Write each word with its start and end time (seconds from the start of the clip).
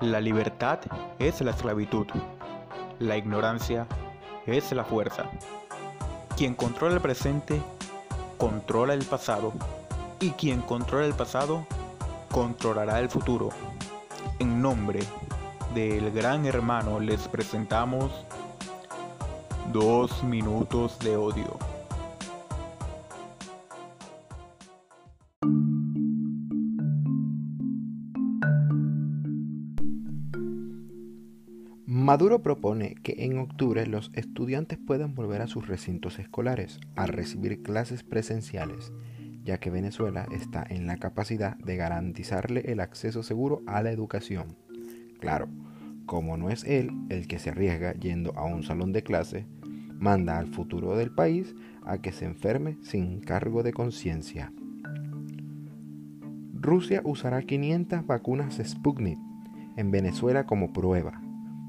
La 0.00 0.20
libertad 0.20 0.78
es 1.18 1.40
la 1.40 1.52
esclavitud. 1.52 2.06
La 2.98 3.16
ignorancia 3.16 3.86
es 4.44 4.70
la 4.72 4.84
fuerza. 4.84 5.24
Quien 6.36 6.54
controla 6.54 6.96
el 6.96 7.00
presente, 7.00 7.62
controla 8.36 8.92
el 8.92 9.04
pasado. 9.06 9.54
Y 10.20 10.32
quien 10.32 10.60
controla 10.60 11.06
el 11.06 11.14
pasado, 11.14 11.66
controlará 12.30 13.00
el 13.00 13.08
futuro. 13.08 13.48
En 14.38 14.60
nombre 14.60 15.00
del 15.74 16.10
gran 16.10 16.44
hermano 16.44 17.00
les 17.00 17.26
presentamos 17.28 18.10
dos 19.72 20.22
minutos 20.24 20.98
de 20.98 21.16
odio. 21.16 21.56
Maduro 32.06 32.40
propone 32.40 32.94
que 33.02 33.24
en 33.24 33.36
octubre 33.36 33.84
los 33.84 34.12
estudiantes 34.14 34.78
puedan 34.78 35.16
volver 35.16 35.42
a 35.42 35.48
sus 35.48 35.66
recintos 35.66 36.20
escolares 36.20 36.78
a 36.94 37.06
recibir 37.06 37.64
clases 37.64 38.04
presenciales, 38.04 38.92
ya 39.42 39.58
que 39.58 39.70
Venezuela 39.70 40.24
está 40.30 40.64
en 40.70 40.86
la 40.86 40.98
capacidad 40.98 41.56
de 41.56 41.74
garantizarle 41.74 42.60
el 42.70 42.78
acceso 42.78 43.24
seguro 43.24 43.62
a 43.66 43.82
la 43.82 43.90
educación. 43.90 44.56
Claro, 45.18 45.48
como 46.06 46.36
no 46.36 46.48
es 46.48 46.62
él 46.62 46.92
el 47.08 47.26
que 47.26 47.40
se 47.40 47.50
arriesga 47.50 47.92
yendo 47.94 48.38
a 48.38 48.44
un 48.44 48.62
salón 48.62 48.92
de 48.92 49.02
clase, 49.02 49.48
manda 49.98 50.38
al 50.38 50.46
futuro 50.46 50.96
del 50.96 51.12
país 51.12 51.56
a 51.84 51.98
que 51.98 52.12
se 52.12 52.24
enferme 52.24 52.78
sin 52.82 53.18
cargo 53.18 53.64
de 53.64 53.72
conciencia. 53.72 54.52
Rusia 56.54 57.02
usará 57.04 57.42
500 57.42 58.06
vacunas 58.06 58.60
Sputnik 58.64 59.18
en 59.76 59.90
Venezuela 59.90 60.46
como 60.46 60.72
prueba 60.72 61.25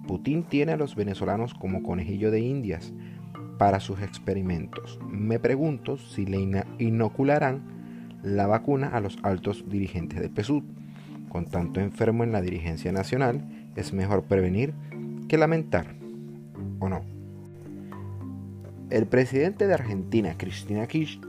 Putin 0.08 0.44
tiene 0.44 0.72
a 0.72 0.78
los 0.78 0.96
venezolanos 0.96 1.54
como 1.54 1.84
conejillo 1.84 2.32
de 2.32 2.40
indias 2.40 2.94
para 3.58 3.80
sus 3.80 4.02
experimentos. 4.02 5.00
Me 5.10 5.40
pregunto 5.40 5.98
si 5.98 6.26
le 6.26 6.64
inocularán 6.80 7.62
la 8.24 8.48
vacuna 8.48 8.88
a 8.88 9.00
los 9.00 9.20
altos 9.24 9.66
dirigentes 9.68 10.20
de 10.20 10.30
PSUD. 10.30 10.64
Con 11.30 11.46
tanto 11.46 11.80
enfermo 11.80 12.24
en 12.24 12.32
la 12.32 12.42
dirigencia 12.42 12.92
nacional, 12.92 13.44
es 13.76 13.94
mejor 13.94 14.24
prevenir 14.24 14.74
que 15.28 15.38
lamentar. 15.38 15.96
¿O 16.80 16.90
no? 16.90 17.02
El 18.90 19.06
presidente 19.06 19.68
de 19.68 19.74
Argentina, 19.74 20.36
Cristina 20.38 20.88
Kirchner, 20.88 21.28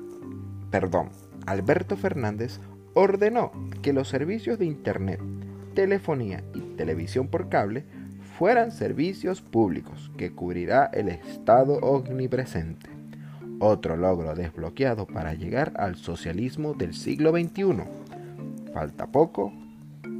perdón, 0.70 1.08
Alberto 1.46 1.96
Fernández, 1.96 2.60
ordenó 2.94 3.50
que 3.82 3.92
los 3.92 4.08
servicios 4.08 4.58
de 4.58 4.66
Internet, 4.66 5.20
telefonía 5.74 6.44
y 6.54 6.60
televisión 6.76 7.26
por 7.26 7.48
cable 7.48 7.84
fueran 8.38 8.70
servicios 8.70 9.42
públicos 9.42 10.12
que 10.16 10.30
cubrirá 10.30 10.88
el 10.94 11.08
Estado 11.08 11.74
omnipresente. 11.78 12.88
Otro 13.58 13.96
logro 13.96 14.36
desbloqueado 14.36 15.06
para 15.06 15.34
llegar 15.34 15.72
al 15.76 15.96
socialismo 15.96 16.72
del 16.72 16.94
siglo 16.94 17.32
XXI. 17.32 17.82
Falta 18.72 19.08
poco, 19.08 19.52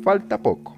falta 0.02 0.38
poco. 0.38 0.76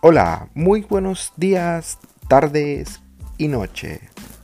Hola, 0.00 0.48
muy 0.54 0.80
buenos 0.80 1.32
días, 1.36 2.00
tardes 2.26 3.00
y 3.38 3.46
noche. 3.46 4.00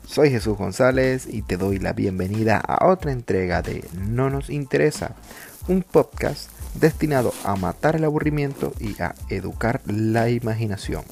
Soy 0.08 0.30
Jesús 0.30 0.56
González 0.56 1.28
y 1.30 1.42
te 1.42 1.58
doy 1.58 1.78
la 1.78 1.92
bienvenida 1.92 2.56
a 2.56 2.88
otra 2.88 3.12
entrega 3.12 3.60
de 3.60 3.84
No 3.92 4.30
nos 4.30 4.48
interesa, 4.48 5.14
un 5.68 5.82
podcast 5.82 6.50
destinado 6.80 7.34
a 7.44 7.56
matar 7.56 7.96
el 7.96 8.04
aburrimiento 8.04 8.72
y 8.80 9.00
a 9.02 9.14
educar 9.28 9.82
la 9.84 10.30
imaginación. 10.30 11.04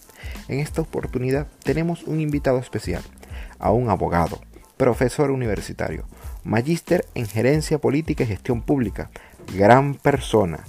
En 0.49 0.61
esta 0.61 0.81
oportunidad 0.81 1.47
tenemos 1.63 2.05
un 2.05 2.21
invitado 2.21 2.57
especial, 2.57 3.03
a 3.59 3.71
un 3.71 3.91
abogado, 3.91 4.41
profesor 4.79 5.31
universitario, 5.31 6.07
magíster 6.43 7.05
en 7.15 7.27
gerencia 7.27 7.77
política 7.77 8.25
y 8.25 8.29
gestión 8.29 8.63
pública, 8.63 9.11
gran 9.55 9.95
persona. 9.97 10.61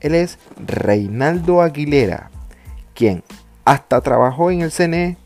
Él 0.00 0.14
es 0.14 0.38
Reinaldo 0.58 1.62
Aguilera, 1.62 2.30
quien 2.94 3.24
hasta 3.64 4.02
trabajó 4.02 4.50
en 4.50 4.60
el 4.60 4.70
CNE 4.70 5.16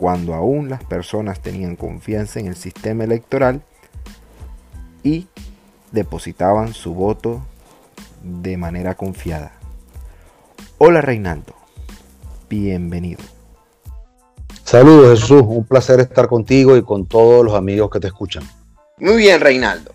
cuando 0.00 0.32
aún 0.32 0.70
las 0.70 0.82
personas 0.82 1.42
tenían 1.42 1.76
confianza 1.76 2.40
en 2.40 2.46
el 2.46 2.56
sistema 2.56 3.04
electoral 3.04 3.60
y 5.02 5.28
depositaban 5.92 6.72
su 6.72 6.94
voto 6.94 7.42
de 8.22 8.56
manera 8.56 8.94
confiada. 8.94 9.52
Hola 10.78 11.02
Reinaldo, 11.02 11.54
bienvenido. 12.48 13.20
Saludos 14.64 15.20
Jesús, 15.20 15.42
un 15.44 15.66
placer 15.66 16.00
estar 16.00 16.28
contigo 16.28 16.78
y 16.78 16.82
con 16.82 17.04
todos 17.04 17.44
los 17.44 17.54
amigos 17.54 17.90
que 17.90 18.00
te 18.00 18.06
escuchan. 18.06 18.42
Muy 18.96 19.18
bien 19.18 19.38
Reinaldo. 19.38 19.92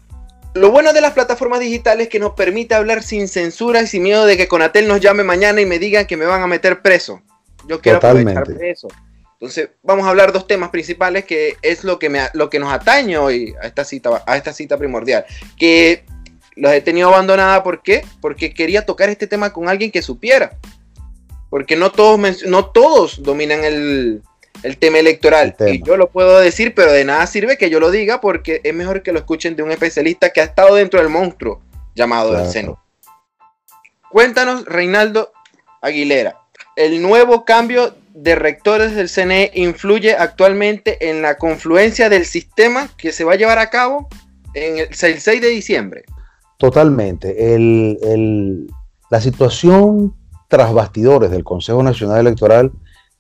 Lo 0.53 0.69
bueno 0.69 0.93
de 0.93 1.01
las 1.01 1.13
plataformas 1.13 1.61
digitales 1.61 2.03
es 2.05 2.09
que 2.11 2.19
nos 2.19 2.33
permite 2.33 2.75
hablar 2.75 3.01
sin 3.01 3.27
censura 3.27 3.81
y 3.81 3.87
sin 3.87 4.03
miedo 4.03 4.27
de 4.27 4.37
que 4.37 4.47
Conatel 4.47 4.87
nos 4.87 5.01
llame 5.01 5.23
mañana 5.23 5.61
y 5.61 5.65
me 5.65 5.79
digan 5.79 6.05
que 6.05 6.15
me 6.15 6.27
van 6.27 6.43
a 6.43 6.47
meter 6.47 6.83
preso. 6.83 7.23
Yo 7.67 7.81
quiero 7.81 7.97
aprovechar 7.97 8.43
preso. 8.43 8.87
Entonces, 9.39 9.69
vamos 9.83 10.05
a 10.05 10.09
hablar 10.09 10.31
dos 10.31 10.47
temas 10.47 10.69
principales 10.69 11.25
que 11.25 11.57
es 11.61 11.83
lo 11.83 11.99
que, 11.99 12.09
me, 12.09 12.21
lo 12.33 12.49
que 12.49 12.59
nos 12.59 12.71
atañe 12.71 13.17
hoy 13.17 13.53
a 13.61 13.67
esta 13.67 13.83
cita, 13.83 14.23
a 14.25 14.37
esta 14.37 14.53
cita 14.53 14.77
primordial. 14.77 15.25
Que 15.57 16.05
los 16.55 16.71
he 16.71 16.81
tenido 16.81 17.09
abandonada, 17.09 17.61
¿por 17.63 17.81
qué? 17.81 18.05
Porque 18.21 18.53
quería 18.53 18.85
tocar 18.85 19.09
este 19.09 19.27
tema 19.27 19.51
con 19.51 19.67
alguien 19.67 19.91
que 19.91 20.01
supiera. 20.01 20.57
Porque 21.49 21.75
no 21.75 21.91
todos, 21.91 22.45
no 22.45 22.65
todos 22.67 23.23
dominan 23.23 23.63
el, 23.65 24.23
tema 24.79 24.99
electoral. 24.99 25.55
y 25.67 25.83
yo 25.83 25.97
lo 25.97 26.09
puedo 26.09 26.39
decir, 26.39 26.73
pero 26.73 26.91
de 26.91 27.03
nada 27.03 27.27
sirve 27.27 27.57
que 27.57 27.69
yo 27.69 27.79
lo 27.79 27.91
diga 27.91 28.21
porque 28.21 28.61
es 28.63 28.73
mejor 28.73 29.03
que 29.03 29.11
lo 29.11 29.19
escuchen 29.19 29.55
de 29.55 29.63
un 29.63 29.71
especialista 29.71 30.31
que 30.31 30.41
ha 30.41 30.45
estado 30.45 30.75
dentro 30.75 30.99
del 30.99 31.09
monstruo 31.09 31.61
llamado 31.93 32.33
del 32.33 32.49
seno. 32.49 32.81
Cuéntanos, 34.09 34.65
Reinaldo 34.65 35.33
Aguilera, 35.81 36.39
el 36.77 37.01
nuevo 37.01 37.43
cambio 37.45 37.95
de 38.15 38.33
rectores 38.33 38.95
del 38.95 39.09
CNE 39.09 39.51
influye 39.55 40.15
actualmente 40.15 41.09
en 41.09 41.21
la 41.21 41.35
confluencia 41.35 42.07
del 42.07 42.25
sistema 42.25 42.89
que 42.97 43.11
se 43.11 43.25
va 43.25 43.33
a 43.33 43.35
llevar 43.35 43.59
a 43.59 43.69
cabo 43.69 44.07
en 44.53 44.77
el 44.77 44.93
6 44.93 45.41
de 45.41 45.49
diciembre. 45.49 46.03
Totalmente. 46.57 47.35
la 49.09 49.21
situación 49.21 50.15
tras 50.47 50.73
bastidores 50.73 51.29
del 51.29 51.43
Consejo 51.43 51.83
Nacional 51.83 52.21
Electoral 52.21 52.71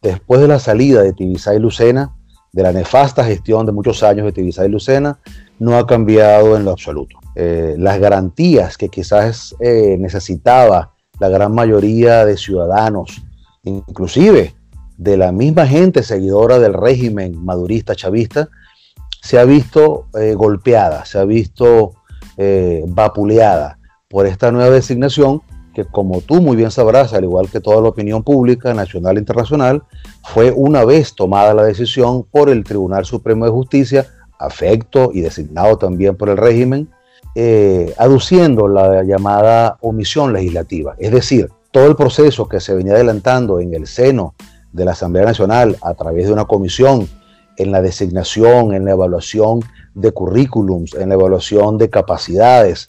después 0.01 0.39
de 0.39 0.47
la 0.47 0.59
salida 0.59 1.01
de 1.01 1.11
Tibisay 1.11 1.59
Lucena, 1.59 2.15
de 2.53 2.63
la 2.63 2.71
nefasta 2.71 3.25
gestión 3.25 3.65
de 3.65 3.73
muchos 3.73 4.01
años 4.01 4.25
de 4.25 4.31
Tibisay 4.31 4.69
Lucena, 4.69 5.19
no 5.59 5.77
ha 5.77 5.85
cambiado 5.85 6.55
en 6.55 6.63
lo 6.63 6.71
absoluto. 6.71 7.19
Eh, 7.35 7.75
las 7.77 7.99
garantías 7.99 8.77
que 8.77 8.87
quizás 8.87 9.53
eh, 9.59 9.97
necesitaba 9.99 10.93
la 11.19 11.27
gran 11.27 11.53
mayoría 11.53 12.25
de 12.25 12.37
ciudadanos, 12.37 13.21
inclusive 13.63 14.55
de 14.97 15.17
la 15.17 15.31
misma 15.31 15.67
gente 15.67 16.03
seguidora 16.03 16.59
del 16.59 16.73
régimen 16.73 17.43
madurista 17.43 17.95
chavista 17.95 18.49
se 19.21 19.39
ha 19.39 19.45
visto 19.45 20.07
eh, 20.19 20.33
golpeada, 20.35 21.05
se 21.05 21.17
ha 21.17 21.25
visto 21.25 21.93
eh, 22.37 22.83
vapuleada 22.87 23.79
por 24.07 24.27
esta 24.27 24.51
nueva 24.51 24.69
designación 24.69 25.41
que 25.75 25.83
como 25.83 26.21
tú 26.21 26.41
muy 26.41 26.55
bien 26.55 26.71
sabrás, 26.71 27.13
al 27.13 27.25
igual 27.25 27.49
que 27.49 27.59
toda 27.59 27.81
la 27.81 27.89
opinión 27.89 28.23
pública 28.23 28.73
nacional 28.73 29.17
e 29.17 29.19
internacional, 29.19 29.83
fue 30.23 30.51
una 30.51 30.85
vez 30.85 31.13
tomada 31.13 31.53
la 31.53 31.63
decisión 31.63 32.23
por 32.23 32.49
el 32.49 32.63
Tribunal 32.63 33.05
Supremo 33.05 33.45
de 33.45 33.51
Justicia, 33.51 34.07
afecto 34.39 35.11
y 35.13 35.19
designado 35.21 35.77
también 35.77 36.15
por 36.15 36.29
el 36.29 36.37
régimen, 36.37 36.87
eh, 37.35 37.93
aduciendo 37.97 38.69
la 38.69 39.03
llamada 39.03 39.77
omisión 39.81 40.31
legislativa. 40.31 40.95
Es 40.97 41.11
decir, 41.11 41.49
todo 41.71 41.87
el 41.87 41.97
proceso 41.97 42.47
que 42.47 42.61
se 42.61 42.73
venía 42.73 42.93
adelantando 42.93 43.59
en 43.59 43.73
el 43.73 43.85
seno 43.85 44.33
de 44.75 44.85
la 44.85 44.91
Asamblea 44.91 45.25
Nacional 45.25 45.77
a 45.81 45.93
través 45.93 46.27
de 46.27 46.33
una 46.33 46.45
comisión 46.45 47.07
en 47.57 47.71
la 47.71 47.81
designación, 47.81 48.73
en 48.73 48.83
la 48.83 48.91
evaluación 48.91 49.61
de 49.93 50.11
currículums, 50.11 50.93
en 50.93 51.09
la 51.09 51.15
evaluación 51.15 51.77
de 51.77 51.89
capacidades, 51.89 52.87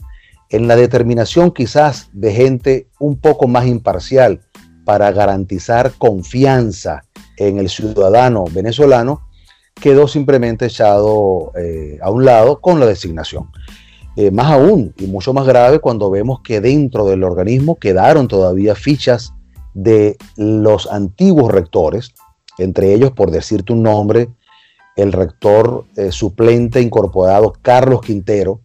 en 0.51 0.67
la 0.67 0.75
determinación 0.75 1.53
quizás 1.53 2.09
de 2.13 2.33
gente 2.33 2.89
un 2.99 3.17
poco 3.17 3.47
más 3.47 3.67
imparcial 3.67 4.41
para 4.85 5.13
garantizar 5.13 5.93
confianza 5.97 7.05
en 7.37 7.59
el 7.59 7.69
ciudadano 7.69 8.45
venezolano, 8.51 9.23
quedó 9.75 10.09
simplemente 10.09 10.67
echado 10.67 11.53
eh, 11.57 11.99
a 12.03 12.11
un 12.11 12.25
lado 12.25 12.61
con 12.61 12.81
la 12.81 12.87
designación. 12.87 13.51
Eh, 14.17 14.31
más 14.31 14.51
aún 14.51 14.95
y 14.97 15.07
mucho 15.07 15.33
más 15.35 15.47
grave 15.47 15.79
cuando 15.79 16.11
vemos 16.11 16.41
que 16.41 16.61
dentro 16.61 17.07
del 17.07 17.23
organismo 17.23 17.77
quedaron 17.77 18.29
todavía 18.29 18.75
fichas 18.75 19.35
de 19.77 20.17
los 20.37 20.91
antiguos 20.91 21.53
rectores, 21.53 22.15
entre 22.57 22.95
ellos, 22.95 23.13
por 23.13 23.31
decirte 23.31 23.75
un 23.75 23.83
nombre, 23.83 24.31
el 24.97 25.13
rector 25.13 25.85
eh, 25.97 26.11
suplente 26.13 26.81
incorporado 26.81 27.53
Carlos 27.61 28.01
Quintero, 28.01 28.63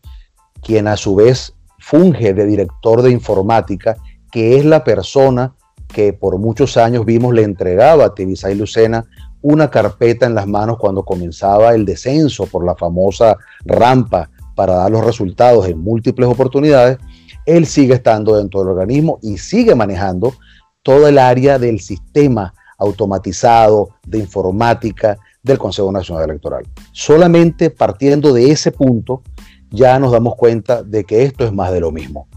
quien 0.61 0.87
a 0.87 0.95
su 0.95 1.15
vez 1.15 1.53
funge 1.79 2.33
de 2.33 2.45
director 2.45 3.01
de 3.01 3.11
informática, 3.11 3.97
que 4.31 4.57
es 4.57 4.63
la 4.63 4.85
persona 4.85 5.53
que 5.89 6.13
por 6.13 6.37
muchos 6.37 6.77
años 6.77 7.05
vimos 7.05 7.33
le 7.33 7.43
entregaba 7.43 8.05
a 8.05 8.15
Tibisay 8.15 8.55
Lucena 8.55 9.03
una 9.41 9.69
carpeta 9.69 10.25
en 10.25 10.33
las 10.33 10.47
manos 10.47 10.77
cuando 10.77 11.03
comenzaba 11.03 11.75
el 11.75 11.83
descenso 11.83 12.45
por 12.45 12.63
la 12.63 12.75
famosa 12.75 13.35
rampa 13.65 14.29
para 14.55 14.75
dar 14.75 14.91
los 14.91 15.03
resultados 15.03 15.67
en 15.67 15.77
múltiples 15.79 16.29
oportunidades, 16.29 16.99
él 17.45 17.65
sigue 17.65 17.95
estando 17.95 18.37
dentro 18.37 18.61
del 18.61 18.69
organismo 18.69 19.19
y 19.21 19.39
sigue 19.39 19.75
manejando 19.75 20.35
todo 20.83 21.07
el 21.07 21.17
área 21.17 21.59
del 21.59 21.79
sistema 21.79 22.53
automatizado 22.77 23.89
de 24.05 24.17
informática 24.19 25.17
del 25.43 25.57
Consejo 25.57 25.91
Nacional 25.91 26.29
Electoral. 26.29 26.65
Solamente 26.91 27.69
partiendo 27.69 28.33
de 28.33 28.51
ese 28.51 28.71
punto 28.71 29.21
ya 29.69 29.99
nos 29.99 30.11
damos 30.11 30.35
cuenta 30.35 30.83
de 30.83 31.03
que 31.03 31.23
esto 31.23 31.45
es 31.45 31.53
más 31.53 31.71
de 31.71 31.79
lo 31.79 31.91
mismo. 31.91 32.27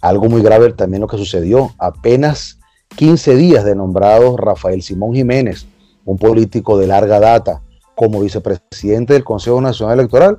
Algo 0.00 0.28
muy 0.28 0.42
grave 0.42 0.72
también 0.72 1.02
lo 1.02 1.06
que 1.06 1.18
sucedió. 1.18 1.72
Apenas 1.78 2.58
15 2.96 3.36
días 3.36 3.64
de 3.64 3.74
nombrado 3.74 4.36
Rafael 4.36 4.82
Simón 4.82 5.14
Jiménez, 5.14 5.66
un 6.04 6.18
político 6.18 6.78
de 6.78 6.86
larga 6.86 7.20
data, 7.20 7.62
como 7.94 8.20
vicepresidente 8.20 9.12
del 9.12 9.24
Consejo 9.24 9.60
Nacional 9.60 9.98
Electoral, 9.98 10.38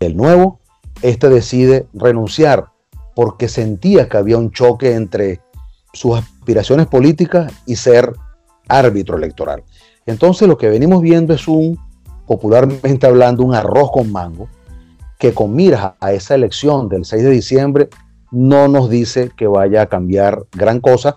del 0.00 0.16
nuevo, 0.16 0.60
este 1.02 1.28
decide 1.28 1.86
renunciar 1.92 2.66
porque 3.14 3.48
sentía 3.48 4.08
que 4.08 4.16
había 4.16 4.38
un 4.38 4.50
choque 4.50 4.94
entre 4.94 5.40
sus 5.94 6.18
aspiraciones 6.18 6.86
políticas 6.86 7.52
y 7.66 7.76
ser 7.76 8.12
árbitro 8.68 9.16
electoral. 9.16 9.62
Entonces 10.06 10.46
lo 10.46 10.58
que 10.58 10.68
venimos 10.68 11.00
viendo 11.00 11.32
es 11.32 11.48
un, 11.48 11.78
popularmente 12.26 13.06
hablando, 13.06 13.42
un 13.42 13.54
arroz 13.54 13.90
con 13.90 14.12
mango, 14.12 14.48
que 15.18 15.32
con 15.32 15.54
miras 15.54 15.94
a 16.00 16.12
esa 16.12 16.34
elección 16.34 16.88
del 16.88 17.04
6 17.04 17.22
de 17.22 17.30
diciembre 17.30 17.88
no 18.30 18.68
nos 18.68 18.90
dice 18.90 19.30
que 19.36 19.46
vaya 19.46 19.82
a 19.82 19.86
cambiar 19.86 20.44
gran 20.52 20.80
cosa, 20.80 21.16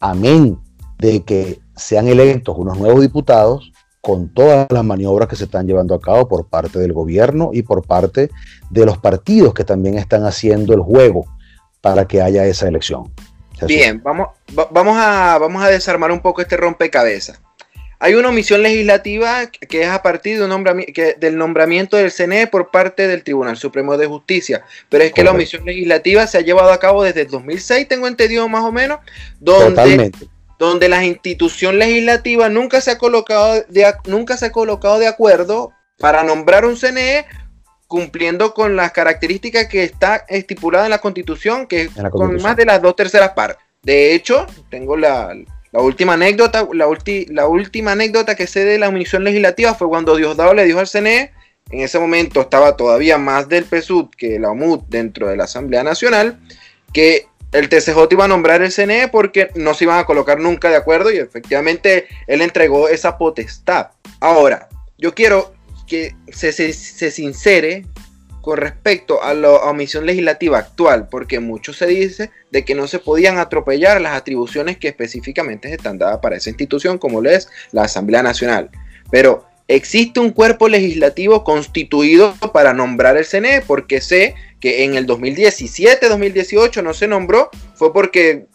amén 0.00 0.58
de 0.98 1.22
que 1.22 1.60
sean 1.76 2.08
electos 2.08 2.56
unos 2.56 2.78
nuevos 2.78 3.02
diputados 3.02 3.72
con 4.00 4.28
todas 4.28 4.66
las 4.70 4.84
maniobras 4.84 5.28
que 5.28 5.36
se 5.36 5.44
están 5.44 5.66
llevando 5.66 5.94
a 5.94 6.00
cabo 6.00 6.28
por 6.28 6.46
parte 6.46 6.78
del 6.78 6.92
gobierno 6.92 7.50
y 7.52 7.62
por 7.62 7.86
parte 7.86 8.30
de 8.70 8.86
los 8.86 8.98
partidos 8.98 9.54
que 9.54 9.64
también 9.64 9.96
están 9.96 10.24
haciendo 10.24 10.74
el 10.74 10.80
juego 10.80 11.24
para 11.80 12.06
que 12.06 12.20
haya 12.20 12.44
esa 12.46 12.68
elección. 12.68 13.12
Bien, 13.62 14.02
vamos, 14.02 14.28
vamos, 14.70 14.96
a, 14.98 15.38
vamos 15.38 15.62
a 15.62 15.68
desarmar 15.68 16.10
un 16.10 16.20
poco 16.20 16.42
este 16.42 16.56
rompecabezas. 16.56 17.40
Hay 18.00 18.14
una 18.14 18.28
omisión 18.28 18.62
legislativa 18.62 19.46
que 19.46 19.82
es 19.82 19.88
a 19.88 20.02
partir 20.02 20.38
de 20.38 21.16
del 21.18 21.38
nombramiento 21.38 21.96
del 21.96 22.12
CNE 22.12 22.48
por 22.48 22.70
parte 22.70 23.06
del 23.06 23.22
Tribunal 23.22 23.56
Supremo 23.56 23.96
de 23.96 24.06
Justicia, 24.06 24.62
pero 24.90 25.04
es 25.04 25.12
que 25.12 25.24
la 25.24 25.30
omisión 25.30 25.64
legislativa 25.64 26.26
se 26.26 26.38
ha 26.38 26.42
llevado 26.42 26.70
a 26.70 26.78
cabo 26.78 27.02
desde 27.02 27.22
el 27.22 27.28
2006, 27.28 27.88
tengo 27.88 28.06
entendido 28.06 28.46
más 28.48 28.64
o 28.64 28.72
menos, 28.72 28.98
donde, 29.40 30.12
donde 30.58 30.88
la 30.88 31.04
institución 31.04 31.78
legislativa 31.78 32.48
nunca 32.50 32.80
se, 32.80 32.90
ha 32.90 32.98
colocado 32.98 33.62
de, 33.68 33.94
nunca 34.06 34.36
se 34.36 34.46
ha 34.46 34.52
colocado 34.52 34.98
de 34.98 35.06
acuerdo 35.06 35.72
para 35.98 36.24
nombrar 36.24 36.66
un 36.66 36.76
CNE 36.76 37.24
cumpliendo 37.94 38.54
con 38.54 38.74
las 38.74 38.90
características 38.90 39.68
que 39.68 39.84
está 39.84 40.24
estipulada 40.28 40.86
en 40.86 40.90
la 40.90 40.98
Constitución, 40.98 41.68
que 41.68 41.82
es 41.82 41.90
con 42.10 42.42
más 42.42 42.56
de 42.56 42.64
las 42.64 42.82
dos 42.82 42.96
terceras 42.96 43.30
partes. 43.34 43.64
De 43.84 44.16
hecho, 44.16 44.48
tengo 44.68 44.96
la, 44.96 45.32
la 45.70 45.80
última 45.80 46.14
anécdota, 46.14 46.66
la, 46.72 46.88
la, 47.28 47.46
última 47.46 47.92
anécdota 47.92 48.34
que 48.34 48.48
sé 48.48 48.64
de 48.64 48.78
la 48.78 48.88
omisión 48.88 49.22
legislativa 49.22 49.74
fue 49.74 49.86
cuando 49.86 50.16
Diosdado 50.16 50.54
le 50.54 50.64
dijo 50.64 50.80
al 50.80 50.88
CNE, 50.88 51.30
en 51.70 51.80
ese 51.82 52.00
momento 52.00 52.40
estaba 52.40 52.76
todavía 52.76 53.16
más 53.16 53.48
del 53.48 53.64
PSUD 53.64 54.10
que 54.16 54.40
la 54.40 54.50
OMUD 54.50 54.80
dentro 54.88 55.28
de 55.28 55.36
la 55.36 55.44
Asamblea 55.44 55.84
Nacional, 55.84 56.40
que 56.92 57.28
el 57.52 57.68
TCJ 57.68 58.08
iba 58.10 58.24
a 58.24 58.28
nombrar 58.28 58.60
el 58.60 58.72
CNE 58.72 59.06
porque 59.06 59.50
no 59.54 59.72
se 59.74 59.84
iban 59.84 60.00
a 60.00 60.04
colocar 60.04 60.40
nunca 60.40 60.68
de 60.68 60.76
acuerdo 60.76 61.12
y 61.12 61.18
efectivamente 61.18 62.08
él 62.26 62.42
entregó 62.42 62.88
esa 62.88 63.16
potestad. 63.18 63.90
Ahora, 64.18 64.68
yo 64.98 65.14
quiero 65.14 65.54
se, 66.32 66.72
sincere 67.10 67.86
con 68.40 68.58
respecto 68.58 69.22
a 69.22 69.32
la 69.32 69.50
omisión 69.50 70.04
legislativa 70.04 70.58
actual, 70.58 71.08
porque 71.08 71.40
mucho 71.40 71.72
se 71.72 71.86
dice 71.86 72.30
de 72.50 72.64
que 72.64 72.74
no 72.74 72.86
se 72.86 72.98
podían 72.98 73.38
atropellar 73.38 74.00
las 74.00 74.14
atribuciones 74.14 74.76
que 74.76 74.88
específicamente 74.88 75.72
están 75.72 75.98
dadas 75.98 76.18
para 76.18 76.36
esa 76.36 76.50
institución, 76.50 76.98
como 76.98 77.22
lo 77.22 77.30
es 77.30 77.48
la 77.72 77.84
Asamblea 77.84 78.22
Nacional. 78.22 78.70
Pero 79.10 79.46
existe 79.66 80.20
un 80.20 80.30
cuerpo 80.30 80.68
legislativo 80.68 81.42
constituido 81.42 82.34
para 82.52 82.74
nombrar 82.74 83.16
el 83.16 83.24
CNE, 83.24 83.62
porque 83.66 84.00
sé 84.00 84.34
que 84.60 84.84
en 84.84 84.94
el 84.94 85.06
2017-2018 85.06 86.82
no 86.82 86.92
se 86.92 87.08
nombró, 87.08 87.50
fue 87.74 87.92
porque 87.92 88.46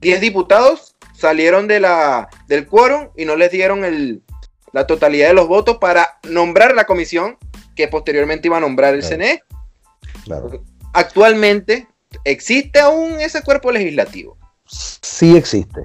10 0.00 0.20
diputados 0.20 0.94
salieron 1.14 1.68
del 1.68 2.66
quórum 2.68 3.08
y 3.16 3.24
no 3.24 3.36
les 3.36 3.50
dieron 3.50 3.84
el, 3.84 4.22
la 4.72 4.86
totalidad 4.86 5.28
de 5.28 5.34
los 5.34 5.48
votos 5.48 5.78
para 5.78 6.18
nombrar 6.28 6.74
la 6.74 6.84
comisión 6.84 7.36
que 7.74 7.88
posteriormente 7.88 8.48
iba 8.48 8.56
a 8.56 8.60
nombrar 8.60 8.94
el 8.94 9.02
CNE. 9.02 9.42
Actualmente, 10.92 11.88
¿existe 12.24 12.80
aún 12.80 13.20
ese 13.20 13.42
cuerpo 13.42 13.70
legislativo? 13.70 14.36
Sí 14.66 15.36
existe. 15.36 15.82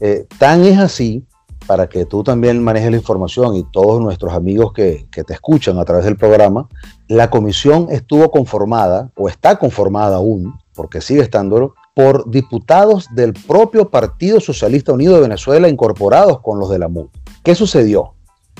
Eh, 0.00 0.26
tan 0.38 0.64
es 0.64 0.78
así, 0.78 1.24
para 1.66 1.88
que 1.88 2.04
tú 2.04 2.22
también 2.22 2.62
manejes 2.62 2.90
la 2.90 2.96
información 2.96 3.56
y 3.56 3.64
todos 3.72 4.00
nuestros 4.00 4.32
amigos 4.32 4.72
que, 4.72 5.06
que 5.10 5.24
te 5.24 5.34
escuchan 5.34 5.78
a 5.78 5.84
través 5.84 6.04
del 6.04 6.16
programa, 6.16 6.68
la 7.08 7.30
comisión 7.30 7.88
estuvo 7.90 8.30
conformada, 8.30 9.10
o 9.16 9.28
está 9.28 9.58
conformada 9.58 10.16
aún, 10.16 10.58
porque 10.74 11.00
sigue 11.00 11.22
estándolo, 11.22 11.74
por 11.94 12.30
diputados 12.30 13.08
del 13.14 13.32
propio 13.32 13.90
Partido 13.90 14.38
Socialista 14.38 14.92
Unido 14.92 15.14
de 15.14 15.22
Venezuela 15.22 15.68
incorporados 15.68 16.40
con 16.40 16.58
los 16.58 16.68
de 16.68 16.78
la 16.78 16.88
MUD. 16.88 17.08
¿Qué 17.42 17.54
sucedió? 17.54 18.15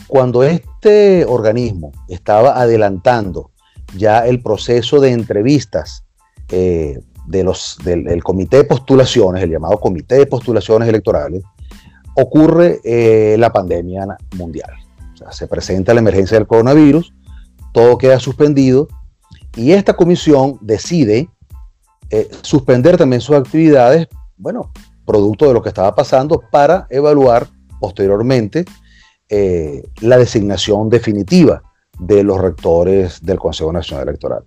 Cuando 0.07 0.45
este 0.45 1.25
organismo 1.25 1.93
estaba 2.09 2.61
adelantando 2.61 3.51
ya 3.97 4.27
el 4.27 4.43
proceso 4.43 5.01
de 5.01 5.11
entrevistas 5.11 6.05
eh, 6.49 7.01
de 7.27 7.45
los, 7.45 7.79
del, 7.85 8.23
comité 8.23 8.59
de 8.59 8.65
postulaciones, 8.65 9.43
el 9.43 9.51
llamado 9.51 9.79
comité 9.79 10.17
de 10.17 10.27
postulaciones 10.27 10.89
electorales, 10.89 11.43
ocurre 12.15 12.81
eh, 12.85 13.37
la 13.39 13.53
pandemia 13.53 14.07
mundial. 14.37 14.71
Se 15.31 15.49
presenta 15.49 15.93
la 15.93 16.01
emergencia 16.01 16.39
del 16.39 16.47
coronavirus, 16.47 17.13
todo 17.73 17.99
queda 17.99 18.21
suspendido 18.21 18.89
y 19.57 19.73
esta 19.73 19.95
comisión 19.95 20.59
decide 20.61 21.29
eh, 22.11 22.29
suspender 22.43 22.97
también 22.97 23.21
sus 23.21 23.35
actividades, 23.35 24.07
bueno, 24.37 24.71
producto 25.05 25.49
de 25.49 25.55
lo 25.55 25.63
que 25.63 25.71
estaba 25.71 25.95
pasando, 25.95 26.43
para 26.51 26.87
evaluar 26.91 27.49
posteriormente 27.81 28.65
eh, 29.29 29.83
la 30.01 30.19
designación 30.19 30.89
definitiva 30.89 31.63
de 31.99 32.23
los 32.23 32.41
rectores 32.41 33.21
del 33.23 33.39
Consejo 33.39 33.73
Nacional 33.73 34.09
Electoral. 34.09 34.45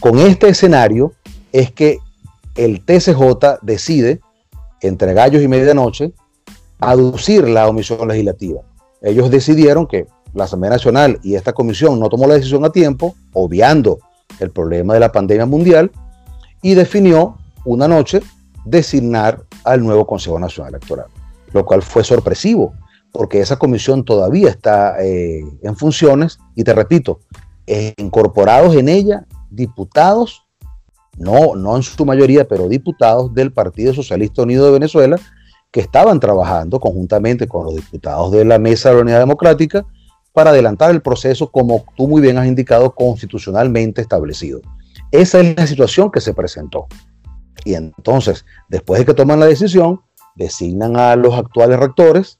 Con 0.00 0.18
este 0.18 0.48
escenario 0.48 1.12
es 1.52 1.70
que 1.70 1.98
el 2.56 2.84
TCJ 2.84 3.60
decide, 3.62 4.20
entre 4.80 5.14
gallos 5.14 5.42
y 5.42 5.48
medianoche, 5.48 6.12
aducir 6.80 7.48
la 7.48 7.68
omisión 7.68 8.08
legislativa. 8.08 8.62
Ellos 9.00 9.30
decidieron 9.30 9.86
que 9.86 10.06
la 10.34 10.44
Asamblea 10.44 10.72
Nacional 10.72 11.20
y 11.22 11.34
esta 11.34 11.52
comisión 11.52 12.00
no 12.00 12.08
tomó 12.08 12.26
la 12.26 12.34
decisión 12.34 12.64
a 12.64 12.70
tiempo, 12.70 13.14
obviando 13.32 14.00
el 14.40 14.50
problema 14.50 14.94
de 14.94 15.00
la 15.00 15.12
pandemia 15.12 15.46
mundial, 15.46 15.90
y 16.62 16.74
definió 16.74 17.36
una 17.64 17.86
noche 17.86 18.20
designar 18.64 19.42
al 19.64 19.82
nuevo 19.84 20.06
Consejo 20.06 20.38
Nacional 20.38 20.74
Electoral, 20.74 21.06
lo 21.52 21.64
cual 21.64 21.82
fue 21.82 22.02
sorpresivo, 22.02 22.74
porque 23.12 23.40
esa 23.40 23.58
comisión 23.58 24.04
todavía 24.04 24.48
está 24.48 24.96
eh, 25.04 25.44
en 25.62 25.76
funciones 25.76 26.38
y 26.54 26.64
te 26.64 26.74
repito, 26.74 27.20
incorporados 27.96 28.74
en 28.74 28.88
ella 28.88 29.26
diputados, 29.50 30.46
no, 31.18 31.54
no 31.54 31.76
en 31.76 31.82
su 31.82 32.04
mayoría, 32.04 32.48
pero 32.48 32.68
diputados 32.68 33.32
del 33.34 33.52
Partido 33.52 33.92
Socialista 33.94 34.42
Unido 34.42 34.64
de 34.64 34.72
Venezuela 34.72 35.18
que 35.70 35.80
estaban 35.80 36.20
trabajando 36.20 36.80
conjuntamente 36.80 37.46
con 37.46 37.64
los 37.64 37.74
diputados 37.74 38.32
de 38.32 38.44
la 38.44 38.58
Mesa 38.58 38.90
de 38.90 38.96
la 38.96 39.02
Unidad 39.02 39.20
Democrática 39.20 39.86
para 40.32 40.50
adelantar 40.50 40.90
el 40.90 41.02
proceso 41.02 41.50
como 41.50 41.84
tú 41.96 42.08
muy 42.08 42.20
bien 42.20 42.38
has 42.38 42.46
indicado 42.46 42.94
constitucionalmente 42.94 44.00
establecido. 44.00 44.60
Esa 45.10 45.40
es 45.40 45.56
la 45.56 45.66
situación 45.66 46.10
que 46.10 46.20
se 46.20 46.34
presentó. 46.34 46.86
Y 47.64 47.74
entonces, 47.74 48.44
después 48.68 49.00
de 49.00 49.06
que 49.06 49.14
toman 49.14 49.40
la 49.40 49.46
decisión, 49.46 50.00
designan 50.34 50.96
a 50.96 51.16
los 51.16 51.34
actuales 51.34 51.78
rectores 51.78 52.38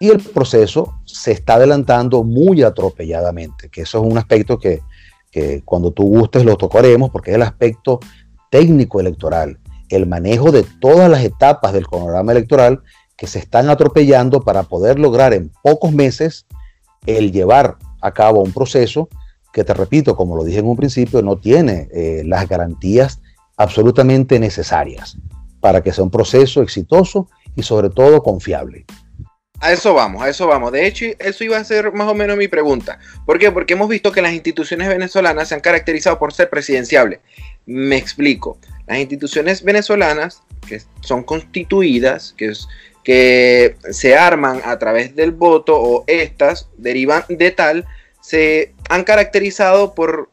y 0.00 0.10
el 0.10 0.18
proceso 0.18 1.00
se 1.04 1.32
está 1.32 1.54
adelantando 1.54 2.22
muy 2.22 2.62
atropelladamente, 2.62 3.68
que 3.68 3.82
eso 3.82 3.98
es 3.98 4.10
un 4.10 4.18
aspecto 4.18 4.58
que, 4.58 4.80
que 5.30 5.62
cuando 5.64 5.90
tú 5.90 6.04
gustes 6.04 6.44
lo 6.44 6.56
tocaremos 6.56 7.10
porque 7.10 7.30
es 7.30 7.36
el 7.36 7.42
aspecto 7.42 8.00
técnico 8.50 9.00
electoral, 9.00 9.58
el 9.88 10.06
manejo 10.06 10.52
de 10.52 10.64
todas 10.80 11.10
las 11.10 11.24
etapas 11.24 11.72
del 11.72 11.86
cronograma 11.86 12.32
electoral 12.32 12.82
que 13.16 13.26
se 13.26 13.38
están 13.38 13.68
atropellando 13.68 14.42
para 14.42 14.62
poder 14.62 14.98
lograr 14.98 15.34
en 15.34 15.50
pocos 15.62 15.92
meses 15.92 16.46
el 17.06 17.32
llevar 17.32 17.76
a 18.00 18.12
cabo 18.12 18.42
un 18.42 18.52
proceso 18.52 19.08
que, 19.52 19.64
te 19.64 19.74
repito, 19.74 20.14
como 20.14 20.36
lo 20.36 20.44
dije 20.44 20.60
en 20.60 20.66
un 20.66 20.76
principio, 20.76 21.22
no 21.22 21.36
tiene 21.36 21.88
eh, 21.92 22.22
las 22.24 22.48
garantías 22.48 23.20
absolutamente 23.56 24.38
necesarias 24.38 25.18
para 25.60 25.82
que 25.82 25.92
sea 25.92 26.04
un 26.04 26.10
proceso 26.10 26.62
exitoso 26.62 27.28
y 27.56 27.62
sobre 27.62 27.90
todo 27.90 28.22
confiable. 28.22 28.86
A 29.60 29.72
eso 29.72 29.92
vamos, 29.92 30.22
a 30.22 30.28
eso 30.28 30.46
vamos. 30.46 30.70
De 30.70 30.86
hecho, 30.86 31.06
eso 31.18 31.44
iba 31.44 31.56
a 31.56 31.64
ser 31.64 31.92
más 31.92 32.08
o 32.08 32.14
menos 32.14 32.36
mi 32.36 32.46
pregunta. 32.46 33.00
¿Por 33.26 33.38
qué? 33.38 33.50
Porque 33.50 33.74
hemos 33.74 33.88
visto 33.88 34.12
que 34.12 34.22
las 34.22 34.32
instituciones 34.32 34.88
venezolanas 34.88 35.48
se 35.48 35.54
han 35.54 35.60
caracterizado 35.60 36.18
por 36.18 36.32
ser 36.32 36.48
presidenciables. 36.48 37.20
Me 37.66 37.96
explico. 37.96 38.58
Las 38.86 38.98
instituciones 38.98 39.64
venezolanas 39.64 40.42
que 40.66 40.80
son 41.00 41.24
constituidas, 41.24 42.34
que, 42.36 42.52
que 43.02 43.76
se 43.90 44.16
arman 44.16 44.60
a 44.64 44.78
través 44.78 45.16
del 45.16 45.32
voto 45.32 45.76
o 45.76 46.04
estas 46.06 46.68
derivan 46.76 47.24
de 47.28 47.50
tal, 47.50 47.86
se 48.20 48.74
han 48.88 49.02
caracterizado 49.04 49.94
por 49.94 50.30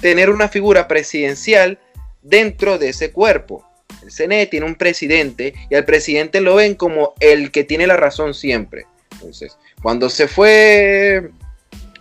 tener 0.00 0.30
una 0.30 0.48
figura 0.48 0.88
presidencial 0.88 1.78
dentro 2.22 2.78
de 2.78 2.88
ese 2.88 3.12
cuerpo. 3.12 3.64
El 4.02 4.10
CNE 4.10 4.46
tiene 4.46 4.66
un 4.66 4.74
presidente 4.74 5.54
y 5.68 5.74
al 5.74 5.84
presidente 5.84 6.40
lo 6.40 6.56
ven 6.56 6.74
como 6.74 7.14
el 7.20 7.50
que 7.50 7.64
tiene 7.64 7.86
la 7.86 7.96
razón 7.96 8.34
siempre. 8.34 8.86
Entonces, 9.12 9.56
cuando 9.82 10.08
se 10.08 10.28
fue 10.28 11.30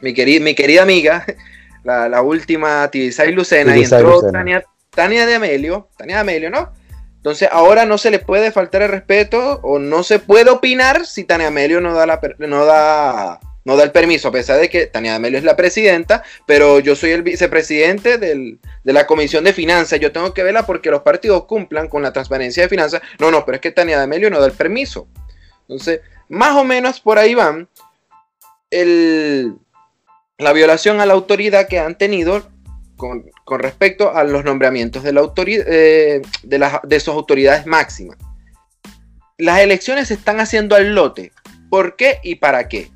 mi, 0.02 0.14
mi 0.14 0.56
querida 0.56 0.82
amiga, 0.82 1.26
la, 1.84 2.22
última 2.22 2.90
Tibisay 2.90 3.32
Lucena, 3.32 3.78
y 3.78 3.84
entró 3.84 4.22
Tania, 4.32 5.26
de 5.26 5.36
Amelio, 5.36 5.90
Tania 5.98 6.16
de 6.16 6.22
Amelio, 6.22 6.50
¿no? 6.50 6.72
Entonces 7.18 7.50
ahora 7.52 7.86
no 7.86 7.98
se 7.98 8.12
le 8.12 8.20
puede 8.20 8.52
faltar 8.52 8.82
el 8.82 8.90
respeto 8.90 9.60
o 9.62 9.78
no 9.78 10.04
se 10.04 10.20
puede 10.20 10.50
opinar 10.50 11.06
si 11.06 11.26
Tania 11.26 11.48
Amelio 11.48 11.82
no 11.82 11.94
da, 11.94 12.06
la, 12.06 12.22
no 12.38 12.66
da 12.66 13.40
no 13.66 13.76
da 13.76 13.84
el 13.84 13.92
permiso, 13.92 14.30
a 14.30 14.32
pesar 14.32 14.60
de 14.60 14.70
que 14.70 14.88
Tania 14.88 15.16
Amelio 15.16 15.38
es 15.38 15.44
la 15.44 15.56
presidenta, 15.56 16.24
pero 16.46 16.80
yo 16.80 16.96
soy 16.96 17.12
el 17.12 17.24
vicepresidente 17.24 18.18
de 18.18 18.58
la 18.84 19.06
Comisión 19.06 19.44
de 19.44 19.54
Finanzas. 19.54 20.00
Yo 20.00 20.12
tengo 20.12 20.34
que 20.34 20.44
verla 20.44 20.66
porque 20.66 20.90
los 20.90 21.02
partidos 21.02 21.46
cumplan 21.46 21.88
con 21.88 22.02
la 22.02 22.14
transparencia 22.14 22.64
de 22.64 22.70
finanzas. 22.70 23.02
No, 23.20 23.32
no, 23.32 23.46
pero 23.46 23.58
es 23.58 23.62
que 23.62 23.72
Tania 23.72 24.02
Amelio 24.02 24.30
no 24.30 24.40
da 24.40 24.48
el 24.48 24.54
permiso. 24.54 25.08
Entonces, 25.62 26.02
más 26.30 26.56
o 26.56 26.64
menos 26.64 27.00
por 27.00 27.20
ahí 27.20 27.36
van 27.36 27.68
la 28.72 30.54
violación 30.54 31.02
a 31.02 31.06
la 31.06 31.14
autoridad 31.14 31.68
que 31.68 31.80
han 31.80 31.98
tenido 31.98 32.50
con, 32.96 33.26
respecto 33.60 34.16
a 34.16 34.24
los 34.24 34.44
nombramientos 34.44 35.04
de, 35.04 35.14
la 35.14 35.22
autoridad, 35.22 35.66
eh, 35.68 36.22
de, 36.44 36.72
de 36.84 37.00
sus 37.00 37.14
autoridades 37.14 37.66
máximas. 37.66 38.18
Las 39.38 39.60
elecciones 39.60 40.10
se 40.10 40.16
están 40.16 40.40
haciendo 40.40 40.76
al 40.76 40.94
lote. 40.94 41.32
¿Por 41.70 41.96
qué 41.96 42.20
y 42.24 42.36
para 42.36 42.68
qué? 42.68 42.90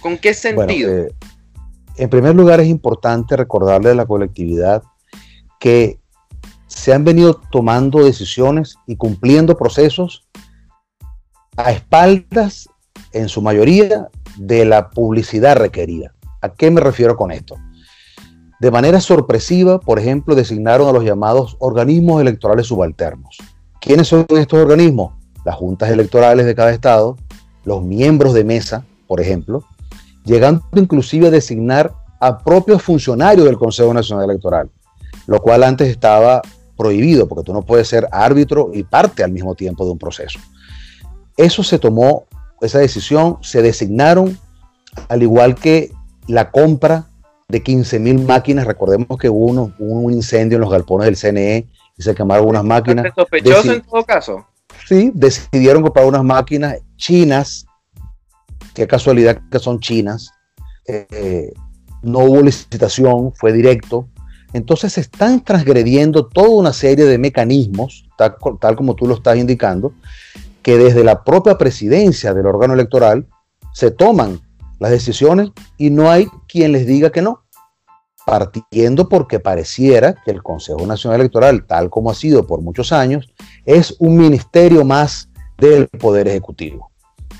¿Con 0.00 0.18
qué 0.18 0.34
sentido? 0.34 0.92
Eh, 0.92 1.14
en 1.96 2.10
primer 2.10 2.34
lugar, 2.34 2.60
es 2.60 2.68
importante 2.68 3.36
recordarle 3.36 3.90
a 3.90 3.94
la 3.94 4.06
colectividad 4.06 4.82
que 5.60 5.98
se 6.66 6.92
han 6.92 7.04
venido 7.04 7.40
tomando 7.50 8.04
decisiones 8.04 8.76
y 8.86 8.96
cumpliendo 8.96 9.56
procesos 9.56 10.28
a 11.56 11.70
espaldas, 11.70 12.68
en 13.12 13.28
su 13.28 13.40
mayoría, 13.40 14.08
de 14.36 14.64
la 14.64 14.90
publicidad 14.90 15.56
requerida. 15.56 16.12
¿A 16.40 16.48
qué 16.50 16.70
me 16.70 16.80
refiero 16.80 17.16
con 17.16 17.30
esto? 17.30 17.56
De 18.60 18.70
manera 18.70 19.00
sorpresiva, 19.00 19.78
por 19.78 19.98
ejemplo, 19.98 20.34
designaron 20.34 20.88
a 20.88 20.92
los 20.92 21.04
llamados 21.04 21.56
organismos 21.60 22.20
electorales 22.20 22.66
subalternos. 22.66 23.38
¿Quiénes 23.80 24.08
son 24.08 24.26
estos 24.30 24.58
organismos? 24.58 25.14
Las 25.44 25.54
juntas 25.56 25.90
electorales 25.90 26.46
de 26.46 26.54
cada 26.54 26.72
estado, 26.72 27.16
los 27.64 27.82
miembros 27.82 28.34
de 28.34 28.44
mesa, 28.44 28.84
por 29.06 29.20
ejemplo, 29.20 29.64
llegando 30.24 30.64
inclusive 30.74 31.28
a 31.28 31.30
designar 31.30 31.92
a 32.20 32.38
propios 32.38 32.82
funcionarios 32.82 33.46
del 33.46 33.58
Consejo 33.58 33.92
Nacional 33.92 34.30
Electoral, 34.30 34.70
lo 35.26 35.40
cual 35.40 35.62
antes 35.62 35.88
estaba 35.88 36.42
prohibido, 36.76 37.28
porque 37.28 37.44
tú 37.44 37.52
no 37.52 37.62
puedes 37.62 37.88
ser 37.88 38.08
árbitro 38.10 38.70
y 38.72 38.82
parte 38.82 39.22
al 39.22 39.30
mismo 39.30 39.54
tiempo 39.54 39.84
de 39.84 39.92
un 39.92 39.98
proceso. 39.98 40.38
Eso 41.36 41.62
se 41.62 41.78
tomó, 41.78 42.24
esa 42.60 42.78
decisión, 42.78 43.38
se 43.42 43.62
designaron, 43.62 44.38
al 45.08 45.22
igual 45.22 45.54
que 45.54 45.92
la 46.26 46.50
compra 46.50 47.06
de 47.48 47.62
15 47.62 47.98
mil 47.98 48.24
máquinas. 48.24 48.66
Recordemos 48.66 49.18
que 49.18 49.28
hubo, 49.28 49.72
un 49.78 50.12
incendio 50.12 50.56
en 50.56 50.62
los 50.62 50.70
galpones 50.70 51.06
del 51.06 51.16
CNE 51.16 51.68
y 51.96 52.02
se 52.02 52.14
quemaron 52.14 52.48
unas 52.48 52.64
máquinas. 52.64 53.12
sospechoso 53.14 53.72
en 53.72 53.82
todo 53.82 54.04
caso? 54.04 54.46
Sí, 54.86 55.10
decidieron 55.14 55.82
comprar 55.82 56.06
unas 56.06 56.24
máquinas 56.24 56.78
chinas 56.96 57.66
qué 58.74 58.86
casualidad 58.86 59.40
que 59.50 59.58
son 59.58 59.80
chinas, 59.80 60.30
eh, 60.86 61.52
no 62.02 62.20
hubo 62.20 62.42
licitación, 62.42 63.32
fue 63.34 63.52
directo. 63.52 64.08
Entonces 64.52 64.92
se 64.92 65.00
están 65.00 65.42
transgrediendo 65.42 66.26
toda 66.26 66.50
una 66.50 66.72
serie 66.72 67.06
de 67.06 67.18
mecanismos, 67.18 68.08
tal, 68.16 68.36
tal, 68.60 68.76
como 68.76 68.94
tú 68.94 69.06
lo 69.06 69.14
estás 69.14 69.36
indicando, 69.36 69.94
que 70.62 70.78
desde 70.78 71.02
la 71.02 71.24
propia 71.24 71.58
presidencia 71.58 72.34
del 72.34 72.46
órgano 72.46 72.74
electoral 72.74 73.26
se 73.72 73.90
toman 73.90 74.40
las 74.78 74.90
decisiones 74.90 75.50
y 75.76 75.90
no 75.90 76.10
hay 76.10 76.26
quien 76.46 76.72
les 76.72 76.86
diga 76.86 77.10
que 77.10 77.22
no, 77.22 77.44
partiendo 78.24 79.08
porque 79.08 79.40
pareciera 79.40 80.14
que 80.24 80.30
el 80.30 80.42
Consejo 80.42 80.86
Nacional 80.86 81.20
Electoral, 81.20 81.66
tal 81.66 81.90
como 81.90 82.10
ha 82.10 82.14
sido 82.14 82.46
por 82.46 82.60
muchos 82.60 82.92
años, 82.92 83.32
es 83.66 83.96
un 83.98 84.16
ministerio 84.16 84.84
más 84.84 85.28
del 85.58 85.88
Poder 85.88 86.28
Ejecutivo. 86.28 86.90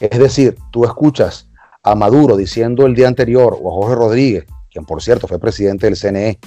Es 0.00 0.18
decir, 0.18 0.56
tú 0.70 0.84
escuchas 0.84 1.48
a 1.82 1.94
Maduro 1.94 2.36
diciendo 2.36 2.86
el 2.86 2.94
día 2.94 3.08
anterior, 3.08 3.56
o 3.60 3.70
a 3.70 3.74
Jorge 3.74 3.94
Rodríguez, 3.94 4.44
quien 4.70 4.84
por 4.84 5.02
cierto 5.02 5.26
fue 5.26 5.38
presidente 5.38 5.86
del 5.86 5.96
CNE, 5.96 6.38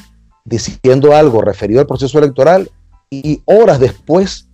diciendo 0.44 1.16
algo 1.16 1.42
referido 1.42 1.80
al 1.80 1.88
proceso 1.88 2.18
electoral 2.20 2.70
y 3.10 3.42
horas 3.46 3.80
después 3.80 4.50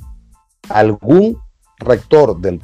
algún 0.70 1.38
rector 1.78 2.40
del, 2.40 2.62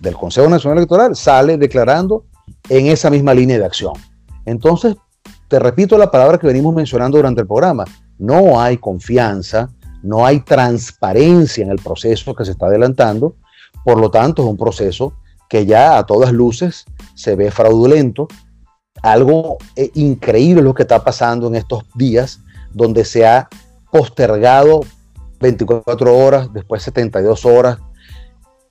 del 0.00 0.16
Consejo 0.16 0.48
Nacional 0.48 0.78
Electoral 0.78 1.16
sale 1.16 1.56
declarando 1.56 2.24
en 2.68 2.86
esa 2.86 3.10
misma 3.10 3.34
línea 3.34 3.58
de 3.58 3.64
acción. 3.64 3.94
Entonces, 4.44 4.96
te 5.48 5.58
repito 5.58 5.98
la 5.98 6.10
palabra 6.10 6.38
que 6.38 6.46
venimos 6.46 6.74
mencionando 6.74 7.18
durante 7.18 7.42
el 7.42 7.46
programa, 7.46 7.84
no 8.18 8.60
hay 8.60 8.78
confianza, 8.78 9.70
no 10.02 10.26
hay 10.26 10.40
transparencia 10.40 11.64
en 11.64 11.70
el 11.70 11.78
proceso 11.78 12.34
que 12.34 12.44
se 12.44 12.52
está 12.52 12.66
adelantando, 12.66 13.36
por 13.84 13.98
lo 13.98 14.10
tanto 14.10 14.42
es 14.42 14.48
un 14.48 14.56
proceso 14.56 15.14
que 15.52 15.66
ya 15.66 15.98
a 15.98 16.06
todas 16.06 16.32
luces 16.32 16.86
se 17.14 17.36
ve 17.36 17.50
fraudulento. 17.50 18.26
Algo 19.02 19.58
eh, 19.76 19.90
increíble 19.92 20.62
lo 20.62 20.72
que 20.72 20.84
está 20.84 21.04
pasando 21.04 21.46
en 21.46 21.56
estos 21.56 21.84
días, 21.94 22.40
donde 22.72 23.04
se 23.04 23.26
ha 23.26 23.50
postergado 23.90 24.80
24 25.40 26.16
horas, 26.18 26.50
después 26.54 26.82
72 26.84 27.44
horas, 27.44 27.76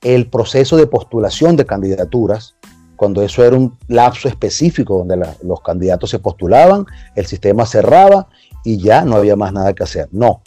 el 0.02 0.28
proceso 0.28 0.76
de 0.76 0.88
postulación 0.88 1.56
de 1.56 1.68
candidaturas, 1.68 2.56
cuando 2.96 3.22
eso 3.22 3.46
era 3.46 3.56
un 3.56 3.78
lapso 3.88 4.28
específico 4.28 4.98
donde 4.98 5.24
los 5.44 5.62
candidatos 5.62 6.10
se 6.10 6.18
postulaban, 6.18 6.88
el 7.16 7.28
sistema 7.28 7.68
cerraba 7.68 8.28
y 8.64 8.80
ya 8.80 9.06
no 9.06 9.18
había 9.18 9.36
más 9.36 9.54
nada 9.54 9.74
que 9.74 9.84
hacer. 9.84 10.10
No, 10.12 10.42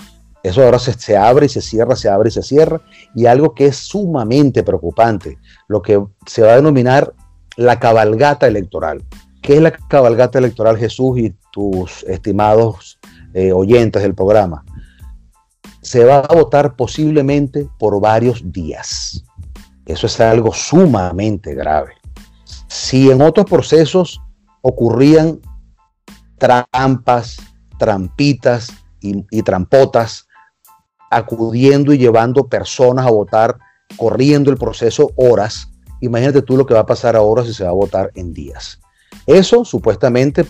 eso 0.44 0.62
ahora 0.62 0.78
se, 0.78 1.16
abre 1.16 1.46
y 1.46 1.48
se 1.48 1.62
cierra, 1.62 1.96
se 1.96 2.10
abre 2.10 2.28
y 2.28 2.32
se 2.32 2.42
cierra. 2.42 2.82
Y 3.14 3.24
algo 3.24 3.54
que 3.54 3.64
es 3.64 3.76
sumamente 3.76 4.62
preocupante, 4.62 5.38
lo 5.68 5.80
que 5.80 6.04
se 6.26 6.42
va 6.42 6.52
a 6.52 6.56
denominar 6.56 7.14
la 7.56 7.80
cabalgata 7.80 8.46
electoral. 8.46 9.02
¿Qué 9.40 9.56
es 9.56 9.62
la 9.62 9.70
cabalgata 9.70 10.38
electoral, 10.38 10.76
Jesús 10.76 11.18
y 11.18 11.34
tus 11.50 12.02
estimados 12.02 13.00
eh, 13.32 13.52
oyentes 13.52 14.02
del 14.02 14.14
programa? 14.14 14.66
Se 15.80 16.04
va 16.04 16.18
a 16.18 16.34
votar 16.34 16.76
posiblemente 16.76 17.66
por 17.78 17.98
varios 17.98 18.42
días. 18.52 19.24
Eso 19.86 20.06
es 20.06 20.20
algo 20.20 20.52
sumamente 20.52 21.54
grave. 21.54 21.94
Si 22.68 23.10
en 23.10 23.22
otros 23.22 23.46
procesos 23.46 24.20
ocurrían 24.60 25.40
trampas, 26.36 27.38
trampitas 27.78 28.70
y 29.00 29.42
trampotas, 29.42 30.23
acudiendo 31.10 31.92
y 31.92 31.98
llevando 31.98 32.48
personas 32.48 33.06
a 33.06 33.10
votar, 33.10 33.58
corriendo 33.96 34.50
el 34.50 34.56
proceso 34.56 35.10
horas. 35.16 35.68
Imagínate 36.00 36.42
tú 36.42 36.56
lo 36.56 36.66
que 36.66 36.74
va 36.74 36.80
a 36.80 36.86
pasar 36.86 37.16
ahora 37.16 37.44
si 37.44 37.54
se 37.54 37.64
va 37.64 37.70
a 37.70 37.74
votar 37.74 38.10
en 38.14 38.32
días. 38.32 38.80
Eso 39.26 39.64
supuestamente 39.64 40.44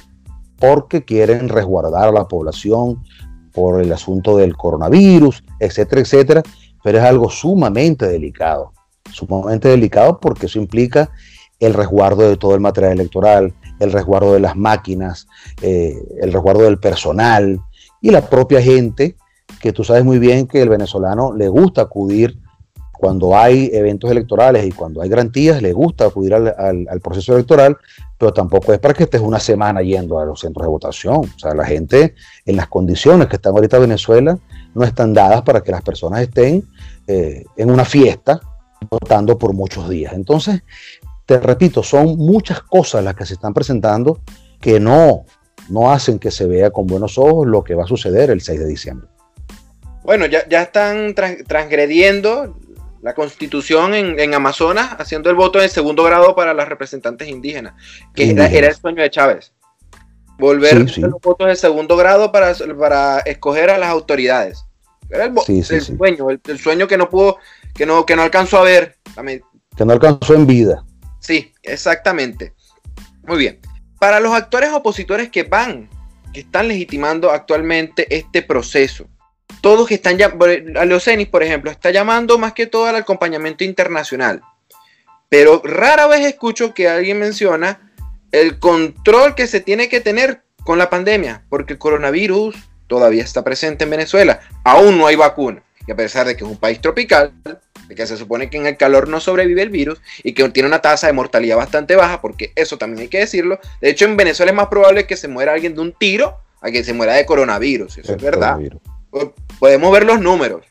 porque 0.58 1.04
quieren 1.04 1.48
resguardar 1.48 2.08
a 2.08 2.12
la 2.12 2.28
población 2.28 3.02
por 3.52 3.80
el 3.80 3.92
asunto 3.92 4.36
del 4.36 4.56
coronavirus, 4.56 5.44
etcétera, 5.60 6.00
etcétera, 6.00 6.42
pero 6.82 6.98
es 6.98 7.04
algo 7.04 7.30
sumamente 7.30 8.06
delicado, 8.06 8.72
sumamente 9.12 9.68
delicado 9.68 10.18
porque 10.20 10.46
eso 10.46 10.58
implica 10.58 11.10
el 11.60 11.72
resguardo 11.72 12.28
de 12.28 12.36
todo 12.36 12.54
el 12.54 12.60
material 12.60 12.94
electoral, 12.94 13.54
el 13.78 13.92
resguardo 13.92 14.34
de 14.34 14.40
las 14.40 14.56
máquinas, 14.56 15.26
eh, 15.62 15.96
el 16.20 16.32
resguardo 16.32 16.62
del 16.62 16.78
personal 16.78 17.60
y 18.00 18.10
la 18.10 18.28
propia 18.28 18.60
gente, 18.60 19.16
que 19.64 19.72
tú 19.72 19.82
sabes 19.82 20.04
muy 20.04 20.18
bien 20.18 20.46
que 20.46 20.60
el 20.60 20.68
venezolano 20.68 21.32
le 21.34 21.48
gusta 21.48 21.80
acudir 21.80 22.38
cuando 22.92 23.34
hay 23.34 23.70
eventos 23.72 24.10
electorales 24.10 24.66
y 24.66 24.70
cuando 24.70 25.00
hay 25.00 25.08
garantías, 25.08 25.62
le 25.62 25.72
gusta 25.72 26.04
acudir 26.04 26.34
al, 26.34 27.00
proceso 27.02 27.32
electoral, 27.32 27.74
pero 28.18 28.30
tampoco 28.30 28.74
es 28.74 28.78
para 28.78 28.92
que 28.92 29.04
estés 29.04 29.22
una 29.22 29.40
semana 29.40 29.80
yendo 29.80 30.18
a 30.18 30.26
los 30.26 30.40
centros 30.40 30.66
de 30.66 30.68
votación. 30.68 31.16
O 31.16 31.38
sea, 31.38 31.54
la 31.54 31.64
gente 31.64 32.14
en 32.44 32.56
las 32.56 32.68
condiciones 32.68 33.26
que 33.26 33.36
están 33.36 33.54
ahorita 33.54 33.78
en 33.78 33.84
Venezuela 33.84 34.38
no 34.74 34.84
están 34.84 35.14
dadas 35.14 35.40
para 35.40 35.62
que 35.62 35.72
las 35.72 35.80
personas 35.80 36.20
estén 36.20 36.62
eh, 37.06 37.42
en 37.56 37.70
una 37.70 37.86
fiesta 37.86 38.42
votando 38.90 39.38
por 39.38 39.54
muchos 39.54 39.88
días. 39.88 40.12
Entonces, 40.12 40.62
te 41.24 41.40
repito, 41.40 41.82
son 41.82 42.18
muchas 42.18 42.60
cosas 42.60 43.02
las 43.02 43.14
que 43.14 43.24
se 43.24 43.32
están 43.32 43.54
presentando 43.54 44.20
que 44.60 44.78
no, 44.78 45.24
no 45.70 45.90
hacen 45.90 46.18
que 46.18 46.30
se 46.30 46.44
vea 46.46 46.70
con 46.70 46.86
buenos 46.86 47.16
ojos 47.16 47.46
lo 47.46 47.64
que 47.64 47.74
va 47.74 47.84
a 47.84 47.86
suceder 47.86 48.28
el 48.28 48.42
6 48.42 48.60
de 48.60 48.66
diciembre. 48.66 49.13
Bueno, 50.04 50.26
ya, 50.26 50.46
ya 50.48 50.62
están 50.62 51.14
transgrediendo 51.14 52.56
la 53.04 53.14
constitución 53.14 53.94
en, 53.94 54.34
Amazonas 54.34 54.96
haciendo 54.98 55.28
el 55.28 55.36
voto 55.36 55.60
en 55.60 55.68
segundo 55.68 56.04
grado 56.04 56.34
para 56.34 56.54
las 56.54 56.68
representantes 56.68 57.28
indígenas, 57.28 57.74
que 58.14 58.30
era, 58.30 58.46
el 58.46 58.74
sueño 58.74 59.02
de 59.02 59.10
Chávez. 59.10 59.52
Volver 60.38 60.74
a 60.74 61.06
los 61.06 61.20
votos 61.20 61.48
de 61.48 61.56
segundo 61.56 61.96
grado 61.96 62.32
para, 62.32 62.54
para 62.78 63.18
escoger 63.20 63.68
a 63.68 63.76
las 63.76 63.90
autoridades. 63.90 64.64
Era 65.10 65.26
el, 65.26 65.64
sueño, 65.64 66.30
el, 66.30 66.58
sueño 66.58 66.88
que 66.88 66.96
no 66.96 67.10
pudo, 67.10 67.36
que 67.74 67.84
no, 67.84 68.06
que 68.06 68.16
no 68.16 68.22
alcanzó 68.22 68.58
a 68.58 68.64
ver. 68.64 68.96
Que 69.76 69.84
no 69.84 69.92
alcanzó 69.92 70.34
en 70.34 70.46
vida. 70.46 70.84
Sí, 71.20 71.52
exactamente. 71.62 72.54
Muy 73.26 73.36
bien. 73.36 73.60
Para 73.98 74.18
los 74.18 74.32
actores 74.32 74.70
opositores 74.72 75.30
que 75.30 75.42
van, 75.42 75.90
que 76.32 76.40
están 76.40 76.68
legitimando 76.68 77.30
actualmente 77.30 78.06
este 78.14 78.40
proceso, 78.40 79.08
todos 79.60 79.88
que 79.88 79.94
están, 79.94 80.18
a 80.20 80.84
Leocenis, 80.84 81.28
por 81.28 81.42
ejemplo, 81.42 81.70
está 81.70 81.90
llamando 81.90 82.38
más 82.38 82.52
que 82.52 82.66
todo 82.66 82.86
al 82.86 82.96
acompañamiento 82.96 83.64
internacional. 83.64 84.42
Pero 85.28 85.62
rara 85.64 86.06
vez 86.06 86.20
escucho 86.26 86.74
que 86.74 86.88
alguien 86.88 87.18
menciona 87.18 87.92
el 88.30 88.58
control 88.58 89.34
que 89.34 89.46
se 89.46 89.60
tiene 89.60 89.88
que 89.88 90.00
tener 90.00 90.42
con 90.64 90.78
la 90.78 90.90
pandemia, 90.90 91.44
porque 91.48 91.72
el 91.74 91.78
coronavirus 91.78 92.56
todavía 92.86 93.22
está 93.22 93.42
presente 93.42 93.84
en 93.84 93.90
Venezuela. 93.90 94.40
Aún 94.64 94.98
no 94.98 95.06
hay 95.06 95.16
vacuna. 95.16 95.62
Y 95.86 95.92
a 95.92 95.96
pesar 95.96 96.26
de 96.26 96.36
que 96.36 96.44
es 96.44 96.50
un 96.50 96.58
país 96.58 96.80
tropical, 96.80 97.32
de 97.88 97.94
que 97.94 98.06
se 98.06 98.16
supone 98.16 98.48
que 98.48 98.56
en 98.56 98.66
el 98.66 98.76
calor 98.76 99.08
no 99.08 99.20
sobrevive 99.20 99.62
el 99.62 99.70
virus 99.70 100.00
y 100.22 100.32
que 100.32 100.48
tiene 100.50 100.68
una 100.68 100.80
tasa 100.80 101.06
de 101.06 101.12
mortalidad 101.12 101.56
bastante 101.56 101.96
baja, 101.96 102.20
porque 102.20 102.52
eso 102.54 102.78
también 102.78 103.02
hay 103.02 103.08
que 103.08 103.18
decirlo. 103.18 103.58
De 103.80 103.90
hecho, 103.90 104.04
en 104.04 104.16
Venezuela 104.16 104.52
es 104.52 104.56
más 104.56 104.68
probable 104.68 105.06
que 105.06 105.16
se 105.16 105.28
muera 105.28 105.52
alguien 105.52 105.74
de 105.74 105.80
un 105.80 105.92
tiro 105.92 106.38
a 106.60 106.70
que 106.70 106.84
se 106.84 106.92
muera 106.92 107.14
de 107.14 107.26
coronavirus. 107.26 107.98
Eso 107.98 108.14
es 108.14 108.22
verdad 108.22 108.58
podemos 109.58 109.92
ver 109.92 110.04
los 110.04 110.20
números. 110.20 110.64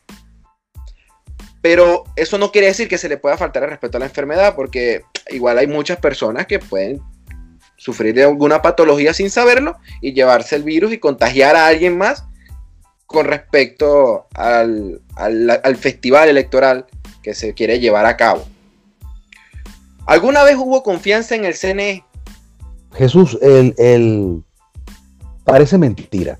Pero 1.61 2.03
eso 2.15 2.37
no 2.37 2.51
quiere 2.51 2.67
decir 2.67 2.87
que 2.89 2.97
se 2.97 3.07
le 3.07 3.17
pueda 3.17 3.37
faltar 3.37 3.63
el 3.63 3.69
respeto 3.69 3.97
a 3.97 3.99
la 3.99 4.07
enfermedad, 4.07 4.55
porque 4.55 5.03
igual 5.29 5.57
hay 5.57 5.67
muchas 5.67 5.97
personas 5.97 6.45
que 6.45 6.59
pueden 6.59 7.01
sufrir 7.77 8.13
de 8.13 8.23
alguna 8.23 8.61
patología 8.61 9.13
sin 9.13 9.29
saberlo 9.29 9.77
y 10.01 10.13
llevarse 10.13 10.55
el 10.55 10.63
virus 10.63 10.93
y 10.93 10.99
contagiar 10.99 11.55
a 11.55 11.67
alguien 11.67 11.97
más 11.97 12.25
con 13.05 13.25
respecto 13.25 14.27
al, 14.33 15.01
festival 15.77 16.29
electoral 16.29 16.85
que 17.21 17.33
se 17.33 17.53
quiere 17.53 17.79
llevar 17.79 18.05
a 18.05 18.17
cabo. 18.17 18.45
¿Alguna 20.05 20.43
vez 20.43 20.55
hubo 20.57 20.83
confianza 20.83 21.35
en 21.35 21.45
el 21.45 21.53
CNE? 21.53 22.03
Jesús, 22.93 23.37
el, 23.41 24.43
parece 25.43 25.77
mentira. 25.77 26.39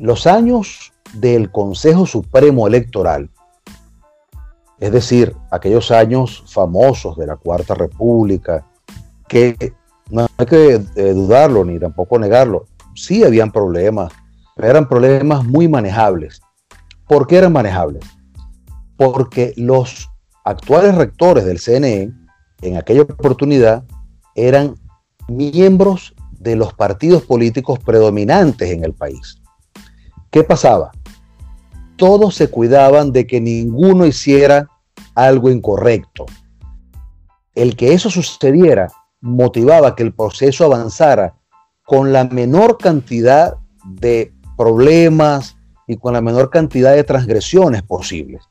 Los 0.00 0.26
años 0.26 0.94
del 1.12 1.52
Consejo 1.52 2.06
Supremo 2.06 2.66
Electoral, 2.66 3.28
es 4.78 4.92
decir, 4.92 5.36
aquellos 5.50 5.90
años 5.90 6.42
famosos 6.46 7.18
de 7.18 7.26
la 7.26 7.36
Cuarta 7.36 7.74
República, 7.74 8.66
que 9.28 9.74
no 10.08 10.26
hay 10.38 10.46
que 10.46 10.80
eh, 10.96 11.12
dudarlo 11.12 11.66
ni 11.66 11.78
tampoco 11.78 12.18
negarlo, 12.18 12.64
sí 12.94 13.22
habían 13.24 13.52
problemas, 13.52 14.10
pero 14.56 14.68
eran 14.68 14.88
problemas 14.88 15.44
muy 15.44 15.68
manejables. 15.68 16.40
¿Por 17.06 17.26
qué 17.26 17.36
eran 17.36 17.52
manejables? 17.52 18.02
Porque 18.96 19.52
los 19.58 20.08
actuales 20.46 20.94
rectores 20.94 21.44
del 21.44 21.60
CNE 21.60 22.10
en 22.62 22.78
aquella 22.78 23.02
oportunidad 23.02 23.84
eran 24.34 24.76
miembros 25.28 26.14
de 26.30 26.56
los 26.56 26.72
partidos 26.72 27.22
políticos 27.22 27.78
predominantes 27.80 28.70
en 28.70 28.82
el 28.82 28.94
país. 28.94 29.36
¿Qué 30.30 30.44
pasaba? 30.44 30.92
Todos 31.96 32.36
se 32.36 32.48
cuidaban 32.48 33.10
de 33.10 33.26
que 33.26 33.40
ninguno 33.40 34.06
hiciera 34.06 34.68
algo 35.16 35.50
incorrecto. 35.50 36.26
El 37.56 37.74
que 37.74 37.94
eso 37.94 38.10
sucediera 38.10 38.92
motivaba 39.20 39.96
que 39.96 40.04
el 40.04 40.14
proceso 40.14 40.64
avanzara 40.64 41.34
con 41.84 42.12
la 42.12 42.24
menor 42.24 42.78
cantidad 42.78 43.56
de 43.84 44.32
problemas 44.56 45.56
y 45.88 45.96
con 45.96 46.12
la 46.12 46.20
menor 46.20 46.48
cantidad 46.48 46.94
de 46.94 47.02
transgresiones 47.02 47.82
posibles. 47.82 48.44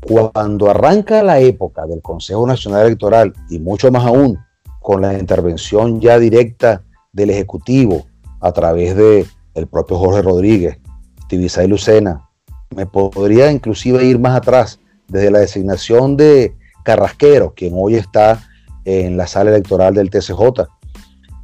Cuando 0.00 0.68
arranca 0.68 1.22
la 1.22 1.38
época 1.38 1.86
del 1.86 2.02
Consejo 2.02 2.44
Nacional 2.48 2.86
Electoral 2.86 3.32
y 3.48 3.60
mucho 3.60 3.92
más 3.92 4.04
aún 4.04 4.38
con 4.80 5.02
la 5.02 5.16
intervención 5.16 6.00
ya 6.00 6.18
directa 6.18 6.82
del 7.12 7.30
Ejecutivo 7.30 8.06
a 8.40 8.50
través 8.50 8.96
de 8.96 9.24
el 9.54 9.68
propio 9.68 9.98
Jorge 9.98 10.22
Rodríguez 10.22 10.80
y 11.30 11.66
Lucena. 11.66 12.28
Me 12.74 12.86
podría 12.86 13.50
inclusive 13.50 14.04
ir 14.04 14.18
más 14.18 14.36
atrás, 14.36 14.80
desde 15.08 15.30
la 15.30 15.38
designación 15.38 16.16
de 16.16 16.54
Carrasquero, 16.84 17.54
quien 17.54 17.72
hoy 17.76 17.94
está 17.94 18.42
en 18.84 19.16
la 19.16 19.26
sala 19.26 19.50
electoral 19.50 19.94
del 19.94 20.10
TCJ. 20.10 20.68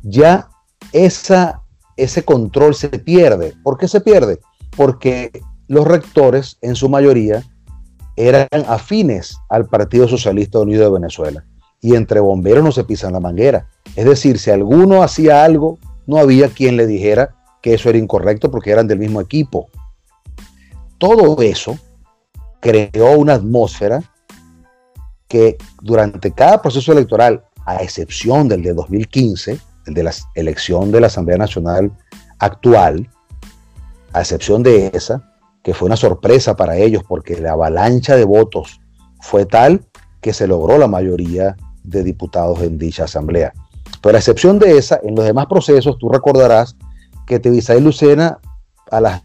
Ya 0.02 0.48
esa, 0.92 1.62
ese 1.96 2.24
control 2.24 2.74
se 2.74 2.88
pierde. 2.88 3.54
¿Por 3.62 3.78
qué 3.78 3.88
se 3.88 4.00
pierde? 4.00 4.40
Porque 4.76 5.30
los 5.68 5.86
rectores, 5.86 6.58
en 6.60 6.74
su 6.74 6.88
mayoría, 6.88 7.42
eran 8.16 8.48
afines 8.68 9.36
al 9.48 9.66
Partido 9.66 10.08
Socialista 10.08 10.58
Unido 10.58 10.84
de 10.84 11.00
Venezuela. 11.00 11.44
Y 11.80 11.94
entre 11.96 12.20
bomberos 12.20 12.62
no 12.62 12.72
se 12.72 12.84
pisan 12.84 13.12
la 13.12 13.20
manguera. 13.20 13.68
Es 13.96 14.04
decir, 14.04 14.38
si 14.38 14.50
alguno 14.50 15.02
hacía 15.02 15.44
algo, 15.44 15.78
no 16.06 16.18
había 16.18 16.48
quien 16.48 16.76
le 16.76 16.86
dijera 16.86 17.34
que 17.62 17.74
eso 17.74 17.88
era 17.88 17.98
incorrecto 17.98 18.50
porque 18.50 18.70
eran 18.70 18.88
del 18.88 18.98
mismo 18.98 19.20
equipo. 19.20 19.70
Todo 20.98 21.40
eso 21.40 21.78
creó 22.60 23.18
una 23.18 23.34
atmósfera 23.34 24.02
que 25.28 25.56
durante 25.80 26.32
cada 26.32 26.60
proceso 26.60 26.92
electoral, 26.92 27.44
a 27.64 27.76
excepción 27.76 28.48
del 28.48 28.62
de 28.62 28.74
2015, 28.74 29.58
el 29.86 29.94
de 29.94 30.02
la 30.02 30.12
elección 30.34 30.92
de 30.92 31.00
la 31.00 31.06
Asamblea 31.06 31.38
Nacional 31.38 31.90
actual, 32.38 33.08
a 34.12 34.20
excepción 34.20 34.62
de 34.62 34.90
esa, 34.92 35.32
que 35.62 35.74
fue 35.74 35.86
una 35.86 35.96
sorpresa 35.96 36.56
para 36.56 36.76
ellos 36.76 37.02
porque 37.08 37.40
la 37.40 37.52
avalancha 37.52 38.16
de 38.16 38.24
votos 38.24 38.80
fue 39.20 39.46
tal 39.46 39.86
que 40.20 40.32
se 40.32 40.46
logró 40.46 40.76
la 40.76 40.88
mayoría 40.88 41.56
de 41.82 42.02
diputados 42.02 42.60
en 42.60 42.78
dicha 42.78 43.04
asamblea. 43.04 43.52
Pero 44.02 44.16
a 44.16 44.18
excepción 44.18 44.58
de 44.58 44.76
esa, 44.76 45.00
en 45.02 45.14
los 45.14 45.24
demás 45.24 45.46
procesos, 45.46 45.96
tú 45.98 46.08
recordarás 46.08 46.76
que 47.26 47.38
Tebisay 47.38 47.80
Lucena 47.80 48.38
a 48.90 49.00
las 49.00 49.22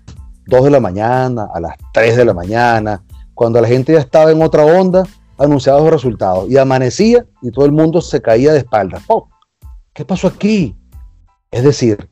2 0.48 0.66
de 0.66 0.72
la 0.72 0.80
mañana, 0.80 1.48
a 1.54 1.60
las 1.60 1.76
3 1.94 2.18
de 2.18 2.26
la 2.26 2.34
mañana, 2.34 3.04
cuando 3.34 3.62
la 3.62 3.68
gente 3.68 3.94
ya 3.94 4.00
estaba 4.00 4.32
en 4.32 4.42
otra 4.42 4.66
onda, 4.66 5.04
anunciaba 5.38 5.80
los 5.80 5.92
resultados 5.92 6.50
y 6.50 6.58
amanecía 6.58 7.26
y 7.42 7.52
todo 7.52 7.66
el 7.66 7.72
mundo 7.72 8.02
se 8.02 8.22
caía 8.22 8.54
de 8.54 8.60
espaldas. 8.60 9.04
Oh, 9.08 9.30
¿Qué 9.94 10.06
pasó 10.06 10.28
aquí? 10.28 10.76
Es 11.52 11.64
decir, 11.64 12.10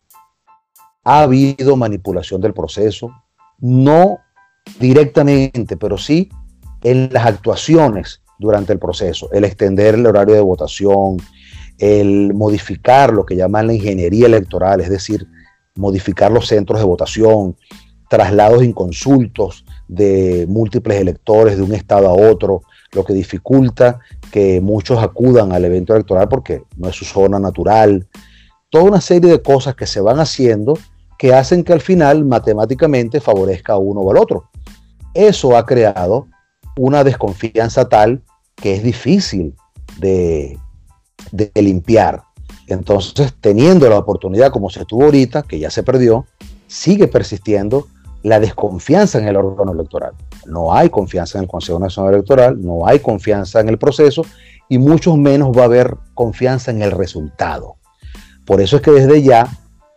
ha 1.03 1.21
habido 1.21 1.75
manipulación 1.75 2.41
del 2.41 2.53
proceso, 2.53 3.11
no 3.59 4.19
directamente, 4.79 5.77
pero 5.77 5.97
sí 5.97 6.29
en 6.83 7.09
las 7.11 7.25
actuaciones 7.25 8.21
durante 8.37 8.73
el 8.73 8.79
proceso, 8.79 9.29
el 9.31 9.45
extender 9.45 9.95
el 9.95 10.05
horario 10.05 10.35
de 10.35 10.41
votación, 10.41 11.17
el 11.77 12.33
modificar 12.33 13.13
lo 13.13 13.25
que 13.25 13.35
llaman 13.35 13.67
la 13.67 13.73
ingeniería 13.73 14.27
electoral, 14.27 14.81
es 14.81 14.89
decir, 14.89 15.27
modificar 15.75 16.31
los 16.31 16.47
centros 16.47 16.79
de 16.79 16.85
votación, 16.85 17.55
traslados 18.09 18.63
inconsultos 18.63 19.65
de 19.87 20.45
múltiples 20.47 20.99
electores 20.99 21.57
de 21.57 21.63
un 21.63 21.73
estado 21.73 22.07
a 22.07 22.13
otro, 22.13 22.63
lo 22.91 23.03
que 23.03 23.13
dificulta 23.13 23.99
que 24.31 24.61
muchos 24.61 25.01
acudan 25.01 25.51
al 25.51 25.65
evento 25.65 25.93
electoral 25.93 26.27
porque 26.29 26.63
no 26.77 26.89
es 26.89 26.95
su 26.95 27.05
zona 27.05 27.39
natural. 27.39 28.07
Toda 28.69 28.85
una 28.85 29.01
serie 29.01 29.31
de 29.31 29.41
cosas 29.41 29.75
que 29.75 29.85
se 29.85 30.01
van 30.01 30.19
haciendo 30.19 30.77
que 31.17 31.33
hacen 31.33 31.63
que 31.63 31.73
al 31.73 31.81
final 31.81 32.25
matemáticamente 32.25 33.21
favorezca 33.21 33.73
a 33.73 33.77
uno 33.77 34.01
o 34.01 34.11
al 34.11 34.17
otro. 34.17 34.49
Eso 35.13 35.55
ha 35.55 35.65
creado 35.65 36.27
una 36.77 37.03
desconfianza 37.03 37.87
tal 37.87 38.21
que 38.55 38.75
es 38.75 38.83
difícil 38.83 39.55
de, 39.97 40.57
de 41.31 41.51
limpiar. 41.61 42.23
Entonces, 42.67 43.33
teniendo 43.39 43.87
la 43.89 43.97
oportunidad 43.97 44.51
como 44.51 44.69
se 44.69 44.85
tuvo 44.85 45.05
ahorita, 45.05 45.43
que 45.43 45.59
ya 45.59 45.69
se 45.69 45.83
perdió, 45.83 46.25
sigue 46.67 47.07
persistiendo 47.07 47.87
la 48.23 48.39
desconfianza 48.39 49.19
en 49.19 49.27
el 49.27 49.35
órgano 49.35 49.71
electoral. 49.73 50.13
No 50.47 50.73
hay 50.73 50.89
confianza 50.89 51.37
en 51.37 51.43
el 51.43 51.49
Consejo 51.49 51.79
Nacional 51.79 52.15
Electoral, 52.15 52.59
no 52.59 52.87
hay 52.87 52.99
confianza 52.99 53.59
en 53.59 53.69
el 53.69 53.77
proceso 53.77 54.23
y 54.67 54.79
mucho 54.79 55.15
menos 55.15 55.55
va 55.55 55.61
a 55.61 55.65
haber 55.65 55.95
confianza 56.15 56.71
en 56.71 56.81
el 56.81 56.91
resultado. 56.91 57.75
Por 58.45 58.61
eso 58.61 58.77
es 58.77 58.81
que 58.81 58.91
desde 58.91 59.21
ya 59.21 59.47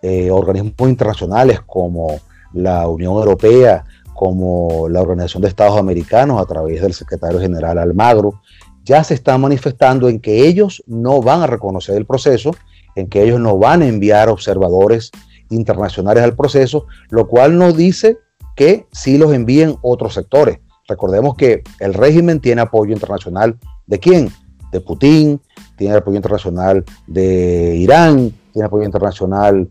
eh, 0.03 0.31
organismos 0.31 0.91
internacionales 0.91 1.61
como 1.67 2.21
la 2.53 2.87
Unión 2.89 3.15
Europea, 3.15 3.85
como 4.15 4.89
la 4.89 5.01
Organización 5.01 5.43
de 5.43 5.49
Estados 5.49 5.79
Americanos 5.79 6.41
a 6.41 6.45
través 6.45 6.83
del 6.83 6.93
secretario 6.93 7.41
general 7.41 7.79
Almagro, 7.79 8.41
ya 8.89 9.05
se 9.05 9.15
están 9.15 9.41
manifestando 9.41 10.09
en 10.09 10.19
que 10.19 10.49
ellos 10.49 10.83
no 10.87 11.21
van 11.21 11.43
a 11.43 11.47
reconocer 11.47 11.97
el 11.97 12.07
proceso, 12.07 12.57
en 12.97 13.09
que 13.09 13.23
ellos 13.23 13.39
no 13.39 13.59
van 13.59 13.83
a 13.83 13.87
enviar 13.87 14.29
observadores 14.29 15.13
internacionales 15.51 16.25
al 16.25 16.35
proceso, 16.35 16.87
lo 17.11 17.29
cual 17.29 17.57
nos 17.57 17.77
dice 17.77 18.19
que 18.57 18.87
sí 18.91 19.19
los 19.19 19.33
envíen 19.33 19.77
otros 19.83 20.15
sectores. 20.15 20.59
Recordemos 20.89 21.37
que 21.37 21.63
el 21.79 21.95
régimen 21.95 22.41
tiene 22.41 22.63
apoyo 22.63 22.93
internacional 22.93 23.59
de 23.87 23.99
quién? 23.99 24.33
De 24.73 24.81
Putin, 24.81 25.41
tiene 25.77 25.95
apoyo 25.95 26.17
internacional 26.17 26.85
de 27.07 27.77
Irán, 27.77 28.33
tiene 28.53 28.67
apoyo 28.67 28.85
internacional 28.85 29.69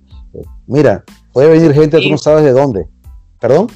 Mira, 0.68 1.04
puede 1.32 1.50
venir 1.50 1.74
gente, 1.74 2.00
tú 2.02 2.10
no 2.10 2.18
sabes 2.18 2.44
de 2.44 2.52
dónde. 2.52 2.88
¿Perdón? 3.40 3.68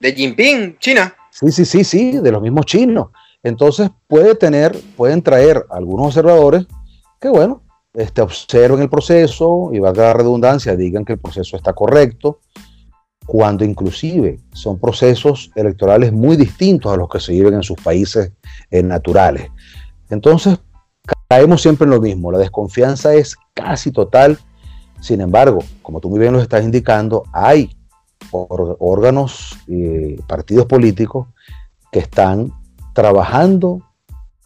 De 0.00 0.12
Jinping, 0.12 0.78
China. 0.78 1.14
Sí, 1.30 1.52
sí, 1.52 1.64
sí, 1.64 1.84
sí, 1.84 2.18
de 2.18 2.32
los 2.32 2.42
mismos 2.42 2.66
chinos. 2.66 3.08
Entonces 3.42 3.90
puede 4.06 4.34
tener, 4.34 4.78
pueden 4.96 5.22
traer 5.22 5.64
algunos 5.70 6.08
observadores 6.08 6.66
que, 7.20 7.28
bueno, 7.28 7.62
este, 7.94 8.22
observen 8.22 8.80
el 8.80 8.90
proceso 8.90 9.70
y 9.72 9.78
valga 9.78 10.04
la 10.04 10.12
redundancia, 10.12 10.76
digan 10.76 11.04
que 11.04 11.14
el 11.14 11.18
proceso 11.18 11.56
está 11.56 11.72
correcto, 11.72 12.40
cuando 13.26 13.64
inclusive 13.64 14.40
son 14.52 14.78
procesos 14.78 15.50
electorales 15.54 16.12
muy 16.12 16.36
distintos 16.36 16.92
a 16.92 16.96
los 16.96 17.08
que 17.08 17.20
se 17.20 17.32
viven 17.32 17.54
en 17.54 17.62
sus 17.62 17.80
países 17.80 18.32
eh, 18.70 18.82
naturales. 18.82 19.50
Entonces, 20.08 20.58
caemos 21.28 21.62
siempre 21.62 21.84
en 21.84 21.90
lo 21.90 22.00
mismo, 22.00 22.32
la 22.32 22.38
desconfianza 22.38 23.14
es 23.14 23.36
casi 23.54 23.92
total 23.92 24.38
sin 25.00 25.22
embargo, 25.22 25.60
como 25.82 26.00
tú 26.00 26.10
muy 26.10 26.20
bien 26.20 26.32
nos 26.32 26.42
estás 26.42 26.62
indicando, 26.62 27.24
hay 27.32 27.74
órganos 28.30 29.58
y 29.66 30.16
partidos 30.22 30.66
políticos 30.66 31.28
que 31.90 32.00
están 32.00 32.52
trabajando 32.92 33.80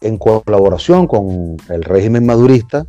en 0.01 0.17
colaboración 0.17 1.07
con 1.07 1.57
el 1.69 1.83
régimen 1.83 2.25
madurista 2.25 2.85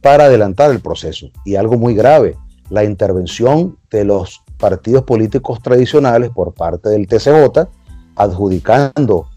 para 0.00 0.24
adelantar 0.24 0.70
el 0.70 0.80
proceso. 0.80 1.28
Y 1.44 1.56
algo 1.56 1.76
muy 1.76 1.94
grave, 1.94 2.36
la 2.70 2.84
intervención 2.84 3.78
de 3.90 4.04
los 4.04 4.42
partidos 4.58 5.04
políticos 5.04 5.60
tradicionales 5.62 6.30
por 6.30 6.54
parte 6.54 6.90
del 6.90 7.06
TCJ, 7.06 7.68
adjudicando 8.16 9.28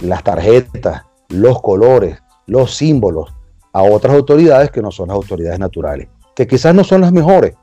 las 0.00 0.22
tarjetas, 0.22 1.02
los 1.28 1.60
colores, 1.60 2.18
los 2.46 2.74
símbolos 2.74 3.32
a 3.72 3.82
otras 3.82 4.14
autoridades 4.14 4.70
que 4.70 4.82
no 4.82 4.90
son 4.90 5.08
las 5.08 5.16
autoridades 5.16 5.58
naturales 5.58 6.08
que 6.34 6.46
quizás 6.46 6.74
no 6.74 6.84
son 6.84 7.00
las 7.00 7.12
mejores. 7.12 7.54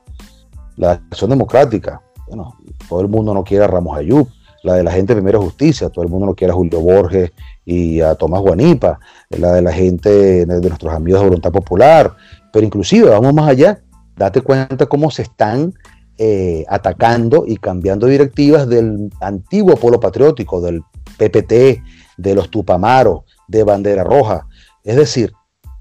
La 0.75 0.91
acción 0.91 1.29
democrática, 1.29 2.01
bueno, 2.27 2.55
todo 2.87 3.01
el 3.01 3.07
mundo 3.07 3.33
no 3.33 3.43
quiere 3.43 3.65
a 3.65 3.67
Ramos 3.67 3.97
Ayub, 3.97 4.27
la 4.63 4.75
de 4.75 4.83
la 4.83 4.91
gente 4.91 5.13
de 5.13 5.21
Primera 5.21 5.39
Justicia, 5.39 5.89
todo 5.89 6.03
el 6.03 6.11
mundo 6.11 6.27
no 6.27 6.35
quiere 6.35 6.51
a 6.51 6.55
Julio 6.55 6.79
Borges 6.79 7.31
y 7.65 8.01
a 8.01 8.15
Tomás 8.15 8.41
Guanipa, 8.41 8.99
la 9.29 9.53
de 9.53 9.61
la 9.61 9.71
gente 9.71 10.45
de 10.45 10.61
nuestros 10.61 10.93
amigos 10.93 11.21
de 11.21 11.27
Voluntad 11.27 11.51
Popular, 11.51 12.15
pero 12.51 12.65
inclusive 12.65 13.09
vamos 13.09 13.33
más 13.33 13.49
allá, 13.49 13.81
date 14.15 14.41
cuenta 14.41 14.85
cómo 14.85 15.11
se 15.11 15.23
están 15.23 15.73
eh, 16.17 16.65
atacando 16.67 17.45
y 17.47 17.57
cambiando 17.57 18.07
directivas 18.07 18.67
del 18.67 19.09
antiguo 19.21 19.75
polo 19.77 19.99
patriótico, 19.99 20.59
del 20.59 20.81
PPT, 21.17 21.81
de 22.17 22.35
los 22.35 22.49
Tupamaros, 22.49 23.21
de 23.47 23.63
Bandera 23.63 24.03
Roja. 24.03 24.45
Es 24.83 24.97
decir, 24.97 25.31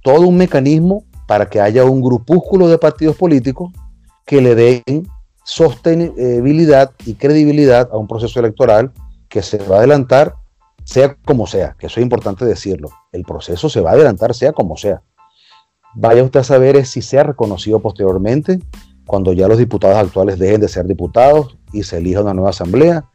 todo 0.03 0.29
un 0.29 0.37
mecanismo 0.37 1.05
para 1.27 1.47
que 1.47 1.61
haya 1.61 1.85
un 1.85 2.01
grupúsculo 2.01 2.69
de 2.69 2.79
partidos 2.79 3.17
políticos 3.17 3.73
que 4.25 4.41
le 4.41 4.55
den 4.55 5.09
sostenibilidad 5.49 6.93
y 7.07 7.15
credibilidad 7.15 7.89
a 7.91 7.97
un 7.97 8.07
proceso 8.07 8.39
electoral 8.39 8.93
que 9.31 9.43
se 9.43 9.57
va 9.57 9.77
a 9.77 9.79
adelantar, 9.79 10.35
sea 10.85 11.17
como 11.25 11.47
sea, 11.47 11.75
que 11.79 11.87
eso 11.87 12.01
es 12.01 12.05
importante 12.05 12.45
decirlo, 12.45 12.91
el 13.13 13.23
proceso 13.23 13.71
se 13.71 13.81
va 13.81 13.91
a 13.91 13.95
adelantar 13.95 14.35
sea 14.35 14.53
como 14.53 14.77
sea. 14.77 15.03
Vaya 15.95 16.23
usted 16.23 16.41
a 16.41 16.45
saber 16.45 16.85
si 16.85 17.01
se 17.01 17.19
ha 17.19 17.23
reconocido 17.23 17.81
posteriormente, 17.81 18.59
cuando 19.07 19.33
ya 19.33 19.49
los 19.49 19.57
diputados 19.57 19.97
actuales 19.97 20.39
dejen 20.39 20.61
de 20.61 20.69
ser 20.69 20.87
diputados 20.87 21.57
y 21.73 21.83
se 21.83 21.97
elija 21.97 22.21
una 22.21 22.35
nueva 22.35 22.51
asamblea, 22.51 23.07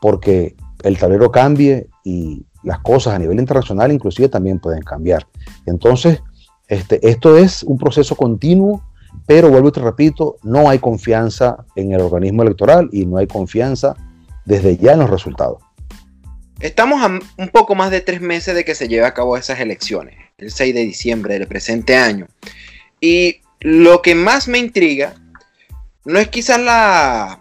porque 0.00 0.56
el 0.82 0.98
tablero 0.98 1.30
cambie 1.30 1.88
y 2.02 2.44
las 2.64 2.80
cosas 2.80 3.14
a 3.14 3.20
nivel 3.20 3.38
internacional 3.38 3.92
inclusive 3.92 4.28
también 4.28 4.58
pueden 4.58 4.82
cambiar. 4.82 5.28
Entonces, 5.64 6.20
este, 6.66 7.08
esto 7.08 7.38
es 7.38 7.62
un 7.62 7.78
proceso 7.78 8.16
continuo, 8.16 8.82
pero 9.26 9.48
vuelvo 9.48 9.68
y 9.68 9.72
te 9.72 9.80
repito, 9.80 10.36
no 10.42 10.68
hay 10.68 10.78
confianza 10.78 11.64
en 11.76 11.92
el 11.92 12.00
organismo 12.00 12.42
electoral 12.42 12.88
y 12.92 13.06
no 13.06 13.18
hay 13.18 13.26
confianza 13.26 13.96
desde 14.44 14.76
ya 14.76 14.92
en 14.92 15.00
los 15.00 15.10
resultados. 15.10 15.62
Estamos 16.60 17.02
a 17.02 17.06
un 17.06 17.48
poco 17.50 17.74
más 17.74 17.90
de 17.90 18.00
tres 18.00 18.20
meses 18.20 18.54
de 18.54 18.64
que 18.64 18.74
se 18.74 18.88
lleve 18.88 19.06
a 19.06 19.14
cabo 19.14 19.36
esas 19.36 19.60
elecciones, 19.60 20.16
el 20.38 20.50
6 20.50 20.74
de 20.74 20.80
diciembre 20.80 21.34
del 21.34 21.46
presente 21.46 21.96
año. 21.96 22.26
Y 23.00 23.42
lo 23.60 24.02
que 24.02 24.14
más 24.14 24.48
me 24.48 24.58
intriga 24.58 25.14
no 26.04 26.18
es 26.18 26.28
quizás 26.28 26.60
la, 26.60 27.40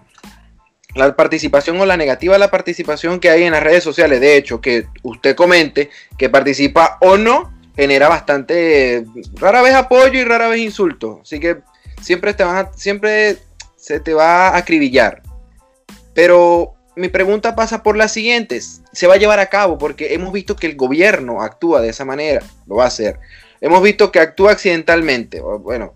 la 0.94 1.16
participación 1.16 1.80
o 1.80 1.86
la 1.86 1.98
negativa 1.98 2.34
de 2.34 2.40
la 2.40 2.52
participación 2.52 3.20
que 3.20 3.30
hay 3.30 3.44
en 3.44 3.54
las 3.54 3.64
redes 3.64 3.84
sociales. 3.84 4.22
De 4.22 4.38
hecho, 4.38 4.62
que 4.62 4.86
usted 5.02 5.36
comente 5.36 5.90
que 6.18 6.30
participa 6.30 6.98
o 7.02 7.18
no 7.18 7.57
genera 7.78 8.10
bastante, 8.10 9.06
rara 9.36 9.62
vez 9.62 9.76
apoyo 9.76 10.20
y 10.20 10.26
rara 10.26 10.48
vez 10.48 10.60
insulto. 10.60 11.20
Así 11.22 11.40
que 11.40 11.60
siempre, 12.02 12.34
te 12.34 12.44
van 12.44 12.70
siempre 12.76 13.38
se 13.76 14.00
te 14.00 14.14
va 14.16 14.50
a 14.50 14.58
acribillar. 14.58 15.22
Pero 16.16 16.74
mi 16.96 17.08
pregunta 17.08 17.56
pasa 17.56 17.84
por 17.84 17.96
las 17.96 18.12
siguientes. 18.12 18.82
Se 18.92 19.06
va 19.06 19.14
a 19.14 19.18
llevar 19.18 19.40
a 19.40 19.46
cabo 19.46 19.78
porque 19.78 20.16
hemos 20.16 20.34
visto 20.34 20.56
que 20.56 20.66
el 20.66 20.76
gobierno 20.76 21.44
actúa 21.44 21.80
de 21.80 21.90
esa 21.90 22.04
manera. 22.04 22.42
Lo 22.66 22.78
va 22.78 22.86
a 22.86 22.88
hacer. 22.88 23.20
Hemos 23.62 23.84
visto 23.84 24.12
que 24.12 24.20
actúa 24.20 24.54
accidentalmente. 24.54 25.40
Bueno, 25.40 25.94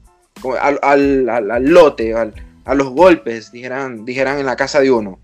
al, 0.62 0.80
al, 0.84 1.64
lote, 1.66 2.14
a 2.14 2.76
los 2.76 2.90
golpes, 2.92 3.52
dijeran, 3.52 4.06
dijeran 4.06 4.38
en 4.38 4.46
la 4.46 4.56
casa 4.56 4.80
de 4.80 4.92
uno. 4.92 5.20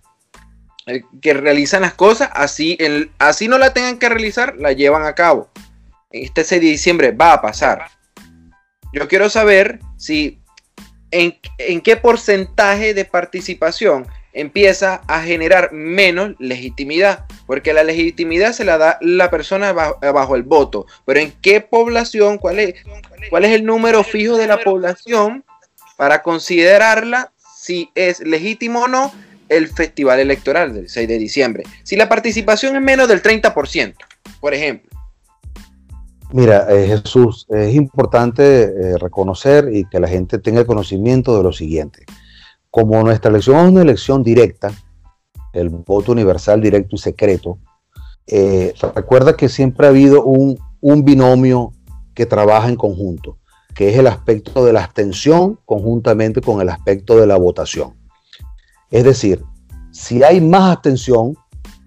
Eh, 0.88 1.04
que 1.22 1.34
realizan 1.34 1.82
las 1.82 1.93
cosas 1.93 2.30
así, 2.34 2.78
así 3.20 3.48
no 3.48 3.60
la 3.60 3.74
tengan 3.74 4.00
que 4.00 4.10
realizar, 4.10 4.56
la 4.58 4.72
llevan 4.72 5.06
a 5.06 5.13
cabo 5.13 5.50
este 6.12 6.43
6 6.43 6.62
de 6.62 6.67
diciembre 6.67 7.12
va 7.12 7.34
a 7.34 7.41
pasar. 7.41 7.88
Yo 8.93 9.08
quiero 9.08 9.30
saber 9.30 9.80
si 9.98 10.39
en, 11.12 11.82
qué 11.82 11.98
porcentaje 11.98 12.93
de 12.93 13.06
participación 13.06 14.08
empieza 14.34 15.02
a 15.08 15.22
generar 15.22 15.72
menos 15.72 16.36
legitimidad, 16.39 17.26
porque 17.48 17.74
la 17.74 17.84
legitimidad 17.84 18.54
se 18.54 18.65
la 18.65 18.78
da 18.78 18.98
la 19.02 19.32
persona 19.32 19.74
bajo, 19.74 20.36
el 20.36 20.43
voto, 20.43 20.86
pero 21.06 21.20
en 21.20 21.32
qué 21.41 21.60
población, 21.62 22.38
cuál 22.38 22.60
es, 22.60 22.76
cuál 23.30 23.46
es 23.46 23.52
el 23.54 23.65
número 23.65 24.04
fijo 24.04 24.38
de 24.38 24.48
la 24.48 24.60
población 24.60 25.43
para 25.98 26.22
considerarla 26.22 27.32
si 27.58 27.89
es 27.96 28.20
legítimo 28.20 28.84
o 28.84 28.88
no 28.88 29.12
el 29.50 29.70
festival 29.70 30.20
electoral 30.20 30.74
del 30.74 30.89
6 30.89 31.08
de 31.08 31.17
diciembre. 31.17 31.63
Si 31.84 31.96
la 31.96 32.08
participación 32.08 32.76
es 32.76 32.82
menos 32.82 33.08
del 33.08 33.24
30%, 33.24 33.96
por 34.39 34.54
ejemplo, 34.54 34.96
Mira, 36.33 36.67
eh, 36.69 36.87
Jesús, 36.87 37.45
es 37.49 37.73
importante 37.73 38.63
eh, 38.63 38.97
reconocer 38.97 39.69
y 39.73 39.85
que 39.85 39.99
la 39.99 40.09
gente 40.09 40.39
tenga 40.39 40.65
conocimiento 40.65 41.37
de 41.37 41.43
lo 41.43 41.53
siguiente. 41.53 42.05
Como 42.69 43.01
nuestra 43.01 43.29
elección 43.29 43.57
es 43.57 43.71
una 43.71 43.81
elección 43.81 44.23
directa, 44.23 44.71
el 45.53 45.69
voto 45.69 46.11
universal, 46.11 46.61
directo 46.61 46.97
y 46.97 46.99
secreto, 46.99 47.59
eh, 48.27 48.73
recuerda 48.93 49.37
que 49.37 49.47
siempre 49.47 49.87
ha 49.87 49.89
habido 49.89 50.25
un, 50.25 50.59
un 50.81 51.05
binomio 51.05 51.71
que 52.13 52.25
trabaja 52.25 52.67
en 52.67 52.75
conjunto, 52.75 53.37
que 53.73 53.89
es 53.89 53.97
el 53.97 54.07
aspecto 54.07 54.65
de 54.65 54.73
la 54.73 54.83
abstención 54.83 55.57
conjuntamente 55.63 56.41
con 56.41 56.59
el 56.59 56.67
aspecto 56.67 57.17
de 57.17 57.25
la 57.25 57.37
votación. 57.37 57.93
Es 58.91 59.05
decir, 59.05 59.43
si 59.91 60.23
hay 60.23 60.41
más 60.41 60.73
abstención, 60.73 61.37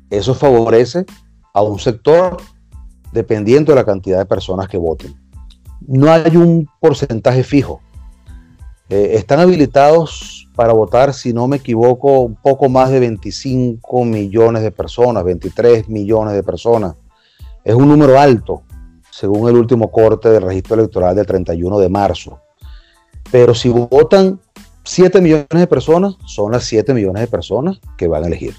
eso 0.08 0.34
favorece 0.34 1.04
a 1.52 1.62
un 1.62 1.78
sector 1.78 2.38
dependiendo 3.12 3.72
de 3.72 3.76
la 3.76 3.84
cantidad 3.84 4.18
de 4.18 4.26
personas 4.26 4.68
que 4.68 4.78
voten. 4.78 5.14
No 5.86 6.10
hay 6.10 6.36
un 6.36 6.68
porcentaje 6.80 7.42
fijo. 7.42 7.80
Eh, 8.88 9.12
están 9.14 9.40
habilitados 9.40 10.48
para 10.54 10.72
votar, 10.72 11.14
si 11.14 11.32
no 11.32 11.48
me 11.48 11.56
equivoco, 11.56 12.20
un 12.20 12.34
poco 12.34 12.68
más 12.68 12.90
de 12.90 13.00
25 13.00 14.04
millones 14.04 14.62
de 14.62 14.70
personas, 14.70 15.24
23 15.24 15.88
millones 15.88 16.34
de 16.34 16.42
personas. 16.42 16.96
Es 17.64 17.74
un 17.74 17.88
número 17.88 18.18
alto, 18.18 18.62
según 19.10 19.48
el 19.48 19.56
último 19.56 19.90
corte 19.90 20.28
del 20.28 20.42
registro 20.42 20.74
electoral 20.76 21.14
del 21.14 21.26
31 21.26 21.78
de 21.78 21.88
marzo. 21.88 22.40
Pero 23.30 23.54
si 23.54 23.68
votan 23.68 24.40
7 24.84 25.20
millones 25.20 25.48
de 25.48 25.66
personas, 25.66 26.16
son 26.26 26.52
las 26.52 26.64
7 26.64 26.92
millones 26.94 27.22
de 27.22 27.28
personas 27.28 27.80
que 27.96 28.08
van 28.08 28.24
a 28.24 28.26
elegir. 28.26 28.54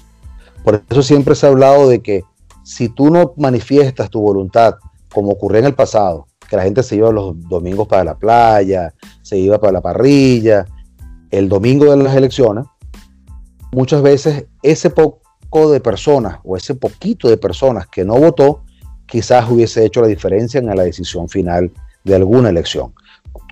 Por 0.64 0.82
eso 0.88 1.02
siempre 1.02 1.34
se 1.34 1.46
ha 1.46 1.50
hablado 1.50 1.88
de 1.88 2.00
que 2.00 2.22
si 2.64 2.88
tú 2.88 3.10
no 3.10 3.34
manifiestas 3.36 4.10
tu 4.10 4.20
voluntad, 4.20 4.74
como 5.12 5.32
ocurrió 5.32 5.60
en 5.60 5.66
el 5.66 5.74
pasado, 5.74 6.26
que 6.48 6.56
la 6.56 6.62
gente 6.62 6.82
se 6.82 6.96
iba 6.96 7.10
los 7.10 7.34
domingos 7.48 7.88
para 7.88 8.04
la 8.04 8.18
playa, 8.18 8.94
se 9.22 9.38
iba 9.38 9.58
para 9.58 9.72
la 9.72 9.80
parrilla, 9.80 10.66
el 11.30 11.48
domingo 11.48 11.90
de 11.90 11.96
las 12.02 12.14
elecciones, 12.14 12.64
muchas 13.72 14.02
veces 14.02 14.46
ese 14.62 14.90
poco 14.90 15.70
de 15.70 15.80
personas 15.80 16.38
o 16.44 16.56
ese 16.56 16.74
poquito 16.74 17.28
de 17.28 17.36
personas 17.36 17.86
que 17.86 18.04
no 18.04 18.16
votó, 18.18 18.62
quizás 19.06 19.50
hubiese 19.50 19.84
hecho 19.84 20.00
la 20.00 20.08
diferencia 20.08 20.58
en 20.58 20.66
la 20.66 20.82
decisión 20.82 21.28
final 21.28 21.72
de 22.04 22.14
alguna 22.14 22.50
elección. 22.50 22.94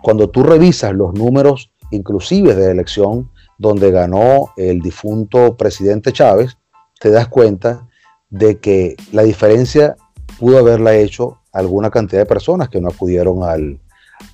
Cuando 0.03 0.29
tú 0.29 0.42
revisas 0.42 0.94
los 0.94 1.14
números 1.14 1.70
inclusive 1.90 2.55
de 2.55 2.70
elección 2.70 3.31
donde 3.59 3.90
ganó 3.90 4.53
el 4.57 4.81
difunto 4.81 5.57
presidente 5.57 6.12
Chávez, 6.12 6.57
te 7.01 7.11
das 7.11 7.29
cuenta 7.29 7.88
de 8.30 8.58
que 8.58 8.96
la 9.12 9.22
diferencia 9.22 9.96
pudo 10.38 10.58
haberla 10.58 10.94
hecho 10.94 11.38
alguna 11.52 11.90
cantidad 11.90 12.22
de 12.22 12.26
personas 12.26 12.68
que 12.68 12.80
no 12.80 12.88
acudieron 12.88 13.42
al, 13.42 13.80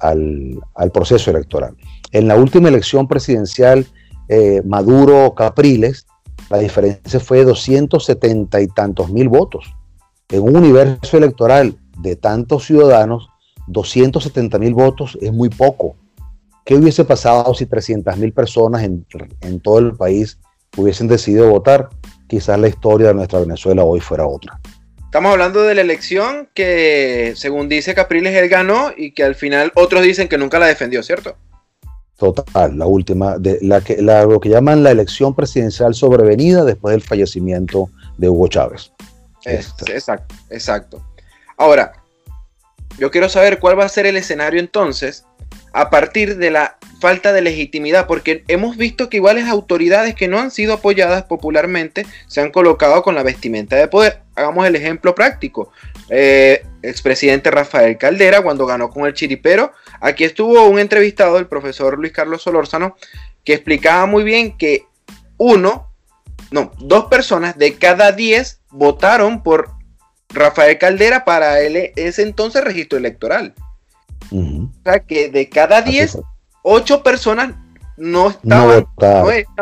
al, 0.01 0.91
proceso 0.93 1.31
electoral. 1.31 1.75
En 2.13 2.29
la 2.29 2.37
última 2.37 2.69
elección 2.69 3.09
presidencial, 3.09 3.87
eh, 4.29 4.63
Maduro-Capriles, 4.65 6.07
la 6.51 6.59
diferencia 6.59 7.19
fue 7.21 7.45
270 7.45 8.61
y 8.61 8.69
tantos 8.69 9.11
mil 9.11 9.29
votos. 9.29 9.75
En 10.29 10.43
un 10.43 10.57
universo 10.57 11.17
electoral 11.17 11.79
de 11.99 12.17
tantos 12.17 12.67
ciudadanos, 12.67 13.29
270 13.69 14.59
mil 14.59 14.75
votos 14.75 15.19
es 15.21 15.33
muy 15.33 15.49
poco. 15.49 15.97
¿Qué 16.65 16.75
hubiese 16.75 17.05
pasado 17.05 17.55
si 17.55 17.67
300 17.67 18.17
mil 18.17 18.33
personas 18.33 18.83
en, 18.83 19.07
en 19.41 19.61
todo 19.61 19.79
el 19.79 19.95
país 19.95 20.39
hubiesen 20.77 21.09
decidido 21.09 21.49
votar? 21.49 21.89
Quizás 22.29 22.59
la 22.59 22.69
historia 22.69 23.09
de 23.09 23.15
nuestra 23.15 23.41
Venezuela 23.41 23.85
hoy 23.85 24.01
fuera 24.01 24.27
otra. 24.27 24.59
Estamos 25.05 25.33
hablando 25.33 25.63
de 25.63 25.75
la 25.75 25.81
elección 25.81 26.49
que, 26.53 27.33
según 27.37 27.69
dice 27.69 27.95
Capriles, 27.95 28.35
él 28.35 28.49
ganó 28.49 28.91
y 28.97 29.13
que 29.13 29.25
al 29.25 29.35
final 29.35 29.73
otros 29.75 30.03
dicen 30.03 30.29
que 30.29 30.37
nunca 30.37 30.59
la 30.59 30.67
defendió, 30.67 31.03
¿cierto? 31.03 31.37
Total, 32.19 32.77
la 32.77 32.87
última, 32.87 33.39
de, 33.39 33.59
la 33.63 33.81
que, 33.81 34.01
lo 34.01 34.41
que 34.41 34.49
llaman 34.49 34.83
la 34.83 34.91
elección 34.91 35.35
presidencial 35.35 35.95
sobrevenida 35.95 36.65
después 36.65 36.93
del 36.93 37.03
fallecimiento 37.03 37.91
de 38.19 38.29
Hugo 38.29 38.49
Chávez. 38.49 38.93
exacto, 39.45 40.35
exacto. 40.51 41.05
Ahora, 41.57 41.93
yo 42.99 43.11
quiero 43.11 43.29
saber 43.29 43.59
cuál 43.59 43.79
va 43.79 43.85
a 43.85 43.89
ser 43.89 44.07
el 44.07 44.17
escenario 44.17 44.61
entonces 44.61 45.25
a 45.73 45.91
partir 45.91 46.37
de 46.39 46.51
la 46.51 46.79
falta 47.01 47.33
de 47.33 47.43
legitimidad, 47.43 48.07
porque 48.07 48.45
hemos 48.49 48.77
visto 48.77 49.09
que 49.09 49.19
iguales 49.19 49.47
autoridades 49.47 50.15
que 50.15 50.29
no 50.29 50.39
han 50.39 50.51
sido 50.51 50.75
apoyadas 50.75 51.25
popularmente 51.25 52.07
se 52.27 52.41
han 52.41 52.51
colocado 52.51 53.03
con 53.03 53.15
la 53.15 53.23
vestimenta 53.23 53.77
de 53.77 53.89
poder. 53.89 54.23
Hagamos 54.35 54.67
el 54.67 54.77
ejemplo 54.77 55.15
práctico. 55.15 55.71
Eh, 56.09 56.65
expresidente 56.83 57.51
Rafael 57.51 57.99
Caldera, 57.99 58.43
cuando 58.43 58.67
ganó 58.67 58.91
con 58.91 59.07
el 59.07 59.15
Chiripero, 59.15 59.73
aquí 60.01 60.25
estuvo 60.25 60.65
un 60.67 60.79
entrevistado, 60.79 61.39
el 61.39 61.47
profesor 61.47 61.99
Luis 61.99 62.13
Carlos 62.13 62.43
Solórzano, 62.43 62.97
que 63.45 63.55
explicaba 63.55 64.07
muy 64.07 64.25
bien 64.25 64.57
que 64.57 64.85
uno, 65.37 65.91
no, 66.51 66.73
dos 66.79 67.07
personas 67.07 67.59
de 67.59 67.75
cada 67.75 68.13
diez 68.13 68.61
votaron 68.71 69.43
por 69.43 69.71
Rafael 70.31 70.79
Caldera 70.79 71.25
para 71.25 71.61
él, 71.61 71.93
ese 71.97 72.23
entonces 72.23 72.65
registro 72.65 72.99
electoral. 72.99 73.55
O 74.33 74.69
sea 74.85 75.01
que 75.01 75.29
de 75.29 75.49
cada 75.49 75.83
diez 75.83 76.19
ocho 76.69 77.03
personas 77.03 77.55
no 77.97 78.31
estaban, 78.31 78.87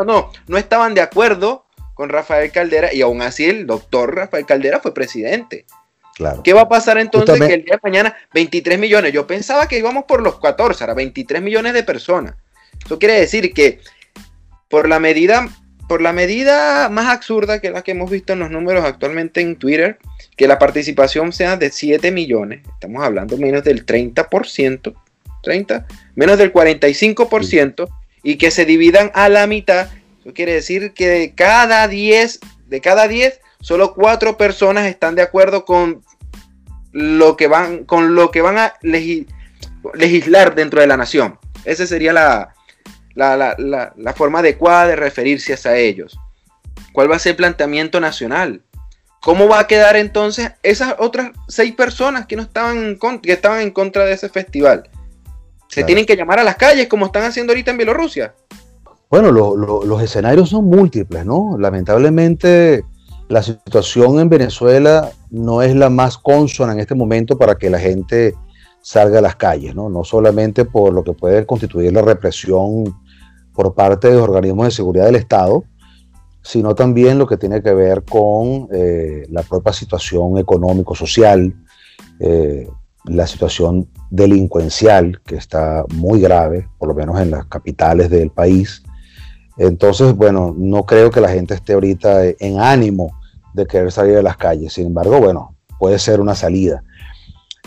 no, 0.06 0.30
no, 0.46 0.56
estaban 0.56 0.94
de 0.94 1.02
acuerdo 1.02 1.66
con 1.92 2.08
Rafael 2.08 2.50
Caldera 2.50 2.92
y 2.94 3.02
aún 3.02 3.20
así 3.20 3.44
el 3.44 3.66
doctor 3.66 4.16
Rafael 4.16 4.46
Caldera 4.46 4.80
fue 4.80 4.94
presidente. 4.94 5.66
Claro. 6.14 6.42
¿Qué 6.42 6.54
va 6.54 6.62
a 6.62 6.68
pasar 6.68 6.96
entonces 6.96 7.38
que 7.38 7.54
el 7.54 7.64
día 7.64 7.74
de 7.74 7.80
mañana 7.82 8.16
23 8.32 8.78
millones? 8.78 9.12
Yo 9.12 9.26
pensaba 9.26 9.68
que 9.68 9.78
íbamos 9.78 10.04
por 10.04 10.22
los 10.22 10.40
14, 10.40 10.82
ahora 10.82 10.94
23 10.94 11.42
millones 11.42 11.74
de 11.74 11.82
personas. 11.82 12.36
Eso 12.84 12.98
quiere 12.98 13.20
decir 13.20 13.52
que 13.52 13.80
por 14.68 14.88
la 14.88 14.98
medida 14.98 15.48
por 15.86 16.00
la 16.00 16.14
medida 16.14 16.88
más 16.88 17.12
absurda 17.12 17.60
que 17.60 17.70
la 17.70 17.82
que 17.82 17.90
hemos 17.90 18.10
visto 18.10 18.32
en 18.32 18.38
los 18.38 18.50
números 18.50 18.82
actualmente 18.84 19.42
en 19.42 19.56
Twitter, 19.56 19.98
que 20.34 20.48
la 20.48 20.58
participación 20.58 21.32
sea 21.32 21.58
de 21.58 21.70
7 21.70 22.10
millones, 22.10 22.62
estamos 22.72 23.04
hablando 23.04 23.36
menos 23.36 23.62
del 23.64 23.84
30%, 23.84 24.94
30, 25.44 25.86
menos 26.16 26.38
del 26.38 26.52
45% 26.52 27.88
y 28.22 28.36
que 28.36 28.50
se 28.50 28.64
dividan 28.64 29.12
a 29.14 29.28
la 29.28 29.46
mitad. 29.46 29.88
Eso 30.20 30.34
quiere 30.34 30.54
decir 30.54 30.92
que 30.92 31.08
de 31.08 31.34
cada 31.34 31.86
10, 31.86 32.40
de 32.66 32.80
cada 32.80 33.06
10, 33.06 33.40
solo 33.60 33.94
4 33.94 34.36
personas 34.36 34.86
están 34.86 35.14
de 35.14 35.22
acuerdo 35.22 35.64
con 35.64 36.02
lo 36.92 37.36
que 37.36 37.46
van, 37.46 37.84
con 37.84 38.14
lo 38.14 38.30
que 38.30 38.40
van 38.40 38.58
a 38.58 38.74
legislar 39.92 40.54
dentro 40.54 40.80
de 40.80 40.86
la 40.86 40.96
nación. 40.96 41.38
Esa 41.64 41.86
sería 41.86 42.12
la, 42.12 42.54
la, 43.14 44.14
forma 44.14 44.40
adecuada 44.40 44.86
de 44.86 44.96
referirse 44.96 45.56
a 45.68 45.76
ellos. 45.76 46.18
¿Cuál 46.92 47.10
va 47.10 47.16
a 47.16 47.18
ser 47.18 47.30
el 47.30 47.36
planteamiento 47.36 48.00
nacional? 48.00 48.62
¿Cómo 49.20 49.48
va 49.48 49.60
a 49.60 49.66
quedar 49.66 49.96
entonces 49.96 50.52
esas 50.62 50.94
otras 50.98 51.30
seis 51.48 51.74
personas 51.74 52.26
que 52.26 52.36
no 52.36 52.42
estaban 52.42 52.98
que 53.22 53.32
estaban 53.32 53.60
en 53.62 53.70
contra 53.70 54.04
de 54.04 54.12
ese 54.12 54.28
festival? 54.28 54.88
Se 55.68 55.84
tienen 55.84 56.06
que 56.06 56.16
llamar 56.16 56.38
a 56.38 56.44
las 56.44 56.56
calles 56.56 56.88
como 56.88 57.06
están 57.06 57.24
haciendo 57.24 57.52
ahorita 57.52 57.72
en 57.72 57.76
Bielorrusia. 57.78 58.34
Bueno, 59.10 59.30
los 59.30 60.02
escenarios 60.02 60.50
son 60.50 60.64
múltiples, 60.66 61.24
¿no? 61.24 61.56
Lamentablemente 61.58 62.84
la 63.28 63.42
situación 63.42 64.20
en 64.20 64.28
Venezuela 64.28 65.10
no 65.30 65.62
es 65.62 65.74
la 65.74 65.90
más 65.90 66.18
consona 66.18 66.72
en 66.72 66.80
este 66.80 66.94
momento 66.94 67.38
para 67.38 67.56
que 67.56 67.70
la 67.70 67.78
gente 67.78 68.34
salga 68.82 69.18
a 69.18 69.22
las 69.22 69.36
calles, 69.36 69.74
¿no? 69.74 69.88
No 69.88 70.04
solamente 70.04 70.64
por 70.64 70.92
lo 70.92 71.02
que 71.02 71.14
puede 71.14 71.46
constituir 71.46 71.92
la 71.92 72.02
represión 72.02 72.84
por 73.54 73.74
parte 73.74 74.08
de 74.08 74.14
los 74.14 74.24
organismos 74.24 74.66
de 74.66 74.72
seguridad 74.72 75.06
del 75.06 75.16
Estado, 75.16 75.64
sino 76.42 76.74
también 76.74 77.18
lo 77.18 77.26
que 77.26 77.38
tiene 77.38 77.62
que 77.62 77.72
ver 77.72 78.04
con 78.04 78.68
eh, 78.72 79.26
la 79.30 79.42
propia 79.42 79.72
situación 79.72 80.36
económico-social, 80.36 81.54
eh, 82.20 82.68
la 83.04 83.26
situación 83.26 83.88
delincuencial 84.10 85.20
que 85.24 85.36
está 85.36 85.84
muy 85.94 86.20
grave, 86.20 86.68
por 86.78 86.88
lo 86.88 86.94
menos 86.94 87.20
en 87.20 87.30
las 87.30 87.46
capitales 87.46 88.10
del 88.10 88.30
país. 88.30 88.82
Entonces, 89.56 90.14
bueno, 90.14 90.54
no 90.56 90.84
creo 90.84 91.10
que 91.10 91.20
la 91.20 91.28
gente 91.28 91.54
esté 91.54 91.74
ahorita 91.74 92.24
en 92.24 92.60
ánimo 92.60 93.12
de 93.52 93.66
querer 93.66 93.92
salir 93.92 94.16
a 94.16 94.22
las 94.22 94.36
calles. 94.36 94.72
Sin 94.72 94.86
embargo, 94.86 95.20
bueno, 95.20 95.54
puede 95.78 95.98
ser 95.98 96.20
una 96.20 96.34
salida. 96.34 96.82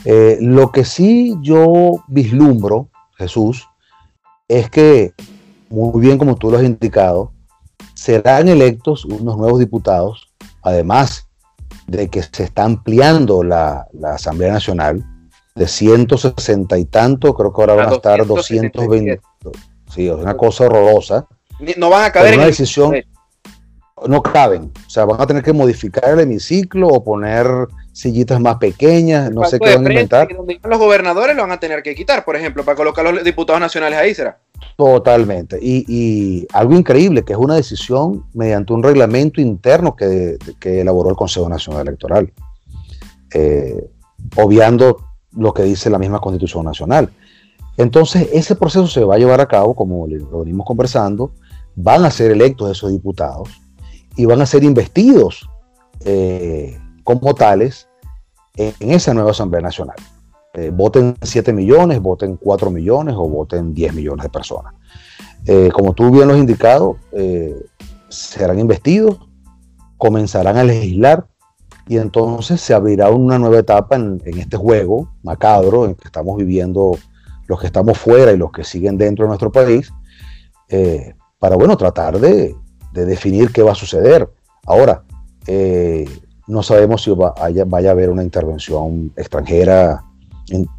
Eh, 0.05 0.37
lo 0.41 0.71
que 0.71 0.83
sí 0.83 1.35
yo 1.41 2.03
vislumbro, 2.07 2.89
Jesús, 3.17 3.67
es 4.47 4.69
que, 4.69 5.13
muy 5.69 6.01
bien 6.01 6.17
como 6.17 6.35
tú 6.35 6.49
lo 6.49 6.57
has 6.57 6.63
indicado, 6.63 7.31
serán 7.93 8.47
electos 8.47 9.05
unos 9.05 9.37
nuevos 9.37 9.59
diputados, 9.59 10.29
además 10.61 11.27
de 11.87 12.09
que 12.09 12.21
se 12.21 12.43
está 12.43 12.63
ampliando 12.63 13.43
la 13.43 13.87
Asamblea 14.03 14.53
Nacional 14.53 15.05
de 15.57 15.67
160 15.67 16.77
y 16.77 16.85
tanto, 16.85 17.33
creo 17.33 17.51
que 17.51 17.61
ahora 17.61 17.73
van 17.73 17.89
a 17.89 17.95
estar 17.95 18.25
220. 18.25 19.19
Sí, 19.93 20.07
es 20.07 20.13
una 20.13 20.37
cosa 20.37 20.65
horrorosa. 20.65 21.27
No 21.77 21.89
van 21.89 22.05
a 22.05 22.11
caber 22.11 22.35
una 22.35 22.45
decisión. 22.45 22.95
No 24.05 24.21
caben. 24.21 24.71
O 24.85 24.89
sea, 24.89 25.05
van 25.05 25.19
a 25.19 25.25
tener 25.25 25.41
que 25.41 25.53
modificar 25.53 26.11
el 26.11 26.19
hemiciclo 26.19 26.87
o 26.87 27.03
poner 27.03 27.47
sillitas 27.91 28.39
más 28.39 28.57
pequeñas. 28.57 29.31
No 29.31 29.43
sé 29.45 29.57
qué 29.57 29.73
van 29.75 29.87
a 29.87 29.89
inventar. 29.89 30.27
los 30.63 30.79
gobernadores 30.79 31.35
lo 31.35 31.41
van 31.41 31.53
a 31.53 31.59
tener 31.59 31.81
que 31.81 31.95
quitar, 31.95 32.23
por 32.23 32.35
ejemplo, 32.35 32.63
para 32.63 32.75
colocar 32.75 33.03
los 33.11 33.23
diputados 33.23 33.59
nacionales 33.59 33.97
ahí, 33.97 34.13
¿será? 34.13 34.37
Totalmente. 34.75 35.57
Y, 35.59 36.45
algo 36.53 36.75
increíble, 36.75 37.25
que 37.25 37.33
es 37.33 37.39
una 37.39 37.55
decisión 37.55 38.25
mediante 38.35 38.73
un 38.73 38.83
reglamento 38.83 39.41
interno 39.41 39.95
que, 39.95 40.37
elaboró 40.61 41.09
el 41.09 41.15
Consejo 41.15 41.49
Nacional 41.49 41.87
Electoral. 41.87 42.31
Eh, 43.33 43.89
obviando 44.35 45.06
lo 45.31 45.53
que 45.53 45.63
dice 45.63 45.89
la 45.89 45.99
misma 45.99 46.19
Constitución 46.19 46.65
Nacional. 46.65 47.09
Entonces, 47.77 48.29
ese 48.33 48.55
proceso 48.55 48.87
se 48.87 49.03
va 49.03 49.15
a 49.15 49.19
llevar 49.19 49.39
a 49.39 49.47
cabo, 49.47 49.75
como 49.75 50.07
lo 50.07 50.39
venimos 50.39 50.65
conversando, 50.65 51.31
van 51.75 52.05
a 52.05 52.11
ser 52.11 52.31
electos 52.31 52.71
esos 52.71 52.91
diputados 52.91 53.49
y 54.15 54.25
van 54.25 54.41
a 54.41 54.47
ser 54.47 54.63
investidos 54.63 55.47
eh, 56.03 56.77
como 57.03 57.35
tales 57.35 57.87
en 58.55 58.91
esa 58.91 59.13
nueva 59.13 59.31
Asamblea 59.31 59.61
Nacional. 59.61 59.95
Eh, 60.55 60.71
voten 60.73 61.15
7 61.21 61.53
millones, 61.53 62.01
voten 62.01 62.35
4 62.35 62.71
millones 62.71 63.13
o 63.15 63.29
voten 63.29 63.75
10 63.75 63.93
millones 63.93 64.23
de 64.23 64.29
personas. 64.29 64.73
Eh, 65.45 65.69
como 65.71 65.93
tú 65.93 66.09
bien 66.09 66.27
lo 66.27 66.33
has 66.33 66.39
indicado, 66.39 66.97
serán 68.09 68.59
investidos, 68.59 69.19
comenzarán 69.97 70.57
a 70.57 70.63
legislar 70.63 71.27
y 71.87 71.97
entonces 71.97 72.61
se 72.61 72.73
abrirá 72.73 73.09
una 73.09 73.37
nueva 73.39 73.59
etapa 73.59 73.95
en, 73.95 74.21
este 74.25 74.57
juego 74.57 75.09
macabro 75.23 75.85
en 75.85 75.95
que 75.95 76.05
estamos 76.05 76.37
viviendo 76.37 76.97
los 77.47 77.59
que 77.59 77.67
estamos 77.67 77.97
fuera 77.97 78.31
y 78.31 78.37
los 78.37 78.51
que 78.51 78.63
siguen 78.63 78.97
dentro 78.97 79.25
de 79.25 79.29
nuestro 79.29 79.51
país, 79.51 79.91
para 81.39 81.55
bueno, 81.55 81.77
tratar 81.77 82.19
de, 82.19 82.55
definir 82.91 83.53
qué 83.53 83.63
va 83.63 83.71
a 83.71 83.75
suceder. 83.75 84.29
Ahora, 84.65 85.03
no 86.47 86.63
sabemos 86.63 87.03
si 87.03 87.11
vaya 87.11 87.89
a 87.89 87.91
haber 87.91 88.09
una 88.09 88.23
intervención 88.23 89.13
extranjera 89.15 90.03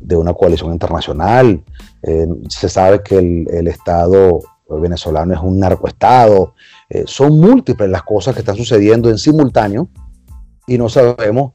de 0.00 0.16
una 0.16 0.32
coalición 0.32 0.72
internacional. 0.72 1.62
Eh, 2.02 2.26
se 2.48 2.68
sabe 2.68 3.02
que 3.02 3.18
el, 3.18 3.68
Estado 3.68 4.40
venezolano 4.68 5.34
es 5.34 5.40
un 5.40 5.58
narcoestado. 5.58 6.54
Eh, 6.88 7.04
son 7.06 7.38
múltiples 7.38 7.88
las 7.90 8.02
cosas 8.02 8.34
que 8.34 8.40
están 8.40 8.56
sucediendo 8.56 9.10
en 9.10 9.18
simultáneo 9.18 9.88
y 10.68 10.78
no 10.78 10.88
sabemos 10.88 11.54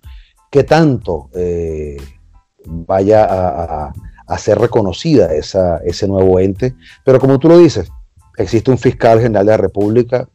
qué 0.51 0.63
tanto 0.63 1.29
eh, 1.33 1.97
vaya 2.65 3.25
a, 3.25 3.93
ser 4.37 4.57
reconocida 4.57 5.33
esa, 5.33 5.77
ese 5.85 6.07
nuevo 6.07 6.39
ente. 6.39 6.75
Pero 7.05 7.19
como 7.19 7.37
tú 7.37 7.47
lo 7.47 7.59
dices, 7.59 7.91
existe 8.37 8.71
un 8.71 8.79
fiscal 8.79 9.21
general 9.21 9.45
de 9.45 9.51
la 9.51 9.57
República 9.57 10.27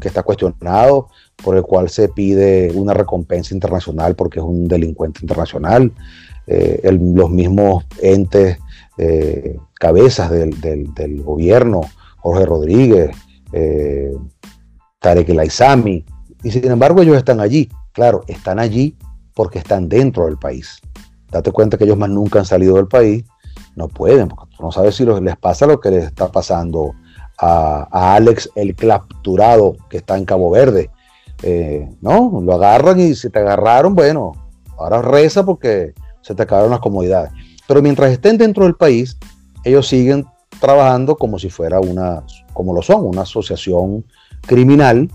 que 0.00 0.08
está 0.08 0.22
cuestionado, 0.22 1.08
por 1.36 1.56
el 1.56 1.62
cual 1.62 1.88
se 1.88 2.08
pide 2.08 2.72
una 2.74 2.94
recompensa 2.94 3.54
internacional 3.54 4.14
porque 4.16 4.40
es 4.40 4.44
un 4.44 4.66
delincuente 4.66 5.20
internacional. 5.22 5.92
Eh, 6.46 6.98
los 7.14 7.30
mismos 7.30 7.84
entes, 8.02 8.58
eh, 8.98 9.56
cabezas 9.74 10.30
del, 10.30 11.22
gobierno, 11.22 11.82
Jorge 12.18 12.44
Rodríguez, 12.44 13.16
eh, 13.52 14.12
Tarek 14.98 15.28
El 15.28 15.40
Aizami, 15.40 16.04
y 16.42 16.50
sin 16.50 16.70
embargo 16.70 17.02
ellos 17.02 17.16
están 17.16 17.40
allí. 17.40 17.68
Claro, 18.00 18.22
están 18.28 18.58
allí 18.58 18.96
porque 19.34 19.58
están 19.58 19.86
dentro 19.86 20.24
del 20.24 20.38
país. 20.38 20.80
Date 21.30 21.52
cuenta 21.52 21.76
que 21.76 21.84
ellos 21.84 21.98
más 21.98 22.08
nunca 22.08 22.38
han 22.38 22.46
salido 22.46 22.76
del 22.76 22.88
país, 22.88 23.26
no 23.76 23.88
pueden, 23.88 24.26
porque 24.26 24.56
tú 24.56 24.62
no 24.62 24.72
sabes 24.72 24.94
si 24.94 25.04
les 25.04 25.36
pasa 25.36 25.66
lo 25.66 25.80
que 25.80 25.90
les 25.90 26.06
está 26.06 26.32
pasando 26.32 26.94
a, 27.38 28.14
Alex 28.14 28.48
el 28.54 28.74
capturado 28.74 29.76
que 29.90 29.98
está 29.98 30.16
en 30.16 30.24
Cabo 30.24 30.50
Verde. 30.50 30.88
no, 32.00 32.40
lo 32.42 32.54
agarran 32.54 32.98
y 32.98 33.14
si 33.14 33.28
te 33.28 33.40
agarraron, 33.40 33.94
bueno, 33.94 34.32
ahora 34.78 35.02
reza 35.02 35.44
porque 35.44 35.92
se 36.22 36.34
te 36.34 36.44
acabaron 36.44 36.70
las 36.70 36.80
comodidades. 36.80 37.32
Pero 37.68 37.82
mientras 37.82 38.12
estén 38.12 38.38
dentro 38.38 38.64
del 38.64 38.76
país, 38.76 39.18
ellos 39.62 39.86
siguen 39.86 40.24
trabajando 40.58 41.16
como 41.16 41.38
si 41.38 41.50
fuera 41.50 41.80
una, 41.80 42.24
como 42.54 42.72
lo 42.72 42.80
son, 42.80 43.04
una 43.04 43.22
asociación 43.22 44.06
criminal 44.46 45.10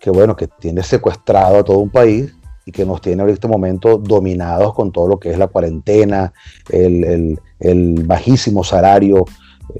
que 0.00 0.10
bueno, 0.10 0.34
que 0.34 0.48
tiene 0.48 0.82
secuestrado 0.82 1.58
a 1.58 1.64
todo 1.64 1.78
un 1.78 1.90
país 1.90 2.34
y 2.64 2.72
que 2.72 2.86
nos 2.86 3.00
tiene 3.02 3.22
en 3.22 3.28
este 3.28 3.46
momento 3.46 3.98
dominados 3.98 4.74
con 4.74 4.90
todo 4.90 5.06
lo 5.06 5.20
que 5.20 5.30
es 5.30 5.38
la 5.38 5.48
cuarentena, 5.48 6.32
el, 6.70 7.38
bajísimo 8.04 8.64
salario. 8.64 9.26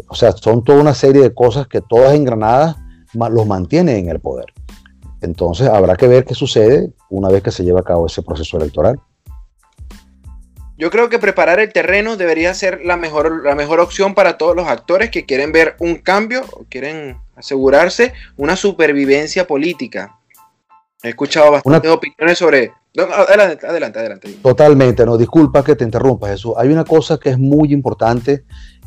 O 0.09 0.15
sea, 0.15 0.33
son 0.33 0.63
toda 0.63 0.81
una 0.81 0.95
serie 0.95 1.23
de 1.23 1.35
cosas 1.35 1.67
que 1.67 1.81
todas 1.81 2.15
engranadas 2.15 2.77
los 3.15 3.47
mantienen 3.47 3.97
en 3.97 4.09
el 4.11 4.21
poder. 4.21 4.47
Entonces 5.23 5.69
habrá 5.69 5.97
que 5.97 6.07
ver 6.07 6.25
qué 6.25 6.35
sucede 6.35 6.93
una 7.09 7.29
vez 7.29 7.43
que 7.43 7.51
se 7.51 7.65
lleve 7.65 7.81
a 7.81 7.85
cabo 7.85 8.07
ese 8.07 8.23
proceso 8.23 8.59
electoral. 8.59 9.01
Yo 10.77 10.91
creo 10.91 11.11
que 11.11 11.19
preparar 11.19 11.61
el 11.61 11.73
terreno 11.73 12.17
debería 12.17 12.55
ser 12.55 12.81
la 12.85 12.97
mejor, 12.97 13.45
la 13.45 13.55
mejor 13.55 13.81
opción 13.81 14.15
para 14.15 14.39
todos 14.39 14.57
los 14.57 14.67
actores 14.67 15.11
que 15.11 15.27
quieren 15.27 15.53
ver 15.53 15.77
un 15.79 15.97
cambio 15.97 16.43
o 16.53 16.65
quieren 16.71 17.19
asegurarse 17.41 18.13
una 18.37 18.57
supervivencia 18.57 19.47
política. 19.47 20.17
He 21.03 21.11
escuchado 21.11 21.51
bastantes 21.53 21.91
opiniones 21.91 22.39
sobre... 22.39 22.73
adelante, 22.97 23.67
adelante, 23.67 23.99
adelante. 23.99 24.39
Totalmente, 24.43 25.05
no, 25.05 25.17
disculpa 25.17 25.65
que 25.65 25.77
te 25.77 25.85
interrumpa, 25.85 26.29
Jesús. 26.29 26.55
Hay 26.57 26.69
una 26.69 26.85
cosa 26.85 27.19
que 27.19 27.31
es 27.31 27.39
muy 27.39 27.73
importante 27.73 28.45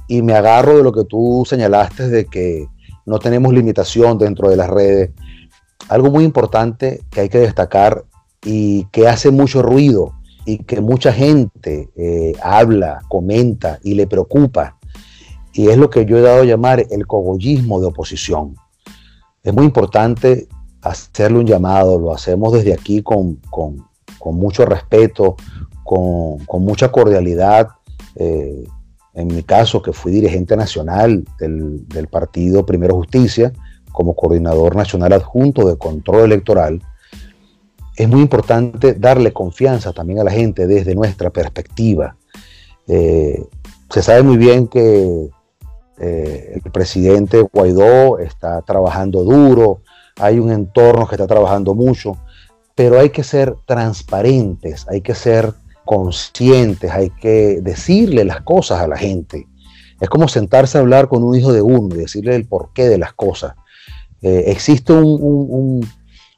y 0.07 0.21
me 0.21 0.33
agarro 0.33 0.77
de 0.77 0.83
lo 0.83 0.91
que 0.91 1.05
tú 1.05 1.43
señalaste 1.47 2.07
de 2.07 2.25
que 2.25 2.67
no 3.05 3.19
tenemos 3.19 3.53
limitación 3.53 4.17
dentro 4.17 4.49
de 4.49 4.57
las 4.57 4.69
redes. 4.69 5.11
Algo 5.89 6.09
muy 6.09 6.23
importante 6.23 7.01
que 7.09 7.21
hay 7.21 7.29
que 7.29 7.39
destacar 7.39 8.05
y 8.43 8.85
que 8.85 9.07
hace 9.07 9.31
mucho 9.31 9.61
ruido 9.61 10.13
y 10.45 10.59
que 10.59 10.81
mucha 10.81 11.11
gente 11.11 11.89
eh, 11.95 12.33
habla, 12.41 13.01
comenta 13.09 13.79
y 13.83 13.95
le 13.95 14.07
preocupa. 14.07 14.77
Y 15.53 15.69
es 15.69 15.77
lo 15.77 15.89
que 15.89 16.05
yo 16.05 16.17
he 16.17 16.21
dado 16.21 16.41
a 16.41 16.45
llamar 16.45 16.85
el 16.89 17.05
cogollismo 17.07 17.79
de 17.79 17.87
oposición. 17.87 18.55
Es 19.43 19.53
muy 19.53 19.65
importante 19.65 20.47
hacerle 20.81 21.39
un 21.39 21.45
llamado, 21.45 21.99
lo 21.99 22.13
hacemos 22.13 22.53
desde 22.53 22.73
aquí 22.73 23.01
con, 23.01 23.39
mucho 24.25 24.65
respeto, 24.65 25.35
con, 25.83 26.39
mucha 26.63 26.91
cordialidad. 26.91 27.69
Eh, 28.15 28.65
en 29.13 29.27
mi 29.27 29.43
caso, 29.43 29.81
que 29.81 29.93
fui 29.93 30.11
dirigente 30.11 30.57
nacional 30.57 31.23
del, 31.39 31.87
del 31.87 32.07
partido 32.07 32.65
Primero 32.65 32.95
Justicia, 32.95 33.53
como 33.91 34.15
coordinador 34.15 34.75
nacional 34.75 35.13
adjunto 35.13 35.67
de 35.67 35.77
control 35.77 36.23
electoral, 36.23 36.81
es 37.95 38.09
muy 38.09 38.21
importante 38.21 38.93
darle 38.93 39.33
confianza 39.33 39.93
también 39.93 40.19
a 40.19 40.23
la 40.23 40.31
gente 40.31 40.67
desde 40.67 40.95
nuestra 40.95 41.29
perspectiva. 41.29 42.15
Eh, 42.87 43.43
se 43.89 44.01
sabe 44.01 44.23
muy 44.23 44.37
bien 44.37 44.67
que 44.67 45.29
eh, 45.99 46.59
el 46.63 46.71
presidente 46.71 47.41
Guaidó 47.41 48.19
está 48.19 48.61
trabajando 48.61 49.23
duro, 49.23 49.81
hay 50.17 50.39
un 50.39 50.51
entorno 50.51 51.07
que 51.07 51.15
está 51.15 51.27
trabajando 51.27 51.73
mucho, 51.75 52.17
pero 52.75 52.99
hay 52.99 53.09
que 53.09 53.23
ser 53.23 53.55
transparentes, 53.65 54.85
hay 54.89 55.01
que 55.01 55.15
ser 55.15 55.53
conscientes, 55.85 56.91
hay 56.91 57.09
que 57.09 57.59
decirle 57.61 58.25
las 58.25 58.41
cosas 58.41 58.81
a 58.81 58.87
la 58.87 58.97
gente. 58.97 59.47
Es 59.99 60.09
como 60.09 60.27
sentarse 60.27 60.77
a 60.77 60.81
hablar 60.81 61.07
con 61.07 61.23
un 61.23 61.35
hijo 61.35 61.53
de 61.53 61.61
uno 61.61 61.95
y 61.95 61.99
decirle 61.99 62.35
el 62.35 62.45
porqué 62.45 62.89
de 62.89 62.97
las 62.97 63.13
cosas. 63.13 63.53
Eh, 64.21 64.45
existe 64.47 64.93
un 64.93 65.81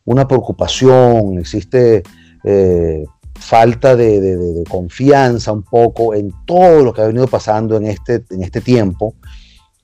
una 0.06 0.28
preocupación, 0.28 1.40
existe 1.40 2.04
eh, 2.44 3.06
falta 3.34 3.96
de, 3.96 4.64
confianza 4.70 5.52
un 5.52 5.64
poco 5.64 6.14
en 6.14 6.32
todo 6.46 6.84
lo 6.84 6.94
que 6.94 7.02
ha 7.02 7.08
venido 7.08 7.28
pasando 7.28 7.76
en 7.76 7.88
este, 7.88 8.24
en 8.30 8.44
este 8.44 8.62
tiempo, 8.62 9.16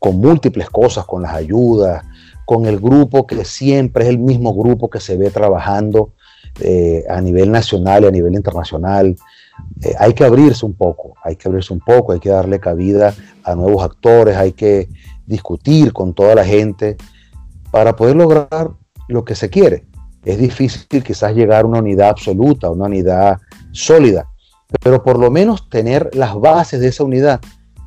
con 0.01 0.17
múltiples 0.17 0.69
cosas, 0.69 1.05
con 1.05 1.21
las 1.21 1.33
ayudas, 1.33 2.03
con 2.43 2.65
el 2.65 2.79
grupo 2.79 3.27
que 3.27 3.45
siempre 3.45 4.05
es 4.05 4.09
el 4.09 4.17
mismo 4.17 4.53
grupo 4.53 4.89
que 4.89 4.99
se 4.99 5.15
ve 5.15 5.29
trabajando 5.29 6.13
eh, 6.59 7.05
a 7.07 7.21
nivel 7.21 7.51
nacional 7.51 8.03
y 8.03 8.07
a 8.07 8.11
nivel 8.11 8.33
internacional. 8.33 9.15
Eh, 9.81 9.93
hay 9.97 10.13
que 10.13 10.25
abrirse 10.25 10.65
un 10.65 10.73
poco, 10.73 11.13
hay 11.23 11.35
que 11.35 11.47
abrirse 11.47 11.71
un 11.71 11.79
poco, 11.79 12.13
hay 12.13 12.19
que 12.19 12.29
darle 12.29 12.59
cabida 12.59 13.13
a 13.43 13.55
nuevos 13.55 13.83
actores, 13.83 14.35
hay 14.35 14.53
que 14.53 14.89
discutir 15.25 15.93
con 15.93 16.13
toda 16.13 16.35
la 16.35 16.43
gente 16.43 16.97
para 17.71 17.95
poder 17.95 18.15
lograr 18.15 18.71
lo 19.07 19.23
que 19.23 19.35
se 19.35 19.49
quiere 19.49 19.85
es 20.23 20.37
difícil 20.37 21.03
quizás 21.03 21.33
llegar 21.33 21.63
a 21.63 21.67
una 21.67 21.79
unidad 21.79 22.09
absoluta, 22.09 22.69
una 22.69 22.85
unidad 22.85 23.39
sólida, 23.71 24.27
pero 24.81 25.03
por 25.03 25.17
lo 25.17 25.31
menos 25.31 25.69
tener 25.69 26.09
las 26.13 26.35
bases 26.35 26.79
de 26.79 26.87
esa 26.87 27.03
unidad 27.03 27.41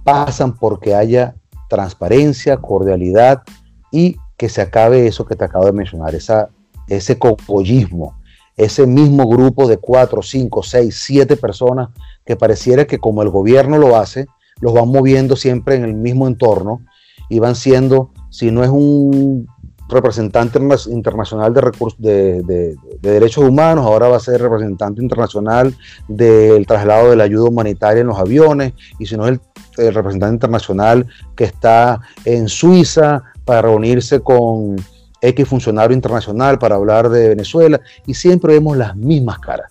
pasan 0.04 0.54
porque 0.56 0.94
haya 0.94 1.34
transparencia, 1.68 2.56
cordialidad 2.58 3.42
y 3.90 4.16
que 4.36 4.48
se 4.48 4.60
acabe 4.60 5.06
eso 5.06 5.24
que 5.24 5.36
te 5.36 5.44
acabo 5.44 5.66
de 5.66 5.72
mencionar, 5.72 6.14
esa, 6.14 6.50
ese 6.88 7.18
cogollismo, 7.18 8.16
ese 8.56 8.86
mismo 8.86 9.28
grupo 9.28 9.68
de 9.68 9.78
cuatro, 9.78 10.22
cinco, 10.22 10.62
seis, 10.62 11.00
siete 11.04 11.36
personas 11.36 11.90
que 12.24 12.36
pareciera 12.36 12.86
que 12.86 12.98
como 12.98 13.22
el 13.22 13.30
gobierno 13.30 13.78
lo 13.78 13.96
hace, 13.96 14.26
los 14.60 14.72
van 14.72 14.88
moviendo 14.88 15.36
siempre 15.36 15.74
en 15.74 15.84
el 15.84 15.94
mismo 15.94 16.26
entorno 16.26 16.80
y 17.28 17.38
van 17.38 17.56
siendo, 17.56 18.10
si 18.30 18.50
no 18.50 18.62
es 18.62 18.70
un 18.70 19.48
representante 19.94 20.58
internacional 20.88 21.54
de, 21.54 21.60
recursos, 21.60 22.00
de, 22.00 22.76
derechos 23.00 23.44
humanos, 23.44 23.86
ahora 23.86 24.08
va 24.08 24.16
a 24.16 24.20
ser 24.20 24.40
representante 24.40 25.02
internacional 25.02 25.74
del 26.08 26.66
traslado 26.66 27.10
de 27.10 27.16
la 27.16 27.24
ayuda 27.24 27.48
humanitaria 27.48 28.02
en 28.02 28.08
los 28.08 28.18
aviones, 28.18 28.74
y 28.98 29.06
si 29.06 29.16
no 29.16 29.26
es 29.26 29.38
el, 29.78 29.94
representante 29.94 30.34
internacional 30.34 31.06
que 31.34 31.44
está 31.44 32.00
en 32.24 32.48
Suiza 32.48 33.22
para 33.44 33.62
reunirse 33.62 34.20
con 34.20 34.76
X 35.20 35.48
funcionario 35.48 35.94
internacional 35.94 36.58
para 36.58 36.76
hablar 36.76 37.08
de 37.08 37.30
Venezuela, 37.30 37.80
y 38.06 38.14
siempre 38.14 38.54
vemos 38.54 38.76
las 38.76 38.94
mismas 38.94 39.38
caras. 39.38 39.70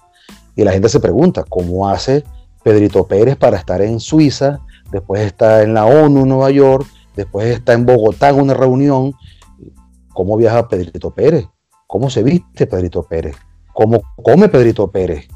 Y 0.55 0.63
la 0.63 0.71
gente 0.71 0.89
se 0.89 0.99
pregunta, 0.99 1.43
¿cómo 1.47 1.87
hace 1.87 2.23
Pedrito 2.63 3.05
Pérez 3.05 3.35
para 3.35 3.57
estar 3.57 3.81
en 3.81 3.99
Suiza? 3.99 4.59
Después 4.91 5.21
está 5.21 5.63
en 5.63 5.73
la 5.73 5.85
ONU 5.85 6.25
Nueva 6.25 6.51
York, 6.51 6.85
después 7.15 7.47
está 7.47 7.73
en 7.73 7.85
Bogotá 7.85 8.29
en 8.29 8.39
una 8.39 8.53
reunión, 8.53 9.13
cómo 10.13 10.37
viaja 10.37 10.67
Pedrito 10.67 11.13
Pérez, 11.13 11.47
cómo 11.87 12.09
se 12.09 12.23
viste 12.23 12.67
Pedrito 12.67 13.03
Pérez, 13.03 13.35
cómo 13.73 14.01
come 14.23 14.49
Pedrito 14.49 14.89
Pérez, 14.89 15.27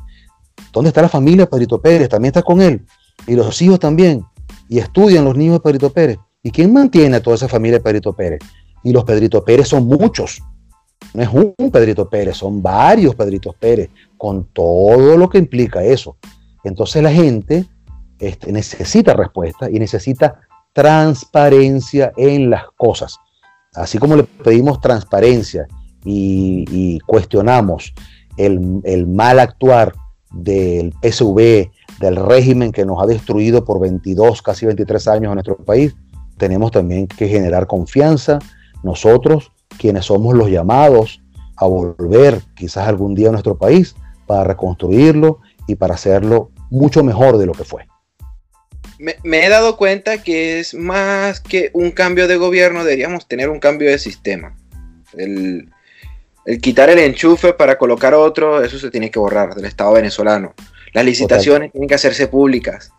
¿Dónde 0.72 0.90
está 0.90 1.02
la 1.02 1.10
familia 1.10 1.50
Pedrito 1.50 1.82
Pérez? 1.82 2.10
También 2.10 2.30
está 2.30 2.44
con 2.44 2.62
él. 2.62 2.86
Y 3.26 3.36
los 3.36 3.62
hijos 3.62 3.80
también. 3.80 4.24
Y 4.70 4.80
estudian 4.80 5.26
los 5.26 5.36
niños 5.36 5.56
de 5.56 5.60
Pedrito 5.62 5.92
Pérez. 5.92 6.20
¿Y 6.44 6.52
quién 6.52 6.74
mantiene 6.74 7.18
a 7.18 7.24
toda 7.24 7.36
esa 7.36 7.48
familia 7.48 7.80
de 7.80 7.84
Pedrito 7.84 8.14
Pérez? 8.14 8.40
Y 8.84 8.92
los 8.92 9.04
Pedrito 9.04 9.44
Pérez 9.44 9.70
son 9.70 9.88
muchos. 9.88 10.42
No 11.14 11.24
es 11.24 11.30
un 11.30 11.72
Pedrito 11.72 12.10
Pérez, 12.10 12.38
son 12.38 12.62
varios 12.62 13.16
Pedritos 13.16 13.56
Pérez, 13.56 13.90
con 14.18 14.46
todo 14.54 15.18
lo 15.18 15.30
que 15.30 15.38
implica 15.38 15.84
eso. 15.84 16.18
Entonces 16.64 17.02
la 17.02 17.12
gente 17.12 17.66
este, 18.20 18.52
necesita 18.52 19.14
respuesta 19.14 19.70
y 19.70 19.80
necesita 19.80 20.42
transparencia 20.74 22.12
en 22.18 22.50
las 22.50 22.66
cosas. 22.78 23.18
Así 23.78 24.00
como 24.00 24.16
le 24.16 24.24
pedimos 24.24 24.82
transparencia 24.82 25.68
y, 26.04 27.00
cuestionamos 27.06 27.94
el, 28.38 29.08
mal 29.08 29.40
actuar 29.40 29.94
del 30.32 30.94
PSV, 31.02 31.70
del 32.00 32.16
régimen 32.16 32.72
que 32.72 32.86
nos 32.86 33.02
ha 33.02 33.06
destruido 33.06 33.64
por 33.64 33.80
22, 33.80 34.42
casi 34.42 34.66
23 34.66 35.08
años 35.08 35.30
en 35.30 35.34
nuestro 35.36 35.58
país, 35.58 35.96
tenemos 36.38 36.72
también 36.72 37.08
que 37.08 37.28
generar 37.28 37.68
confianza. 37.68 38.40
Nosotros, 38.84 39.52
quienes 39.78 40.06
somos 40.06 40.36
los 40.36 40.50
llamados 40.50 41.22
a 41.56 41.66
volver 41.68 42.42
quizás 42.56 42.88
algún 42.88 43.16
día 43.16 43.30
a 43.30 43.32
nuestro 43.32 43.58
país 43.58 43.96
para 44.26 44.44
reconstruirlo 44.44 45.40
y 45.68 45.76
para 45.76 45.96
hacerlo 45.96 46.52
mucho 46.70 47.04
mejor 47.04 47.38
de 47.38 47.46
lo 47.46 47.54
que 47.54 47.64
fue 47.64 47.88
me, 49.00 49.46
he 49.46 49.50
dado 49.50 49.78
cuenta 49.78 50.24
que 50.24 50.60
es 50.60 50.74
más 50.74 51.40
que 51.40 51.70
un 51.74 51.92
cambio 51.92 52.28
de 52.28 52.38
gobierno, 52.38 52.84
deberíamos 52.84 53.28
tener 53.28 53.50
un 53.50 53.60
cambio 53.60 53.90
de 53.90 54.00
sistema. 54.00 54.56
El, 55.16 55.70
quitar 56.62 56.90
el 56.90 57.00
enchufe 57.00 57.54
para 57.54 57.78
colocar 57.78 58.14
otro, 58.14 58.64
eso 58.64 58.80
se 58.80 58.90
tiene 58.90 59.12
que 59.12 59.20
borrar 59.20 59.54
del 59.54 59.66
Estado 59.66 59.94
venezolano. 59.94 60.54
Las 60.94 61.06
licitaciones 61.06 61.72
tienen 61.72 61.88
que 61.88 61.96
hacerse 61.96 62.28
públicas. 62.28 62.92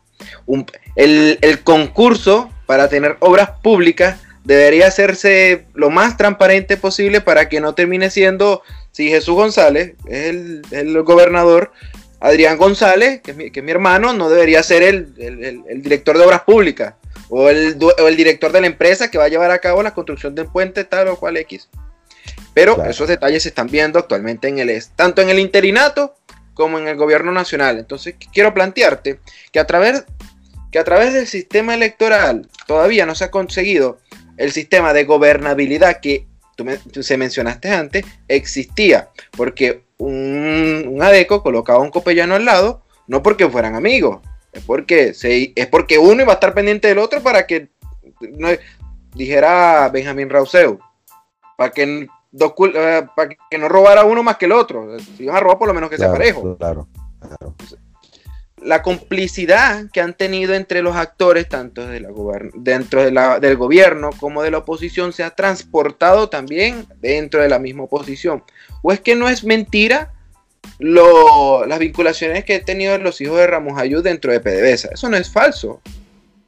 el, 0.97 1.39
el, 1.41 1.61
concurso 1.61 2.51
para 2.67 2.89
tener 2.89 3.17
obras 3.21 3.51
públicas 3.63 4.21
debería 4.45 4.87
hacerse 4.87 5.67
lo 5.75 5.91
más 5.91 6.17
transparente 6.17 6.77
posible 6.77 7.21
para 7.21 7.49
que 7.49 7.61
no 7.61 7.75
termine 7.75 8.11
siendo, 8.11 8.63
si 8.93 9.09
Jesús 9.09 9.35
González 9.35 9.95
es 10.07 10.27
el, 10.27 10.63
el 10.71 11.03
gobernador, 11.03 11.73
Adrián 12.21 12.59
González, 12.59 13.21
que 13.23 13.31
es 13.31 13.63
mi, 13.63 13.71
hermano, 13.71 14.13
no 14.13 14.29
debería 14.29 14.63
ser 14.63 14.83
el, 14.83 15.15
director 15.83 16.19
de 16.19 16.25
obras 16.25 16.43
públicas 16.43 16.95
o 17.29 17.49
el, 17.49 17.79
director 18.17 18.51
de 18.53 18.61
la 18.61 18.67
empresa 18.67 19.11
que 19.11 19.19
va 19.19 19.25
a 19.25 19.29
llevar 19.29 19.51
a 19.51 19.59
cabo 19.59 19.83
la 19.83 19.95
construcción 19.95 20.35
del 20.35 20.47
puente 20.47 20.85
tal 20.85 21.09
o 21.09 21.17
cual 21.17 21.37
X. 21.37 21.69
Pero 22.55 22.83
esos 22.85 23.09
detalles 23.09 23.45
se 23.45 23.51
están 23.51 23.69
viendo 23.69 23.99
actualmente 23.99 24.49
en 24.49 24.59
el 24.59 24.83
tanto 24.97 25.23
en 25.23 25.29
el 25.29 25.39
interinato 25.39 26.17
como 26.55 26.79
en 26.79 26.89
el 26.89 26.97
gobierno 26.97 27.31
nacional. 27.31 27.79
Entonces 27.79 28.17
quiero 28.33 28.53
plantearte 28.53 29.21
que 29.53 29.61
a 29.61 29.67
través 29.67 30.05
que 30.73 30.79
a 30.79 30.85
través 30.85 31.15
del 31.15 31.27
sistema 31.27 31.75
electoral 31.75 32.49
todavía 32.67 33.07
no 33.07 33.15
se 33.15 33.25
ha 33.25 33.31
conseguido 33.31 34.01
el 34.37 34.53
sistema 34.53 34.93
de 34.93 35.05
gobernabilidad 35.05 36.01
que 36.01 36.27
tú, 36.57 37.03
se 37.03 37.17
mencionaste 37.17 37.71
antes 37.71 38.05
existía, 38.29 39.09
porque 39.37 39.83
un, 39.99 40.99
adeco 41.01 41.43
colocaba 41.43 41.81
un 41.81 41.91
copellano 41.91 42.35
al 42.35 42.45
lado, 42.45 42.83
no 43.07 43.23
porque 43.23 43.49
fueran 43.49 43.75
amigos, 43.75 44.21
es 44.53 44.63
porque, 44.65 45.15
se, 45.15 45.53
es 45.55 45.67
porque 45.67 45.99
uno 45.99 46.23
iba 46.23 46.33
a 46.33 46.35
estar 46.35 46.55
pendiente 46.55 46.89
del 46.89 46.99
otro 46.99 47.23
para 47.23 47.47
que, 47.47 47.69
no, 48.37 48.49
dijera 49.15 49.89
Benjamín 49.91 50.31
Rauseu, 50.31 50.79
para 51.57 51.71
que, 51.71 51.83
eh, 51.83 53.07
para 53.17 53.29
que 53.51 53.59
no 53.59 53.69
robara 53.69 54.05
uno 54.05 54.23
más 54.23 54.37
que 54.37 54.47
el 54.47 54.53
otro. 54.53 54.99
Si 54.99 55.25
iban 55.25 55.37
a 55.37 55.41
robar, 55.41 55.59
por 55.59 55.69
lo 55.69 55.75
menos 55.75 55.91
que 55.91 55.99
sea 55.99 56.13
parejo. 56.13 56.57
Claro, 56.57 56.87
claro 57.21 57.55
la 58.63 58.83
complicidad 58.83 59.87
que 59.93 60.01
han 60.01 60.15
tenido 60.15 60.55
entre 60.55 60.83
los 60.83 60.97
actores, 60.97 61.49
tanto 61.49 61.87
de 61.87 62.01
la 62.01 62.11
dentro 62.55 63.03
del 63.03 63.57
gobierno 63.57 64.11
como 64.19 64.43
de 64.43 64.51
la 64.51 64.59
oposición, 64.59 65.13
se 65.13 65.23
ha 65.23 65.31
transportado 65.31 66.29
también 66.29 66.87
dentro 67.01 67.43
de 67.43 67.49
la 67.49 67.59
misma 67.59 67.85
oposición. 67.85 68.43
¿O 68.83 68.93
es 68.93 69.01
que 69.01 69.15
no 69.15 69.29
es 69.29 69.45
mentira 69.45 70.13
las 70.79 71.79
vinculaciones 71.79 72.45
que 72.45 72.57
he 72.57 72.61
tenido 72.61 72.97
los 72.99 73.21
hijos 73.21 73.39
de 73.39 73.47
Ramos 73.47 73.79
Ayud 73.79 74.03
dentro 74.03 74.33
de 74.33 74.41
PDVSA? 74.41 74.91
Eso 74.93 75.09
no 75.09 75.17
es 75.17 75.31
falso. 75.31 75.81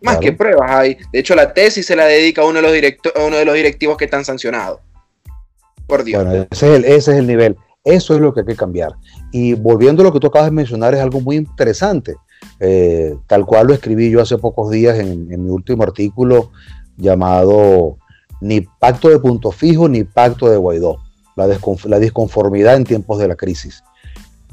Más 0.02 0.18
que 0.18 0.32
pruebas 0.32 0.70
hay. 0.70 0.96
De 1.12 1.20
hecho, 1.20 1.34
la 1.34 1.52
tesis 1.52 1.84
se 1.84 1.94
la 1.94 2.06
dedica 2.06 2.42
a 2.42 2.46
uno 2.46 2.62
de 2.62 2.82
los, 2.82 2.92
uno 3.26 3.36
de 3.36 3.44
los 3.44 3.54
directivos 3.54 3.96
que 3.96 4.06
están 4.06 4.24
sancionados. 4.24 4.80
Por 5.86 6.04
Dios. 6.04 6.24
Bueno, 6.24 6.46
ese 6.50 6.96
es 6.96 7.08
el 7.08 7.26
nivel. 7.26 7.56
Eso 7.84 8.14
es 8.14 8.20
lo 8.20 8.34
que 8.34 8.40
hay 8.40 8.46
que 8.46 8.56
cambiar. 8.56 8.96
Y 9.32 9.54
volviendo 9.54 10.02
a 10.02 10.04
lo 10.04 10.12
que 10.12 10.20
tú 10.20 10.26
acabas 10.26 10.48
de 10.48 10.54
mencionar, 10.54 10.94
es 10.94 11.00
algo 11.00 11.20
muy 11.20 11.36
interesante. 11.36 12.16
Eh, 12.58 13.16
tal 13.26 13.46
cual 13.46 13.68
lo 13.68 13.74
escribí 13.74 14.10
yo 14.10 14.20
hace 14.20 14.36
pocos 14.38 14.70
días 14.70 14.98
en, 14.98 15.28
mi 15.28 15.50
último 15.50 15.82
artículo 15.82 16.52
llamado 16.96 17.98
Ni 18.40 18.62
pacto 18.62 19.08
de 19.08 19.18
punto 19.18 19.50
fijo 19.50 19.88
ni 19.88 20.04
pacto 20.04 20.48
de 20.48 20.56
Guaidó, 20.56 20.98
la, 21.36 21.46
la 21.84 21.98
disconformidad 21.98 22.76
en 22.76 22.84
tiempos 22.84 23.18
de 23.18 23.28
la 23.28 23.36
crisis. 23.36 23.82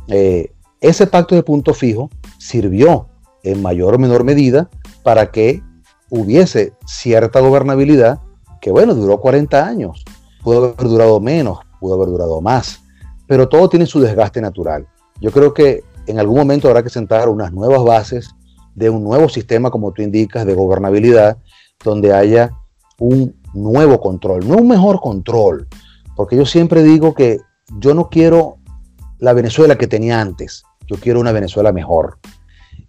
Eh, 0.07 0.51
ese 0.79 1.07
pacto 1.07 1.35
de 1.35 1.43
punto 1.43 1.73
fijo 1.73 2.09
sirvió 2.37 3.07
en 3.43 3.61
mayor 3.61 3.95
o 3.95 3.99
menor 3.99 4.23
medida 4.23 4.69
para 5.03 5.31
que 5.31 5.61
hubiese 6.09 6.73
cierta 6.85 7.39
gobernabilidad 7.41 8.19
que, 8.61 8.71
bueno, 8.71 8.95
duró 8.95 9.19
40 9.19 9.65
años. 9.65 10.05
Pudo 10.43 10.57
haber 10.57 10.87
durado 10.87 11.19
menos, 11.19 11.59
pudo 11.79 11.95
haber 11.95 12.09
durado 12.09 12.41
más 12.41 12.86
pero 13.27 13.47
todo 13.49 13.69
tiene 13.69 13.85
su 13.85 13.99
desgaste 13.99 14.41
natural. 14.41 14.87
Yo 15.19 15.31
creo 15.31 15.53
que 15.53 15.83
en 16.07 16.19
algún 16.19 16.37
momento 16.37 16.67
habrá 16.67 16.83
que 16.83 16.89
sentar 16.89 17.29
unas 17.29 17.51
nuevas 17.51 17.83
bases 17.83 18.29
de 18.75 18.89
un 18.89 19.03
nuevo 19.03 19.27
sistema, 19.27 19.69
como 19.69 19.91
tú 19.91 20.01
indicas, 20.01 20.45
de 20.45 20.53
gobernabilidad, 20.53 21.37
donde 21.83 22.13
haya 22.13 22.51
un 22.99 23.35
nuevo 23.53 23.99
control, 23.99 24.47
no 24.47 24.57
un 24.57 24.67
mejor 24.67 25.01
control, 25.01 25.67
porque 26.15 26.35
yo 26.35 26.45
siempre 26.45 26.83
digo 26.83 27.13
que 27.13 27.39
yo 27.79 27.93
no 27.93 28.09
quiero 28.09 28.57
la 29.19 29.33
Venezuela 29.33 29.77
que 29.77 29.87
tenía 29.87 30.21
antes, 30.21 30.63
yo 30.87 30.97
quiero 30.97 31.19
una 31.19 31.31
Venezuela 31.31 31.71
mejor. 31.71 32.19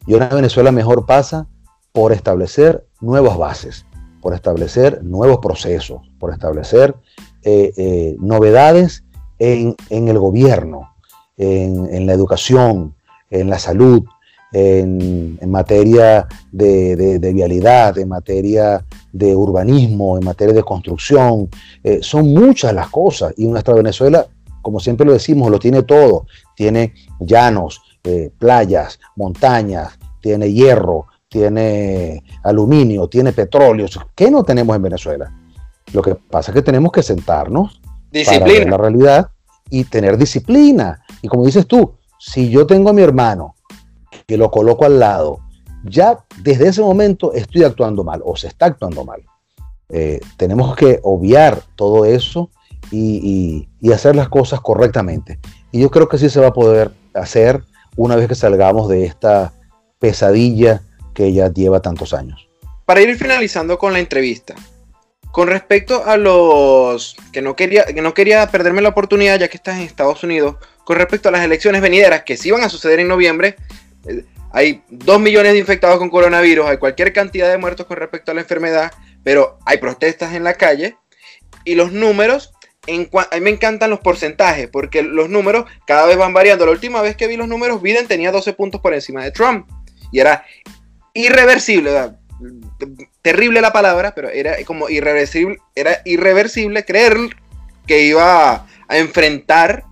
Y 0.07 0.15
una 0.15 0.29
Venezuela 0.29 0.73
mejor 0.73 1.07
pasa 1.07 1.49
por 1.93 2.13
establecer 2.13 2.87
nuevas 3.01 3.37
bases, 3.37 3.85
por 4.21 4.35
establecer 4.35 5.03
nuevos 5.03 5.39
procesos, 5.39 6.01
por 6.19 6.33
establecer 6.33 6.95
eh, 7.43 7.73
eh, 7.77 8.17
novedades 8.21 9.05
en, 9.39 9.77
el 9.91 10.19
gobierno, 10.19 10.95
en, 11.37 12.07
la 12.07 12.13
educación, 12.13 12.95
en 13.31 13.51
la 13.51 13.59
salud, 13.59 14.05
en, 14.53 15.39
materia 15.51 16.27
de, 16.51 17.33
vialidad, 17.35 17.99
en 17.99 18.09
materia 18.09 18.85
de 19.13 19.35
urbanismo, 19.35 20.19
en 20.19 20.25
materia 20.25 20.55
de 20.55 20.63
construcción. 20.63 21.49
Eh, 21.83 22.01
son 22.03 22.33
muchas 22.33 22.73
las 22.73 22.89
cosas 22.89 23.33
y 23.37 23.47
nuestra 23.47 23.75
Venezuela, 23.75 24.27
como 24.63 24.81
siempre 24.81 25.07
lo 25.07 25.13
decimos, 25.13 25.51
lo 25.51 25.59
tiene 25.59 25.83
todo. 25.83 26.27
Tiene 26.55 26.95
llanos, 27.21 27.81
eh, 28.05 28.31
playas, 28.39 28.99
montañas, 29.17 29.99
tiene 30.21 30.53
hierro, 30.53 31.07
tiene 31.29 32.23
aluminio, 32.43 33.09
tiene 33.09 33.33
petróleo. 33.33 33.87
¿Qué 34.15 34.31
no 34.31 34.43
tenemos 34.43 34.75
en 34.77 34.83
Venezuela? 34.83 35.33
Lo 35.93 36.03
que 36.03 36.15
pasa 36.15 36.51
es 36.51 36.57
que 36.57 36.63
tenemos 36.63 36.93
que 36.93 37.03
sentarnos 37.03 37.81
Disciplina. 38.11 38.45
Para 38.45 38.59
ver 38.59 38.71
la 38.71 38.77
realidad 38.77 39.31
y 39.71 39.85
tener 39.85 40.17
disciplina. 40.17 41.03
Y 41.23 41.29
como 41.29 41.45
dices 41.45 41.67
tú, 41.67 41.95
si 42.19 42.51
yo 42.51 42.67
tengo 42.67 42.91
a 42.91 42.93
mi 42.93 43.03
hermano 43.03 43.55
que 44.27 44.37
lo 44.37 44.51
coloco 44.51 44.85
al 44.85 44.99
lado, 44.99 45.41
ya 45.85 46.19
desde 46.43 46.69
ese 46.69 46.83
momento 46.83 47.33
estoy 47.33 47.65
actuando 47.65 48.05
mal 48.05 48.21
o 48.25 48.37
se 48.37 48.49
está 48.49 48.67
actuando 48.67 49.05
mal. 49.05 49.23
Eh, 49.91 50.21
tenemos 50.37 50.77
que 50.77 51.01
obviar 51.03 51.63
todo 51.77 52.05
eso 52.05 52.51
y, 52.91 53.67
y, 53.81 53.93
hacer 53.93 54.17
las 54.17 54.29
cosas 54.29 54.61
correctamente. 54.61 55.39
Y 55.73 55.81
yo 55.81 55.91
creo 55.91 56.09
que 56.09 56.19
sí 56.19 56.29
se 56.29 56.41
va 56.41 56.49
a 56.49 56.53
poder 56.53 56.91
hacer 57.15 57.63
una 57.97 58.17
vez 58.17 58.29
que 58.29 58.35
salgamos 58.35 58.89
de 58.89 59.05
esta 59.05 59.53
pesadilla 59.99 60.83
que 61.15 61.33
ya 61.33 61.53
lleva 61.53 61.81
tantos 61.81 62.13
años. 62.15 62.49
Para 62.85 63.01
ir 63.01 63.17
finalizando 63.17 63.79
con 63.79 63.93
la 63.93 63.99
entrevista, 63.99 64.55
con 65.39 65.47
respecto 65.47 66.05
a 66.05 66.17
los 66.17 67.15
que 67.33 67.43
no 67.43 67.55
quería 67.55 67.85
que 67.85 68.03
no 68.03 68.13
quería 68.13 68.51
perderme 68.51 68.83
la 68.83 68.89
oportunidad 68.89 69.39
ya 69.39 69.47
que 69.47 69.57
estás 69.57 69.77
en 69.77 69.85
Estados 69.85 70.25
Unidos, 70.25 70.57
con 70.83 70.97
respecto 70.97 71.29
a 71.29 71.31
las 71.31 71.45
elecciones 71.45 71.81
venideras 71.81 72.25
que 72.25 72.37
sí 72.37 72.51
van 72.51 72.65
a 72.65 72.69
suceder 72.69 72.99
en 72.99 73.07
noviembre, 73.07 73.55
eh, 74.09 74.25
hay 74.51 74.83
dos 74.89 75.21
millones 75.21 75.53
de 75.53 75.61
infectados 75.61 75.99
con 75.99 76.11
coronavirus, 76.11 76.67
hay 76.67 76.79
cualquier 76.79 77.13
cantidad 77.13 77.49
de 77.49 77.57
muertos 77.57 77.87
con 77.87 77.99
respecto 77.99 78.33
a 78.33 78.35
la 78.35 78.41
enfermedad, 78.41 78.91
pero 79.23 79.61
hay 79.65 79.79
protestas 79.79 80.35
en 80.35 80.43
la 80.43 80.55
calle 80.55 80.97
y 81.65 81.77
los 81.77 81.93
números 81.93 82.53
en 82.89 83.09
a 83.13 83.37
mí 83.37 83.41
me 83.41 83.51
encantan 83.51 83.91
los 83.91 84.01
porcentajes, 84.01 84.67
porque 84.67 85.05
los 85.05 85.31
números 85.31 85.67
cada 85.87 86.05
vez 86.07 86.17
van 86.17 86.33
variando. 86.33 86.67
La 86.67 86.73
última 86.73 87.01
vez 87.01 87.15
que 87.15 87.29
vi 87.29 87.37
los 87.37 87.47
números, 87.47 87.81
Biden 87.81 88.09
tenía 88.09 88.33
12 88.33 88.55
puntos 88.55 88.81
por 88.81 88.93
encima 88.93 89.23
de 89.23 89.31
Trump. 89.31 89.69
Y 90.11 90.19
era 90.19 90.45
irreversible 91.15 91.93
terrible 93.23 93.61
la 93.61 93.73
palabra, 93.73 94.15
pero 94.15 94.29
era 94.31 94.57
como 94.65 94.89
irreversible, 94.89 95.59
era 95.75 96.03
irreversible 96.05 96.85
creer 96.85 97.17
que 97.87 98.03
iba 98.03 98.55
a, 98.55 98.67
enfrentar 98.91 99.85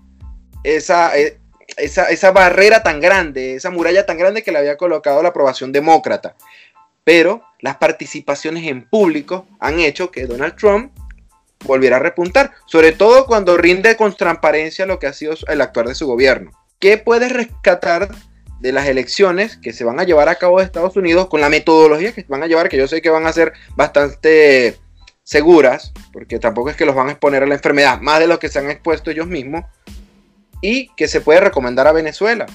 esa, 0.63 1.17
eh, 1.19 1.39
esa, 1.77 2.31
barrera 2.31 2.83
tan 2.83 3.01
grande, 3.01 3.55
esa 3.55 3.71
muralla 3.71 4.07
tan 4.07 4.19
grande 4.19 4.43
que 4.43 4.53
le 4.53 4.59
había 4.59 4.77
colocado 4.77 5.23
la 5.23 5.31
aprobación 5.31 5.73
demócrata. 5.73 6.35
Pero 7.05 7.43
las 7.61 7.77
participaciones 7.77 8.67
en 8.67 8.89
público 8.89 9.47
han 9.61 9.81
hecho 9.81 10.11
que 10.11 10.27
Donald 10.27 10.57
Trump 10.57 10.93
volviera 11.65 11.97
a 11.97 12.01
repuntar, 12.01 12.53
sobre 12.67 12.93
todo 12.93 13.27
cuando 13.27 13.57
rinde 13.57 13.97
con 13.97 14.15
transparencia 14.15 14.87
lo 14.87 14.99
que 14.99 15.07
ha 15.07 15.13
sido 15.13 15.35
el 15.49 15.61
actuar 15.61 15.89
de 15.89 15.95
su 15.95 16.07
gobierno. 16.07 16.51
¿Qué 16.79 16.99
puedes 16.99 17.33
rescatar 17.33 18.09
de 18.67 18.73
las 18.73 18.87
elecciones 18.87 19.57
que 19.57 19.73
se 19.73 19.85
van 19.85 20.01
a 20.01 20.05
llevar 20.05 20.29
a 20.29 20.35
cabo 20.35 20.59
de 20.59 20.65
Estados 20.65 20.97
Unidos 20.97 21.29
con 21.29 21.41
la 21.41 21.49
metodología 21.49 22.13
que 22.13 22.25
van 22.29 22.43
a 22.43 22.47
llevar, 22.47 22.69
que 22.69 22.77
yo 22.77 22.89
sé 22.89 23.01
que 23.01 23.11
van 23.11 23.27
a 23.27 23.33
ser 23.33 23.53
bastante 23.77 24.77
seguras, 25.23 25.93
porque 26.13 26.39
tampoco 26.39 26.71
es 26.71 26.77
que 26.77 26.85
los 26.85 26.97
van 26.97 27.09
a 27.09 27.13
exponer 27.13 27.45
a 27.45 27.47
la 27.47 27.55
enfermedad, 27.55 28.01
más 28.01 28.19
de 28.19 28.27
lo 28.27 28.39
que 28.39 28.49
se 28.49 28.59
han 28.59 28.71
expuesto 28.71 29.11
ellos 29.11 29.29
mismos, 29.29 29.65
y 30.61 30.89
que 30.97 31.07
se 31.07 31.21
puede 31.21 31.41
recomendar 31.41 31.87
a 31.87 31.93
Venezuela. 31.93 32.47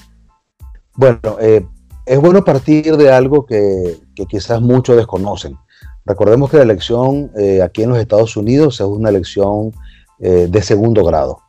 Bueno, 0.94 1.38
eh, 1.40 1.64
es 2.04 2.18
bueno 2.18 2.44
partir 2.44 2.96
de 2.96 3.10
algo 3.10 3.46
que, 3.46 3.98
quizás 4.28 4.60
muchos 4.60 4.96
desconocen. 4.96 5.56
Recordemos 6.04 6.50
que 6.50 6.58
la 6.58 6.64
elección 6.64 7.30
eh, 7.38 7.62
aquí 7.62 7.84
en 7.84 7.90
los 7.90 7.98
Estados 7.98 8.36
Unidos 8.36 8.80
es 8.80 8.86
una 8.86 9.08
elección 9.08 9.72
eh, 10.18 10.46
de 10.50 10.62
segundo 10.62 11.04
grado. 11.04 11.40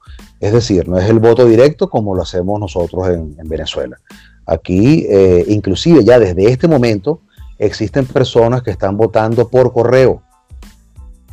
Es 0.43 0.51
decir, 0.51 0.89
no 0.89 0.97
es 0.99 1.09
el 1.09 1.20
voto 1.20 1.45
directo 1.45 1.89
como 1.89 2.14
lo 2.16 2.22
hacemos 2.22 2.59
nosotros 2.59 3.07
en, 3.07 3.36
Venezuela. 3.47 3.97
Aquí, 4.46 5.08
inclusive 5.48 6.04
ya 6.04 6.20
desde 6.20 6.48
este 6.48 6.68
momento, 6.68 7.22
existen 7.58 8.06
personas 8.06 8.62
que 8.62 8.72
están 8.72 8.98
votando 8.98 9.48
por 9.48 9.72
correo. 9.72 10.22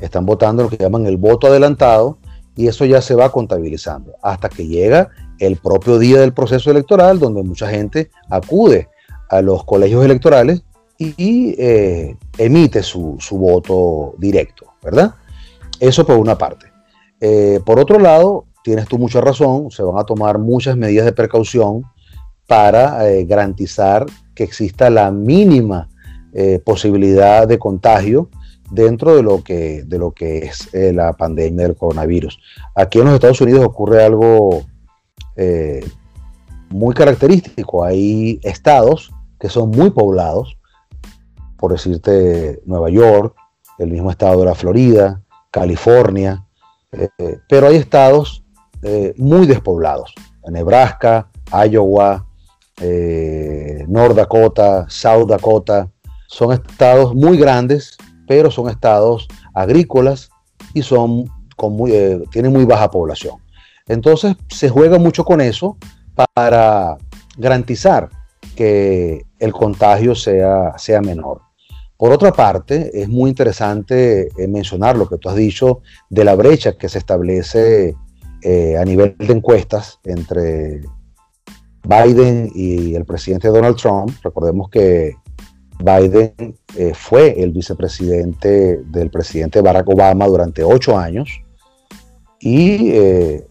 Están 0.01 0.25
votando 0.25 0.63
lo 0.63 0.69
que 0.69 0.77
llaman 0.77 1.07
el 1.07 1.17
voto 1.17 1.49
adelantado, 1.49 2.19
y 2.57 2.69
eso 2.69 2.85
ya 2.85 3.01
se 3.01 3.15
va 3.15 3.33
contabilizando 3.33 4.13
hasta 4.23 4.49
que 4.49 4.67
llega 4.67 5.09
el 5.39 5.57
propio 5.57 5.99
día 5.99 6.21
del 6.21 6.35
proceso 6.35 6.71
electoral, 6.71 7.19
donde 7.19 7.43
mucha 7.43 7.69
gente 7.69 8.11
acude 8.29 8.89
a 9.31 9.41
los 9.41 9.65
colegios 9.65 10.05
electorales 10.05 10.63
y, 10.99 11.55
eh, 11.59 12.17
emite 12.37 12.83
su, 12.83 13.19
voto 13.33 14.15
directo, 14.19 14.67
¿verdad? 14.83 15.15
Eso 15.79 16.05
por 16.05 16.19
una 16.19 16.37
parte. 16.37 16.67
Eh, 17.21 17.61
por 17.65 17.81
otro 17.81 17.99
lado, 17.99 18.45
tienes 18.63 18.87
tú 18.87 18.99
mucha 18.99 19.23
razón, 19.23 19.71
se 19.71 19.83
van 19.83 19.99
a 19.99 20.05
tomar 20.05 20.39
muchas 20.39 20.77
medidas 20.77 21.07
de 21.07 21.13
precaución 21.13 21.85
para 22.51 23.09
eh, 23.09 23.25
garantizar 23.27 24.07
que 24.35 24.43
exista 24.43 24.91
la 24.91 25.13
mínima 25.13 25.89
posibilidad 26.65 27.49
de 27.49 27.59
contagio 27.59 28.29
dentro 28.71 29.17
de 29.17 29.23
lo 29.23 29.43
que, 29.43 29.83
de 29.85 29.99
lo 29.99 30.13
que 30.13 30.39
es 30.39 30.73
eh, 30.73 30.93
la 30.93 31.13
pandemia 31.13 31.67
del 31.67 31.77
coronavirus. 31.77 32.39
Aquí 32.75 32.99
en 32.99 33.07
los 33.07 33.15
Estados 33.15 33.41
Unidos 33.41 33.65
ocurre 33.65 34.05
algo 34.05 34.63
eh, 35.37 35.85
muy 36.71 36.95
característico. 36.95 37.85
Hay 37.85 38.41
estados 38.43 39.11
que 39.39 39.49
son 39.49 39.71
muy 39.71 39.91
poblados, 39.91 40.57
por 41.57 41.73
decirte 41.73 42.63
Nueva 42.65 42.91
York, 42.91 43.35
el 43.79 43.91
mismo 43.91 44.11
estado 44.11 44.41
de 44.41 44.47
la 44.47 44.55
Florida, 44.55 45.21
California, 45.51 46.47
eh, 46.93 47.09
pero 47.49 47.67
hay 47.69 47.77
estados 47.77 48.45
muy 49.19 49.47
despoblados. 49.47 50.15
Nebraska, 50.49 51.29
Iowa, 51.69 52.27
North 52.81 54.15
Dakota, 54.15 54.87
South 54.89 55.29
Dakota, 55.29 55.91
son 56.27 56.53
estados 56.53 57.15
muy 57.15 57.37
grandes 57.37 57.99
pero 58.31 58.49
son 58.49 58.69
estados 58.69 59.27
agrícolas 59.53 60.31
y 60.73 60.83
son 60.83 61.25
eh, 61.89 62.23
tienen 62.31 62.53
muy 62.53 62.65
baja 62.65 62.89
población. 62.89 63.39
Entonces 63.89 64.37
se 64.49 64.69
juega 64.69 65.01
mucho 65.01 65.25
con 65.25 65.41
eso 65.41 65.77
para 66.15 66.97
garantizar 67.37 68.09
que 68.55 69.27
el 69.41 69.53
contagio 69.53 70.15
sea, 70.15 70.79
sea 70.79 71.01
menor. 71.01 71.41
Por 71.97 72.13
otra 72.13 72.31
parte, 72.31 73.03
es 73.03 73.09
muy 73.09 73.31
interesante 73.31 74.29
eh, 74.39 74.47
mencionar 74.47 74.97
lo 74.97 75.09
que 75.09 75.19
tú 75.19 75.29
has 75.29 75.35
dicho 75.35 75.81
de 76.09 76.25
la 76.25 76.37
brecha 76.37 76.79
que 76.79 76.89
se 76.89 76.99
establece 76.99 77.97
eh, 78.43 78.77
a 78.79 78.85
nivel 78.85 79.17
de 79.19 79.33
encuestas 79.33 79.99
entre 80.05 80.83
Biden 81.83 82.51
y 82.55 82.95
el 82.95 83.05
presidente 83.05 83.49
Donald 83.49 83.77
Trump. 83.77 84.11
Recordemos 84.23 84.69
que 84.69 85.15
Biden 85.79 86.55
eh, 86.77 86.93
fue 86.95 87.43
el 87.43 87.53
vicepresidente 87.53 88.83
del 88.85 89.11
presidente 89.11 89.61
Barack 89.61 89.89
Obama 89.89 90.27
durante 90.27 90.63
ocho 90.63 90.97
años 90.97 91.29
y 92.39 92.91
eh, 92.91 93.47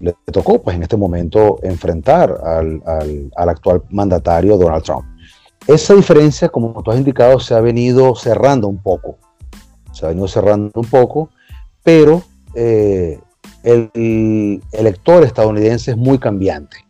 le 0.00 0.14
tocó 0.32 0.62
pues 0.62 0.76
en 0.76 0.82
este 0.82 0.96
momento 0.96 1.58
enfrentar 1.62 2.40
al, 2.42 2.82
actual 3.36 3.82
mandatario 3.90 4.56
Donald 4.56 4.84
Trump. 4.84 5.04
Esa 5.66 5.94
diferencia, 5.94 6.48
como 6.48 6.82
tú 6.82 6.90
has 6.90 6.98
indicado, 6.98 7.38
se 7.40 7.54
ha 7.54 7.60
venido 7.60 8.14
cerrando 8.14 8.68
un 8.68 8.78
poco, 8.78 9.18
se 9.92 10.06
ha 10.06 10.08
venido 10.08 10.28
cerrando 10.28 10.72
un 10.74 10.86
poco, 10.86 11.28
pero 11.82 12.22
eh, 12.54 13.18
el 13.62 14.62
elector 14.72 15.24
estadounidense 15.24 15.90
es 15.90 15.96
muy 15.96 16.18
cambiante. 16.18 16.87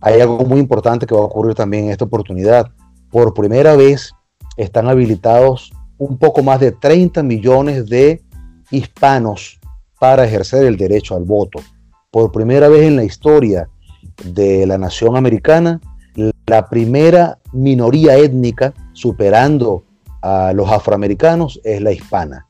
Hay 0.00 0.20
algo 0.20 0.44
muy 0.44 0.60
importante 0.60 1.06
que 1.06 1.14
va 1.14 1.20
a 1.20 1.24
ocurrir 1.24 1.54
también 1.54 1.84
en 1.84 1.90
esta 1.90 2.04
oportunidad 2.04 2.70
por 3.10 3.34
primera 3.34 3.76
vez 3.76 4.12
están 4.56 4.88
habilitados 4.88 5.72
un 5.98 6.18
poco 6.18 6.42
más 6.42 6.60
de 6.60 6.72
30 6.72 7.22
millones 7.22 7.88
de 7.88 8.22
hispanos 8.70 9.58
para 9.98 10.24
ejercer 10.24 10.64
el 10.64 10.76
derecho 10.76 11.16
al 11.16 11.24
voto. 11.24 11.60
Por 12.10 12.32
primera 12.32 12.68
vez 12.68 12.82
en 12.82 12.96
la 12.96 13.04
historia 13.04 13.68
de 14.24 14.66
la 14.66 14.78
nación 14.78 15.16
americana, 15.16 15.80
la 16.46 16.68
primera 16.68 17.38
minoría 17.52 18.16
étnica 18.16 18.72
superando 18.92 19.84
a 20.22 20.52
los 20.54 20.70
afroamericanos 20.70 21.60
es 21.64 21.80
la 21.80 21.92
hispana. 21.92 22.46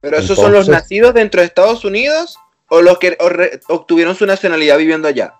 ¿Pero 0.00 0.18
esos 0.18 0.36
son 0.36 0.52
los 0.52 0.68
nacidos 0.68 1.14
dentro 1.14 1.40
de 1.40 1.46
Estados 1.46 1.84
Unidos 1.84 2.38
o 2.68 2.80
los 2.80 2.98
que 2.98 3.16
obtuvieron 3.68 4.14
su 4.14 4.24
nacionalidad 4.24 4.78
viviendo 4.78 5.08
allá? 5.08 5.34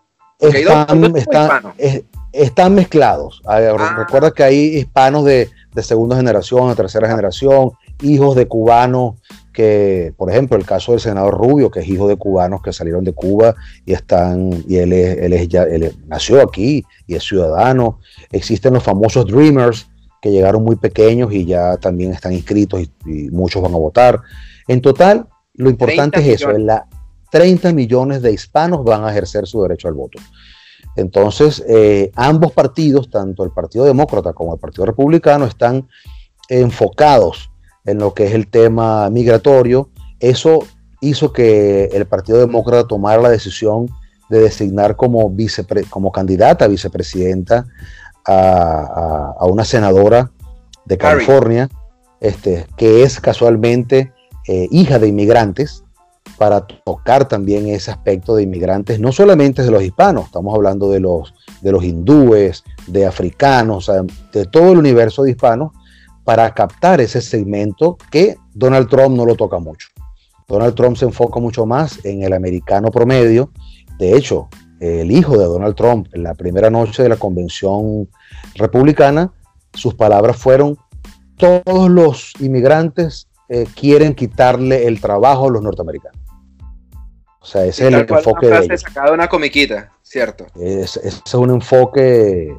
Están, 2.32 2.74
mezclados. 2.74 3.43
Ah. 3.47 3.95
Recuerda 3.97 4.30
que 4.30 4.43
hay 4.43 4.57
hispanos 4.76 5.24
de, 5.24 5.49
de 5.74 5.82
segunda 5.82 6.16
generación, 6.16 6.68
de 6.68 6.76
tercera 6.76 7.09
generación, 7.09 7.72
hijos 8.03 8.36
de 8.36 8.47
cubanos 8.47 9.14
que, 9.53 10.14
por 10.16 10.30
ejemplo, 10.30 10.57
el 10.57 10.64
caso 10.64 10.93
del 10.93 11.01
senador 11.01 11.36
Rubio, 11.36 11.70
que 11.70 11.80
es 11.80 11.88
hijo 11.88 12.09
de 12.09 12.16
cubanos 12.16 12.62
que 12.62 12.72
salieron 12.72 13.05
de 13.05 13.12
Cuba 13.12 13.55
y 13.84 13.93
están, 13.93 14.64
y 14.68 14.76
él, 14.76 14.93
él, 14.93 15.32
es 15.32 15.49
ya, 15.49 15.64
él 15.64 15.95
nació 16.07 16.41
aquí 16.41 16.84
y 17.07 17.14
es 17.14 17.24
ciudadano. 17.24 17.99
Existen 18.30 18.74
los 18.74 18.82
famosos 18.82 19.26
Dreamers, 19.26 19.88
que 20.22 20.30
llegaron 20.30 20.62
muy 20.62 20.76
pequeños 20.76 21.32
y 21.32 21.47
ya 21.47 21.76
también 21.78 22.12
están 22.12 22.32
inscritos 22.32 22.82
y, 23.07 23.30
muchos 23.30 23.62
van 23.62 23.74
a 23.74 23.78
votar. 23.78 24.20
En 24.68 24.80
total, 24.80 25.26
lo 25.55 25.68
importante 25.68 26.20
es 26.20 26.41
eso, 26.41 26.53
la 26.53 26.86
30 27.30 27.72
millones 27.72 28.22
de 28.22 28.32
hispanos 28.32 28.84
van 28.84 29.04
a 29.04 29.10
ejercer 29.10 29.46
su 29.46 29.62
derecho 29.62 29.88
al 29.88 29.94
voto. 29.94 30.18
Entonces, 30.96 31.64
eh, 31.68 32.10
ambos 32.16 32.52
partidos, 32.52 33.10
tanto 33.10 33.44
el 33.44 33.50
Partido 33.50 33.84
Demócrata 33.84 34.32
como 34.32 34.54
el 34.54 34.60
Partido 34.60 34.86
Republicano, 34.86 35.44
están 35.44 35.88
enfocados 36.48 37.50
en 37.84 37.98
lo 37.98 38.12
que 38.12 38.26
es 38.26 38.34
el 38.34 38.48
tema 38.48 39.08
migratorio. 39.10 39.90
Eso 40.18 40.60
hizo 41.00 41.32
que 41.32 41.84
el 41.92 42.06
Partido 42.06 42.38
Demócrata 42.38 42.88
tomara 42.88 43.22
la 43.22 43.30
decisión 43.30 43.88
de 44.28 44.40
designar 44.40 44.96
como, 44.96 45.32
como 45.88 46.12
candidata 46.12 46.64
a 46.64 46.68
vicepresidenta 46.68 47.66
a, 48.26 49.44
una 49.46 49.64
senadora 49.64 50.30
de 50.84 50.98
California, 50.98 51.68
este, 52.20 52.66
que 52.76 53.02
es 53.02 53.20
casualmente 53.20 54.12
eh, 54.46 54.68
hija 54.70 54.98
de 54.98 55.08
inmigrantes 55.08 55.84
para 56.38 56.66
tocar 56.66 57.28
también 57.28 57.68
ese 57.68 57.90
aspecto 57.90 58.34
de 58.34 58.44
inmigrantes, 58.44 58.98
no 58.98 59.12
solamente 59.12 59.62
de 59.62 59.70
los 59.70 59.82
hispanos, 59.82 60.26
estamos 60.26 60.54
hablando 60.54 60.90
de 60.90 61.00
los, 61.00 61.34
de 61.60 61.72
los 61.72 61.84
hindúes, 61.84 62.64
de 62.86 63.06
africanos, 63.06 63.90
de 64.32 64.46
todo 64.46 64.72
el 64.72 64.78
universo 64.78 65.22
de 65.22 65.32
hispanos, 65.32 65.72
para 66.24 66.52
captar 66.54 67.00
ese 67.00 67.20
segmento 67.20 67.98
que 68.10 68.36
Donald 68.54 68.88
Trump 68.88 69.16
no 69.16 69.26
lo 69.26 69.34
toca 69.34 69.58
mucho. 69.58 69.88
Donald 70.48 70.74
Trump 70.74 70.96
se 70.96 71.04
enfoca 71.04 71.40
mucho 71.40 71.66
más 71.66 72.04
en 72.04 72.22
el 72.22 72.32
americano 72.32 72.90
promedio. 72.90 73.52
De 73.98 74.16
hecho, 74.16 74.48
el 74.80 75.10
hijo 75.12 75.38
de 75.38 75.44
Donald 75.44 75.76
Trump, 75.76 76.08
en 76.12 76.22
la 76.22 76.34
primera 76.34 76.70
noche 76.70 77.02
de 77.02 77.08
la 77.08 77.16
convención 77.16 78.08
republicana, 78.54 79.32
sus 79.74 79.94
palabras 79.94 80.36
fueron, 80.36 80.76
todos 81.36 81.88
los 81.88 82.32
inmigrantes 82.40 83.29
eh, 83.53 83.66
quieren 83.74 84.14
quitarle 84.14 84.86
el 84.86 85.01
trabajo 85.01 85.48
a 85.48 85.51
los 85.51 85.61
norteamericanos. 85.61 86.20
O 87.40 87.44
sea, 87.44 87.64
ese 87.64 87.88
es 87.88 87.92
el 87.92 88.01
enfoque 88.09 88.46
de 88.46 88.59
ellos. 88.64 88.80
sacado 88.80 89.12
una 89.12 89.28
comiquita, 89.28 89.90
¿cierto? 90.03 90.46
Es, 90.55 90.96
es, 90.98 91.34
un 91.34 91.51
enfoque 91.51 92.55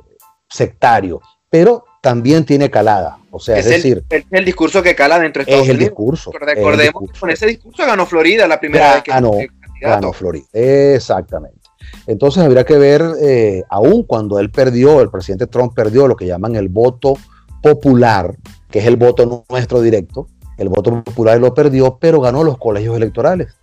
sectario, 0.50 1.22
pero 1.50 1.86
también 2.02 2.44
tiene 2.44 2.70
calada. 2.70 3.20
O 3.30 3.40
sea, 3.40 3.58
es, 3.58 3.68
decir. 3.68 4.04
es 4.10 4.26
el 4.32 4.44
discurso 4.44 4.84
que 4.84 4.94
cala 4.94 5.18
dentro 5.18 5.46
de 5.46 5.52
Estados 5.52 5.68
es 5.68 5.72
el 5.72 5.80
Discurso, 5.80 6.30
recordemos 6.34 7.10
que 7.10 7.20
con 7.20 7.30
ese 7.30 7.48
discurso 7.48 7.86
ganó 7.86 8.06
Florida 8.06 8.46
la 8.46 8.60
primera 8.60 8.96
vez 8.96 9.04
que 9.04 9.12
ganó, 9.12 9.32
ganó 9.80 10.12
Florida. 10.12 10.46
Exactamente. 10.52 11.62
Entonces 12.06 12.44
habría 12.44 12.66
que 12.66 12.78
ver, 12.78 13.02
eh, 13.22 13.64
aún 13.70 14.04
cuando 14.04 14.40
él 14.40 14.52
perdió, 14.52 15.00
el 15.00 15.10
presidente 15.10 15.48
Trump 15.48 15.74
perdió 15.74 16.06
lo 16.08 16.18
que 16.18 16.26
llaman 16.26 16.58
el 16.58 16.68
voto 16.68 17.14
popular, 17.62 18.36
que 18.70 18.80
es 18.80 18.86
el 18.86 18.98
voto 18.98 19.46
nuestro 19.50 19.82
directo, 19.82 20.28
el 20.62 20.70
voto 20.70 21.04
popular 21.04 21.40
lo 21.40 21.54
perdió, 21.54 21.98
pero 22.00 22.22
ganó 22.22 22.44
los 22.44 22.58
colegios 22.58 22.96
electorales. 22.96 23.54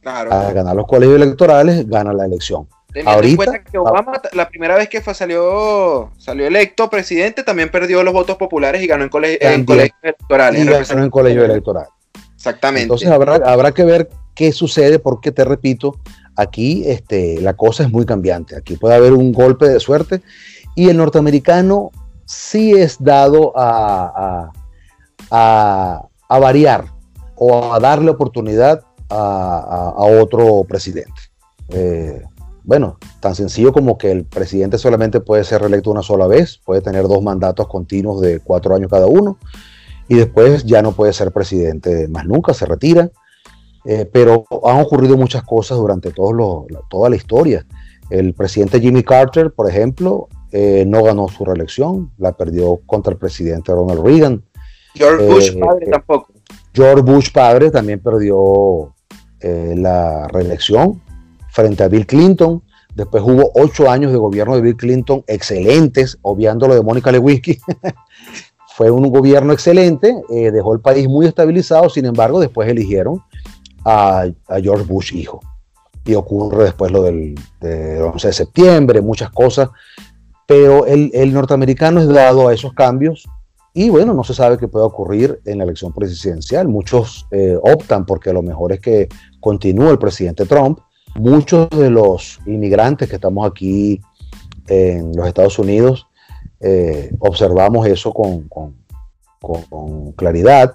Claro. 0.00 0.32
Al 0.32 0.52
ganar 0.52 0.76
los 0.76 0.86
colegios 0.86 1.16
electorales, 1.16 1.88
gana 1.88 2.12
la 2.12 2.26
elección. 2.26 2.68
Ahorita, 3.04 3.64
que 3.64 3.76
Obama, 3.76 4.20
la 4.32 4.48
primera 4.48 4.76
vez 4.76 4.88
que 4.88 5.00
fue, 5.00 5.14
salió, 5.14 6.12
salió 6.16 6.46
electo 6.46 6.88
presidente, 6.88 7.42
también 7.42 7.70
perdió 7.70 8.02
los 8.04 8.14
votos 8.14 8.36
populares 8.36 8.82
y 8.82 8.86
ganó 8.86 9.04
en, 9.04 9.10
colegios 9.10 9.90
electorales. 10.02 10.64
Y 10.64 10.66
ganó 10.66 11.02
en 11.02 11.10
colegio 11.10 11.44
electoral. 11.44 11.86
Exactamente. 12.36 12.82
Entonces 12.82 13.08
habrá, 13.08 13.36
habrá 13.36 13.72
que 13.72 13.84
ver 13.84 14.10
qué 14.34 14.52
sucede, 14.52 14.98
porque 15.00 15.32
te 15.32 15.44
repito, 15.44 15.98
aquí 16.36 16.84
este, 16.86 17.40
la 17.40 17.54
cosa 17.54 17.82
es 17.82 17.90
muy 17.90 18.06
cambiante. 18.06 18.56
Aquí 18.56 18.76
puede 18.76 18.94
haber 18.94 19.12
un 19.12 19.32
golpe 19.32 19.68
de 19.68 19.80
suerte 19.80 20.22
y 20.76 20.88
el 20.88 20.96
norteamericano 20.96 21.90
sí 22.26 22.72
es 22.72 23.02
dado 23.02 23.56
a, 23.56 24.12
a, 24.14 24.52
variar 25.30 26.86
o 27.36 27.72
a 27.72 27.80
darle 27.80 28.10
oportunidad 28.10 28.82
a, 29.08 29.94
otro 29.96 30.64
presidente. 30.64 31.20
Eh, 31.68 32.22
bueno, 32.62 32.98
tan 33.20 33.34
sencillo 33.34 33.72
como 33.72 33.98
que 33.98 34.10
el 34.10 34.24
presidente 34.24 34.78
solamente 34.78 35.20
puede 35.20 35.44
ser 35.44 35.60
reelecto 35.60 35.90
una 35.90 36.02
sola 36.02 36.26
vez, 36.26 36.60
puede 36.64 36.80
tener 36.80 37.06
dos 37.06 37.22
mandatos 37.22 37.68
continuos 37.68 38.20
de 38.20 38.40
cuatro 38.40 38.74
años 38.74 38.90
cada 38.90 39.06
uno, 39.06 39.38
y 40.08 40.16
después 40.16 40.64
ya 40.64 40.82
no 40.82 40.92
puede 40.92 41.12
ser 41.12 41.32
presidente 41.32 42.08
más 42.08 42.26
nunca, 42.26 42.54
se 42.54 42.66
retira. 42.66 43.10
Eh, 43.86 44.08
pero 44.10 44.46
han 44.64 44.80
ocurrido 44.80 45.16
muchas 45.16 45.42
cosas 45.42 45.76
durante 45.76 46.10
toda 46.10 47.10
la 47.10 47.16
historia. 47.16 47.66
El 48.10 48.34
presidente 48.34 48.80
Jimmy 48.80 49.02
Carter, 49.02 49.52
por 49.52 49.68
ejemplo, 49.68 50.28
eh, 50.52 50.84
no 50.86 51.02
ganó 51.02 51.28
su 51.28 51.44
reelección, 51.44 52.10
la 52.16 52.32
perdió 52.32 52.80
contra 52.86 53.12
el 53.12 53.18
presidente 53.18 53.72
Ronald 53.72 54.04
Reagan. 54.04 54.42
George 54.94 55.26
Bush 55.26 55.50
eh, 55.50 55.58
padre 55.58 55.86
tampoco. 55.86 56.32
George 56.72 57.02
Bush 57.02 57.30
padre 57.30 57.70
también 57.70 58.00
perdió 58.00 58.94
la 59.40 60.26
reelección 60.28 61.02
frente 61.50 61.84
a 61.84 61.88
Bill 61.88 62.06
Clinton. 62.06 62.62
Después 62.94 63.22
hubo 63.22 63.50
ocho 63.54 63.90
años 63.90 64.10
de 64.10 64.18
gobierno 64.18 64.54
de 64.54 64.62
Bill 64.62 64.76
Clinton 64.76 65.22
excelentes, 65.26 66.18
obviando 66.22 66.66
lo 66.66 66.74
de 66.74 66.82
Mónica 66.82 67.12
Lewinsky. 67.12 67.58
Fue 68.76 68.90
un 68.90 69.08
gobierno 69.10 69.52
excelente, 69.52 70.16
dejó 70.28 70.72
el 70.72 70.80
país 70.80 71.06
muy 71.06 71.26
estabilizado, 71.26 71.88
sin 71.90 72.06
embargo, 72.06 72.40
después 72.40 72.68
eligieron 72.68 73.22
a, 73.84 74.24
George 74.62 74.84
Bush 74.84 75.14
hijo. 75.14 75.40
Y 76.04 76.14
ocurre 76.14 76.64
después 76.64 76.90
lo 76.90 77.02
del, 77.02 77.34
11 77.60 78.26
de 78.26 78.32
septiembre, 78.32 79.00
muchas 79.00 79.30
cosas. 79.30 79.70
Pero 80.46 80.86
el, 80.86 81.10
el, 81.14 81.32
norteamericano 81.32 82.00
es 82.00 82.08
dado 82.08 82.48
a 82.48 82.54
esos 82.54 82.74
cambios 82.74 83.26
y 83.76 83.90
bueno, 83.90 84.14
no 84.14 84.22
se 84.22 84.34
sabe 84.34 84.56
qué 84.56 84.68
puede 84.68 84.84
ocurrir 84.84 85.40
en 85.44 85.58
la 85.58 85.64
elección 85.64 85.92
presidencial. 85.92 86.68
Muchos 86.68 87.26
eh, 87.32 87.58
optan 87.60 88.06
porque 88.06 88.32
lo 88.32 88.40
mejor 88.40 88.70
es 88.70 88.78
que 88.78 89.08
continúe 89.40 89.90
el 89.90 89.98
presidente 89.98 90.46
Trump. 90.46 90.78
Muchos 91.16 91.68
de 91.70 91.90
los 91.90 92.38
inmigrantes 92.46 93.08
que 93.08 93.16
estamos 93.16 93.44
aquí 93.44 94.00
en 94.68 95.10
los 95.16 95.26
Estados 95.26 95.58
Unidos 95.58 96.06
eh, 96.60 97.12
observamos 97.18 97.84
eso 97.88 98.14
con, 98.14 98.48
claridad. 100.14 100.72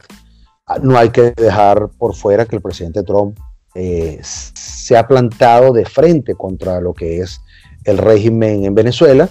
Ah, 0.68 0.80
no 0.80 0.98
hay 0.98 1.10
que 1.10 1.32
dejar 1.32 1.90
por 1.98 2.14
fuera 2.14 2.46
que 2.46 2.58
el 2.58 2.62
presidente 2.62 3.04
Trump 3.04 3.40
eh, 3.76 4.20
se 4.22 4.98
ha 4.98 5.08
plantado 5.08 5.72
de 5.72 5.86
frente 5.86 6.36
contra 6.36 6.82
lo 6.82 6.94
que 6.94 7.22
es 7.22 7.40
el 7.86 7.98
régimen 7.98 8.66
en 8.66 8.76
Venezuela. 8.76 9.30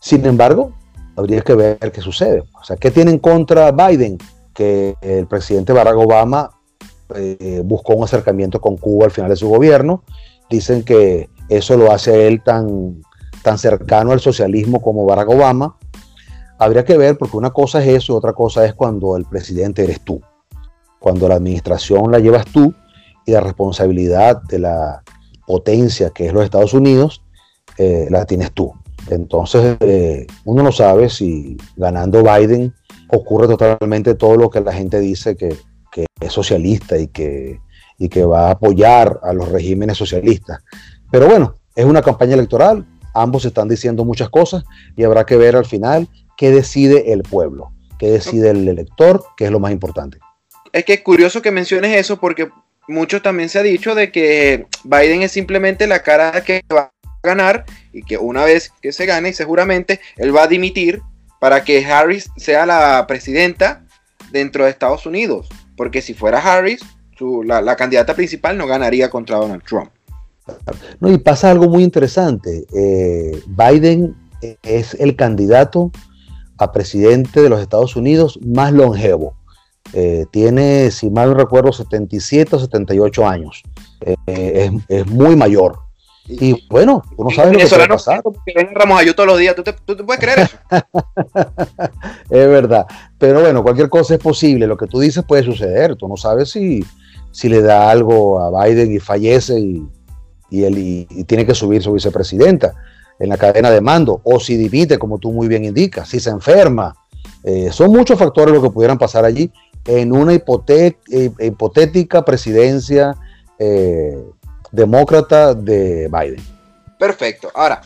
Sin 0.00 0.24
embargo, 0.24 0.72
habría 1.16 1.40
que 1.42 1.54
ver 1.54 1.92
qué 1.92 2.00
sucede. 2.00 2.44
O 2.60 2.64
sea, 2.64 2.76
¿qué 2.76 2.90
tienen 2.90 3.18
contra 3.18 3.72
Biden? 3.72 4.18
Que 4.52 4.94
el 5.00 5.26
presidente 5.26 5.72
Barack 5.72 5.96
Obama 5.96 6.50
eh, 7.14 7.62
buscó 7.64 7.94
un 7.94 8.04
acercamiento 8.04 8.60
con 8.60 8.76
Cuba 8.76 9.06
al 9.06 9.10
final 9.10 9.30
de 9.30 9.36
su 9.36 9.48
gobierno. 9.48 10.04
Dicen 10.48 10.84
que 10.84 11.28
eso 11.48 11.76
lo 11.76 11.92
hace 11.92 12.28
él 12.28 12.42
tan, 12.42 13.02
tan 13.42 13.58
cercano 13.58 14.12
al 14.12 14.20
socialismo 14.20 14.80
como 14.80 15.04
Barack 15.04 15.28
Obama 15.28 15.76
habría 16.58 16.84
que 16.84 16.96
ver, 16.96 17.18
porque 17.18 17.36
una 17.36 17.50
cosa 17.50 17.82
es 17.82 17.88
eso, 17.88 18.16
otra 18.16 18.32
cosa 18.32 18.64
es 18.64 18.74
cuando 18.74 19.16
el 19.16 19.24
presidente 19.24 19.84
eres 19.84 20.00
tú, 20.00 20.20
cuando 20.98 21.28
la 21.28 21.36
administración 21.36 22.10
la 22.10 22.18
llevas 22.18 22.46
tú 22.46 22.74
y 23.26 23.32
la 23.32 23.40
responsabilidad 23.40 24.42
de 24.42 24.58
la 24.58 25.02
potencia 25.46 26.10
que 26.10 26.26
es 26.26 26.32
los 26.32 26.44
Estados 26.44 26.74
Unidos 26.74 27.22
eh, 27.78 28.06
la 28.10 28.24
tienes 28.24 28.52
tú. 28.52 28.72
Entonces, 29.10 29.76
eh, 29.80 30.26
uno 30.44 30.62
no 30.62 30.72
sabe 30.72 31.08
si 31.08 31.56
ganando 31.76 32.22
Biden 32.22 32.72
ocurre 33.08 33.46
totalmente 33.46 34.14
todo 34.14 34.36
lo 34.36 34.50
que 34.50 34.60
la 34.60 34.72
gente 34.72 35.00
dice 35.00 35.36
que, 35.36 35.56
es 36.20 36.32
socialista 36.32 36.96
y 36.98 37.08
que, 37.08 37.60
y 37.98 38.08
que 38.08 38.24
va 38.24 38.48
a 38.48 38.52
apoyar 38.52 39.20
a 39.22 39.32
los 39.32 39.50
regímenes 39.50 39.98
socialistas. 39.98 40.58
Pero 41.10 41.28
bueno, 41.28 41.54
es 41.76 41.84
una 41.84 42.02
campaña 42.02 42.34
electoral, 42.34 42.86
ambos 43.14 43.44
están 43.44 43.68
diciendo 43.68 44.04
muchas 44.04 44.30
cosas 44.30 44.64
y 44.96 45.04
habrá 45.04 45.26
que 45.26 45.36
ver 45.36 45.54
al 45.54 45.66
final 45.66 46.08
qué 46.36 46.50
decide 46.50 47.12
el 47.12 47.22
pueblo, 47.22 47.72
qué 47.98 48.10
decide 48.10 48.50
el 48.50 48.66
elector, 48.66 49.22
que 49.36 49.44
es 49.44 49.50
lo 49.50 49.60
más 49.60 49.72
importante. 49.72 50.18
Es 50.72 50.84
que 50.84 50.94
es 50.94 51.02
curioso 51.02 51.42
que 51.42 51.50
menciones 51.50 51.96
eso 51.96 52.18
porque 52.18 52.50
mucho 52.88 53.22
también 53.22 53.48
se 53.48 53.58
ha 53.58 53.62
dicho 53.62 53.94
de 53.94 54.10
que 54.10 54.66
Biden 54.84 55.22
es 55.22 55.32
simplemente 55.32 55.86
la 55.86 56.02
cara 56.02 56.42
que 56.42 56.62
va 56.74 56.93
ganar 57.24 57.64
y 57.92 58.02
que 58.02 58.18
una 58.18 58.44
vez 58.44 58.72
que 58.80 58.92
se 58.92 59.06
gane, 59.06 59.32
seguramente 59.32 60.00
él 60.16 60.34
va 60.34 60.44
a 60.44 60.48
dimitir 60.48 61.02
para 61.40 61.64
que 61.64 61.84
Harris 61.84 62.30
sea 62.36 62.66
la 62.66 63.06
presidenta 63.06 63.84
dentro 64.30 64.64
de 64.64 64.70
Estados 64.70 65.06
Unidos. 65.06 65.48
Porque 65.76 66.02
si 66.02 66.14
fuera 66.14 66.38
Harris, 66.38 66.80
la, 67.44 67.76
candidata 67.76 68.14
principal 68.14 68.56
no 68.56 68.66
ganaría 68.66 69.10
contra 69.10 69.38
Donald 69.38 69.62
Trump. 69.64 69.90
No, 71.00 71.10
y 71.10 71.18
pasa 71.18 71.50
algo 71.50 71.68
muy 71.68 71.82
interesante. 71.82 72.64
Eh, 72.74 73.40
Biden 73.46 74.14
es 74.62 74.94
el 74.94 75.16
candidato 75.16 75.90
a 76.58 76.72
presidente 76.72 77.42
de 77.42 77.48
los 77.48 77.60
Estados 77.60 77.96
Unidos 77.96 78.38
más 78.44 78.72
longevo. 78.72 79.34
Eh, 79.92 80.26
tiene, 80.30 80.90
si 80.90 81.10
mal 81.10 81.30
no 81.30 81.34
recuerdo, 81.34 81.72
77 81.72 82.56
o 82.56 82.58
78 82.58 83.28
años. 83.28 83.62
Eh, 84.26 84.70
es, 84.88 85.06
muy 85.06 85.36
mayor. 85.36 85.78
Y 86.26 86.66
bueno, 86.68 87.02
tú 87.16 87.24
no 87.24 87.30
sabes 87.30 87.52
lo 87.52 87.58
que 87.58 87.66
puede 87.66 87.88
pasar. 87.88 88.22
Ramos 88.72 89.00
Ayú 89.00 89.14
todos 89.14 89.28
los 89.28 89.38
días, 89.38 89.54
¿tú 89.54 89.62
te, 89.62 89.72
puedes 90.04 90.20
creer 90.20 90.38
eso? 90.40 90.56
es 92.30 92.48
verdad. 92.48 92.86
Pero 93.18 93.42
bueno, 93.42 93.62
cualquier 93.62 93.90
cosa 93.90 94.14
es 94.14 94.20
posible. 94.20 94.66
Lo 94.66 94.76
que 94.76 94.86
tú 94.86 95.00
dices 95.00 95.24
puede 95.24 95.42
suceder. 95.42 95.96
Tú 95.96 96.08
no 96.08 96.16
sabes 96.16 96.50
si, 96.50 96.84
si 97.30 97.48
le 97.48 97.60
da 97.60 97.90
algo 97.90 98.40
a 98.40 98.64
Biden 98.64 98.92
y 98.92 99.00
fallece 99.00 99.60
y, 99.60 99.86
y 100.50 100.64
él 100.64 100.78
y 100.78 101.24
tiene 101.24 101.44
que 101.44 101.54
subir 101.54 101.82
su 101.82 101.92
vicepresidenta 101.92 102.74
en 103.18 103.28
la 103.28 103.36
cadena 103.36 103.70
de 103.70 103.80
mando, 103.80 104.20
o 104.24 104.40
si 104.40 104.56
dimite, 104.56 104.98
como 104.98 105.18
tú 105.18 105.32
muy 105.32 105.48
bien 105.48 105.64
indicas, 105.64 106.08
si 106.08 106.20
se 106.20 106.30
enferma. 106.30 106.94
Eh, 107.42 107.70
son 107.70 107.90
muchos 107.90 108.18
factores 108.18 108.54
lo 108.54 108.62
que 108.62 108.70
pudieran 108.70 108.98
pasar 108.98 109.24
allí 109.24 109.52
en 109.84 110.12
una 110.12 110.32
eh, 110.32 110.40
hipotética 111.40 112.24
presidencia 112.24 113.14
eh, 113.58 114.18
demócrata 114.74 115.54
de 115.54 116.08
Biden. 116.08 116.42
Perfecto. 116.98 117.50
Ahora, 117.54 117.82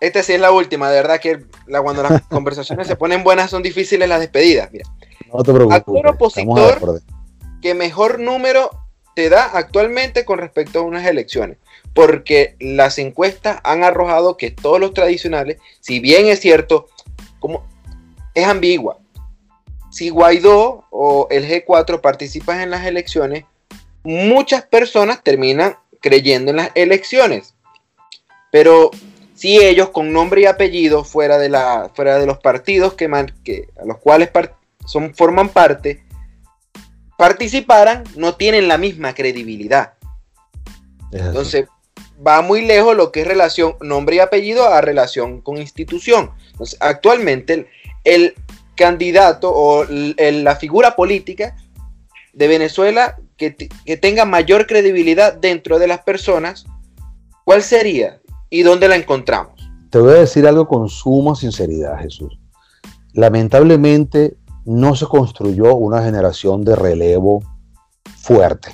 esta 0.00 0.22
sí 0.22 0.34
es 0.34 0.40
la 0.40 0.52
última, 0.52 0.90
de 0.90 0.96
verdad 0.96 1.20
que 1.20 1.44
cuando 1.66 2.02
las 2.02 2.22
conversaciones 2.28 2.86
se 2.86 2.96
ponen 2.96 3.24
buenas 3.24 3.50
son 3.50 3.62
difíciles 3.62 4.08
las 4.08 4.20
despedidas. 4.20 4.70
Mira, 4.72 4.84
no 5.32 5.42
te 5.42 5.52
preocupes. 5.52 5.78
Actor 5.78 6.06
opositor 6.06 7.02
que 7.60 7.74
mejor 7.74 8.20
número 8.20 8.70
te 9.14 9.28
da 9.28 9.44
actualmente 9.44 10.24
con 10.24 10.38
respecto 10.38 10.78
a 10.78 10.82
unas 10.82 11.04
elecciones 11.04 11.58
porque 11.98 12.54
las 12.60 12.98
encuestas 12.98 13.60
han 13.64 13.82
arrojado 13.82 14.36
que 14.36 14.52
todos 14.52 14.78
los 14.78 14.94
tradicionales, 14.94 15.58
si 15.80 15.98
bien 15.98 16.26
es 16.26 16.38
cierto, 16.38 16.86
como 17.40 17.64
es 18.34 18.46
ambigua. 18.46 18.98
Si 19.90 20.10
Guaidó 20.10 20.84
o 20.90 21.26
el 21.30 21.48
G4 21.48 22.00
participan 22.00 22.60
en 22.60 22.70
las 22.70 22.86
elecciones, 22.86 23.46
muchas 24.04 24.64
personas 24.64 25.24
terminan 25.24 25.76
creyendo 26.00 26.50
en 26.50 26.56
las 26.56 26.70
elecciones. 26.74 27.54
Pero 28.50 28.90
si 29.34 29.58
ellos 29.58 29.90
con 29.90 30.12
nombre 30.12 30.42
y 30.42 30.46
apellido 30.46 31.04
fuera 31.04 31.38
de, 31.38 31.48
la, 31.48 31.90
fuera 31.94 32.18
de 32.18 32.26
los 32.26 32.38
partidos 32.38 32.94
que, 32.94 33.08
que 33.44 33.68
a 33.80 33.84
los 33.84 33.98
cuales 33.98 34.30
son, 34.86 35.14
forman 35.14 35.50
parte, 35.50 36.02
participaran, 37.16 38.04
no 38.16 38.34
tienen 38.36 38.68
la 38.68 38.78
misma 38.78 39.14
credibilidad. 39.14 39.94
Entonces, 41.12 41.66
va 42.24 42.42
muy 42.42 42.64
lejos 42.64 42.96
lo 42.96 43.12
que 43.12 43.22
es 43.22 43.26
relación 43.26 43.76
nombre 43.80 44.16
y 44.16 44.18
apellido 44.20 44.68
a 44.68 44.80
relación 44.80 45.40
con 45.40 45.58
institución. 45.58 46.30
actualmente 46.80 47.68
el, 48.04 48.34
candidato 48.78 49.52
o 49.52 49.84
la 49.84 50.56
figura 50.56 50.96
política 50.96 51.56
de 52.32 52.48
Venezuela 52.48 53.18
que, 53.38 53.96
tenga 53.96 54.24
mayor 54.24 54.66
credibilidad 54.66 55.34
dentro 55.34 55.78
de 55.78 55.86
las 55.86 56.00
personas, 56.00 56.66
¿cuál 57.44 57.62
sería 57.62 58.20
y 58.50 58.62
dónde 58.62 58.88
la 58.88 58.96
encontramos? 58.96 59.54
Te 59.90 59.98
voy 59.98 60.10
a 60.10 60.20
decir 60.20 60.46
algo 60.46 60.66
con 60.68 60.88
suma 60.88 61.34
sinceridad, 61.34 61.98
Jesús. 62.00 62.38
Lamentablemente 63.14 64.36
no 64.66 64.94
se 64.94 65.06
construyó 65.06 65.74
una 65.76 66.02
generación 66.02 66.64
de 66.64 66.76
relevo 66.76 67.42
fuerte. 68.16 68.70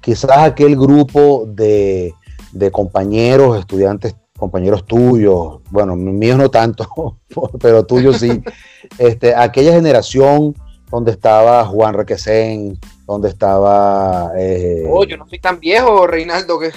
Quizás 0.00 0.38
aquel 0.38 0.76
grupo 0.76 1.44
de, 1.48 2.14
de 2.52 2.70
compañeros, 2.70 3.58
estudiantes, 3.58 4.14
compañeros 4.38 4.86
tuyos, 4.86 5.60
bueno, 5.70 5.96
míos 5.96 6.38
no 6.38 6.50
tanto, 6.50 7.18
pero 7.60 7.84
tuyos 7.84 8.18
sí, 8.18 8.42
este, 8.98 9.34
aquella 9.34 9.72
generación 9.72 10.54
donde 10.90 11.12
estaba 11.12 11.64
Juan 11.64 11.94
Requesén, 11.94 12.78
donde 13.10 13.28
estaba... 13.28 14.30
Eh, 14.36 14.84
oh, 14.88 15.04
yo 15.04 15.16
no 15.16 15.26
soy 15.26 15.40
tan 15.40 15.58
viejo, 15.58 16.06
Reinaldo, 16.06 16.60
que... 16.60 16.70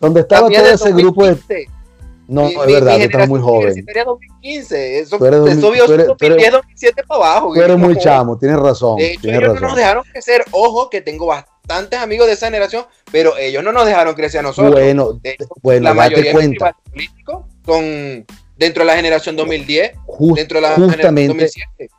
donde 0.00 0.20
estaba 0.20 0.50
todo 0.50 0.66
ese 0.66 0.92
grupo 0.92 1.24
de... 1.24 1.68
No, 2.26 2.48
es 2.48 2.66
verdad, 2.66 2.96
tú 2.96 3.02
estás 3.02 3.28
muy 3.28 3.40
joven. 3.40 3.86
2015, 4.04 4.98
eso, 4.98 5.24
eres, 5.24 5.60
2010, 5.60 6.52
2007 6.52 7.04
para 7.06 7.20
abajo. 7.20 7.54
Tú 7.54 7.62
eres 7.62 7.78
muy 7.78 7.96
chamo, 7.96 8.36
tienes 8.36 8.58
razón. 8.58 8.96
De 8.96 9.12
hecho, 9.12 9.28
ellos 9.28 9.54
no 9.54 9.68
nos 9.68 9.76
dejaron 9.76 10.02
crecer, 10.12 10.44
ojo, 10.50 10.90
que 10.90 11.00
tengo 11.00 11.26
bastantes 11.26 12.00
amigos 12.00 12.26
de 12.26 12.32
esa 12.32 12.46
generación, 12.46 12.84
pero 13.12 13.36
ellos 13.38 13.62
no 13.62 13.70
nos 13.70 13.86
dejaron 13.86 14.14
crecer 14.14 14.40
a 14.40 14.42
nosotros. 14.42 14.74
Bueno, 14.74 15.20
bueno 15.62 15.84
la 15.84 15.94
mayoría 15.94 16.32
cuenta. 16.32 16.76
políticos 16.90 17.44
son 17.64 18.26
dentro 18.56 18.82
de 18.82 18.86
la 18.86 18.96
generación 18.96 19.36
2010, 19.36 19.92
dentro 20.34 20.60
de 20.60 20.62
la 20.62 20.74
generación 20.74 21.28
2007. 21.28 21.90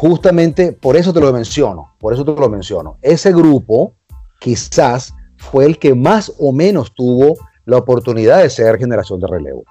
Justamente 0.00 0.72
por 0.72 0.96
eso 0.96 1.12
te 1.12 1.20
lo 1.20 1.30
menciono, 1.30 1.92
por 1.98 2.14
eso 2.14 2.24
te 2.24 2.32
lo 2.32 2.48
menciono. 2.48 2.96
Ese 3.02 3.34
grupo 3.34 3.96
quizás 4.40 5.12
fue 5.36 5.66
el 5.66 5.78
que 5.78 5.94
más 5.94 6.32
o 6.38 6.52
menos 6.54 6.94
tuvo 6.94 7.34
la 7.66 7.76
oportunidad 7.76 8.38
de 8.38 8.48
ser 8.48 8.78
generación 8.78 9.20
de 9.20 9.26
relevo. 9.26 9.64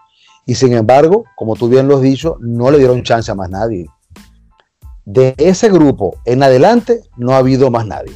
Y 0.45 0.53
sin 0.53 0.73
embargo, 0.73 1.23
como 1.35 1.55
tú 1.55 1.67
bien 1.67 1.87
lo 1.87 1.95
has 1.95 2.03
dicho, 2.03 2.37
no 2.41 2.69
le 2.69 2.77
dieron 2.77 3.01
chance 3.01 3.31
a 3.31 3.33
más 3.33 3.49
nadie. 3.49 3.87
De 5.03 5.33
ese 5.39 5.67
grupo 5.67 6.17
en 6.25 6.43
adelante 6.43 7.01
no 7.17 7.31
ha 7.31 7.37
habido 7.37 7.71
más 7.71 7.87
nadie, 7.87 8.15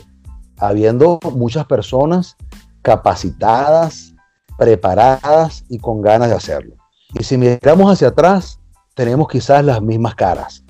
habiendo 0.59 1.19
muchas 1.33 1.65
personas 1.65 2.37
capacitadas, 2.83 4.13
preparadas 4.59 5.65
y 5.67 5.79
con 5.79 6.03
ganas 6.03 6.29
de 6.29 6.35
hacerlo. 6.35 6.75
Y 7.15 7.23
si 7.23 7.39
miramos 7.39 7.91
hacia 7.91 8.09
atrás, 8.09 8.59
tenemos 8.93 9.27
quizás 9.27 9.65
las 9.65 9.81
mismas 9.81 10.13
caras, 10.13 10.62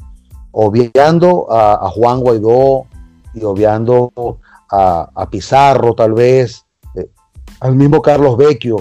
obviando 0.54 1.48
a, 1.52 1.90
Juan 1.90 2.22
Guaidó 2.22 2.86
y 3.34 3.44
obviando 3.44 4.12
a, 4.70 5.28
Pizarro 5.30 5.94
tal 5.94 6.14
vez, 6.14 6.66
eh, 6.96 7.10
al 7.60 7.76
mismo 7.76 8.02
Carlos 8.02 8.38
Vecchio. 8.38 8.78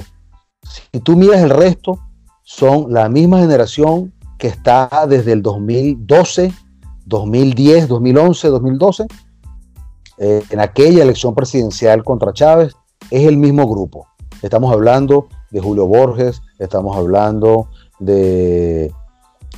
Si 0.62 1.00
tú 1.00 1.16
miras 1.16 1.42
el 1.42 1.50
resto, 1.50 1.98
son 2.44 2.92
la 2.92 3.08
misma 3.08 3.40
generación 3.40 4.12
que 4.38 4.48
está 4.48 5.06
desde 5.08 5.32
el 5.32 5.42
2012, 5.42 6.52
2010, 7.06 7.88
2011, 7.88 8.48
2012, 8.48 9.06
en 10.18 10.60
aquella 10.60 11.02
elección 11.02 11.34
presidencial 11.34 12.04
contra 12.04 12.32
Chávez, 12.32 12.74
es 13.10 13.26
el 13.26 13.36
mismo 13.36 13.66
grupo. 13.66 14.06
Estamos 14.40 14.72
hablando 14.72 15.28
de 15.50 15.60
Julio 15.60 15.86
Borges, 15.86 16.42
estamos 16.58 16.96
hablando 16.96 17.68
de 17.98 18.92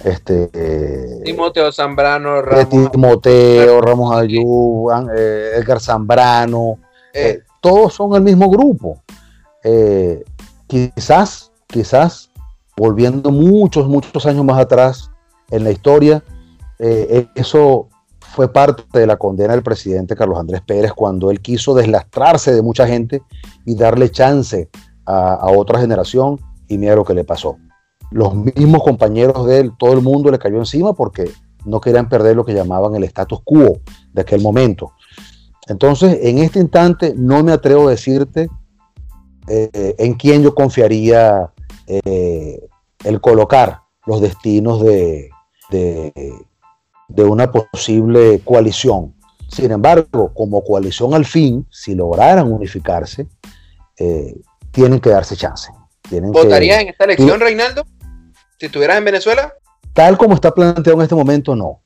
este 0.03 1.22
Timoteo 1.24 1.70
Zambrano, 1.72 2.42
Ramos, 2.42 2.90
Timoteo, 2.90 3.80
Ramos 3.80 4.16
Ayú, 4.16 4.90
eh, 5.16 5.53
Edgar 5.57 5.80
Zambrano, 5.80 6.78
eh. 7.12 7.28
Eh, 7.28 7.42
todos 7.61 7.95
son 7.95 8.14
el 8.14 8.22
mismo 8.22 8.51
grupo. 8.51 9.03
quizás, 10.66 11.53
quizás, 11.66 12.30
volviendo 12.76 13.30
muchos, 13.30 13.86
muchos 13.86 14.26
años 14.26 14.45
más 14.45 14.59
atrás 14.59 15.11
en 15.51 15.64
la 15.64 15.70
historia, 15.70 16.22
eso 16.78 17.88
fue 18.34 18.53
parte 18.53 18.99
de 18.99 19.07
la 19.07 19.16
condena 19.16 19.53
del 19.53 19.62
presidente 19.62 20.16
Carlos 20.16 20.38
Andrés 20.38 20.61
Pérez 20.61 20.92
cuando 20.92 21.30
él 21.30 21.40
quiso 21.40 21.72
deslastrarse 21.72 22.53
de 22.53 22.62
mucha 22.62 22.86
gente 22.86 23.22
y 23.64 23.76
darle 23.76 24.11
chance 24.11 24.68
a, 25.07 25.47
otra 25.51 25.80
generación 25.80 26.40
y 26.66 26.78
mira 26.78 26.97
lo 26.97 27.05
que 27.05 27.14
le 27.14 27.24
pasó. 27.24 27.57
Los 28.11 28.34
mismos 28.34 28.82
compañeros 28.82 29.46
de 29.46 29.61
él, 29.61 29.72
todo 29.78 29.92
el 29.92 30.02
mundo 30.02 30.30
le 30.30 30.38
cayó 30.38 30.59
encima 30.59 30.92
porque 30.92 31.30
no 31.64 31.80
querían 31.80 32.09
perder 32.09 32.36
lo 32.36 32.44
que 32.44 32.55
llamaban 32.55 32.94
el 32.94 33.05
status 33.05 33.40
quo 33.44 33.80
de 34.12 34.22
aquel 34.22 34.40
momento. 34.40 34.92
Entonces, 35.66 36.18
en 36.22 36.38
este 36.38 36.61
instante 36.61 37.14
no 37.16 37.42
me 37.42 37.52
atrevo 37.52 37.88
a 37.88 37.92
decirte 37.92 38.48
eh, 39.48 39.94
en 39.98 40.14
quién 40.14 40.42
yo 40.42 40.55
confiaría 40.55 41.50
eh, 41.86 42.61
el 43.05 43.20
colocar 43.20 43.82
los 44.07 44.20
destinos 44.20 44.82
de, 44.82 45.30
de, 45.70 47.24
una 47.24 47.50
posible 47.50 48.40
coalición. 48.44 49.14
Sin 49.48 49.70
embargo, 49.70 50.32
como 50.34 50.64
coalición 50.64 51.14
al 51.14 51.24
fin, 51.24 51.66
si 51.70 51.94
lograran 51.94 52.52
unificarse, 52.52 53.26
eh, 53.98 54.34
tienen 54.70 55.00
que 55.00 55.11
darse 55.11 55.36
chance. 55.36 55.70
¿Votarías 56.11 56.80
en 56.80 56.88
esta 56.88 57.05
elección, 57.05 57.40
Reinaldo? 57.40 57.84
Si 58.59 58.66
estuvieras 58.66 58.98
en 58.98 59.05
Venezuela. 59.05 59.52
Tal 59.92 60.16
como 60.16 60.34
está 60.34 60.52
planteado 60.52 60.98
en 60.98 61.02
este 61.02 61.14
momento, 61.14 61.55
no. 61.55 61.80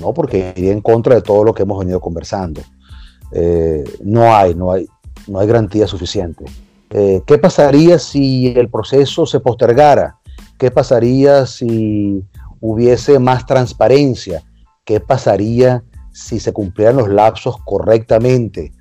No, 0.00 0.12
porque 0.14 0.52
iría 0.56 0.72
en 0.72 0.80
contra 0.80 1.14
de 1.14 1.22
todo 1.22 1.44
lo 1.44 1.54
que 1.54 1.62
hemos 1.62 1.78
venido 1.78 2.00
conversando. 2.00 2.62
Eh, 3.32 3.84
no 4.02 4.34
hay, 4.34 4.54
no 4.54 4.72
hay, 4.72 4.86
no 5.26 5.38
hay 5.38 5.46
garantía 5.46 5.86
suficiente. 5.86 6.44
Eh, 6.90 7.22
¿Qué 7.26 7.38
pasaría 7.38 7.98
si 7.98 8.48
el 8.48 8.68
proceso 8.68 9.26
se 9.26 9.40
postergara? 9.40 10.18
¿Qué 10.58 10.70
pasaría 10.70 11.46
si 11.46 12.24
hubiese 12.60 13.18
más 13.18 13.46
transparencia? 13.46 14.42
¿Qué 14.84 15.00
pasaría 15.00 15.82
si 16.12 16.40
se 16.40 16.52
cumplieran 16.52 16.96
los 16.96 17.08
lapsos 17.08 17.56
correctamente? 17.64 18.72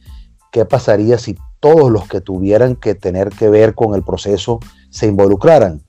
¿Qué 0.52 0.66
pasaría 0.66 1.18
si 1.18 1.36
todos 1.62 1.92
los 1.92 2.08
que 2.08 2.20
tuvieran 2.20 2.76
que 2.76 2.96
tener 2.96 3.30
que 3.30 3.48
ver 3.48 3.74
con 3.76 3.96
el 3.96 4.04
proceso 4.04 4.60
se 4.90 5.08
involucraran. 5.08 5.82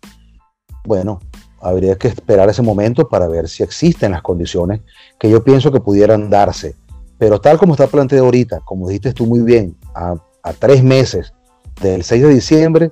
Bueno, 0.85 1.21
habría 1.61 1.97
que 1.97 2.09
esperar 2.09 2.49
ese 2.51 2.63
momento 2.63 3.09
para 3.09 3.29
ver 3.29 3.49
si 3.49 3.63
existen 3.63 4.13
las 4.13 4.23
condiciones 4.23 4.81
que 5.19 5.31
yo 5.31 5.43
pienso 5.45 5.71
que 5.71 5.81
pudieran 5.81 6.29
darse. 6.29 6.75
Pero 7.19 7.41
tal 7.41 7.57
como 7.57 7.75
está 7.75 7.87
planteado 7.87 8.25
ahorita, 8.25 8.61
como 8.61 8.89
dijiste 8.89 9.13
tú 9.13 9.27
muy 9.27 9.41
bien, 9.41 9.77
a, 9.95 10.17
tres 10.59 10.83
meses 10.83 11.33
del 11.81 12.03
6 12.03 12.23
de 12.23 12.29
diciembre, 12.29 12.91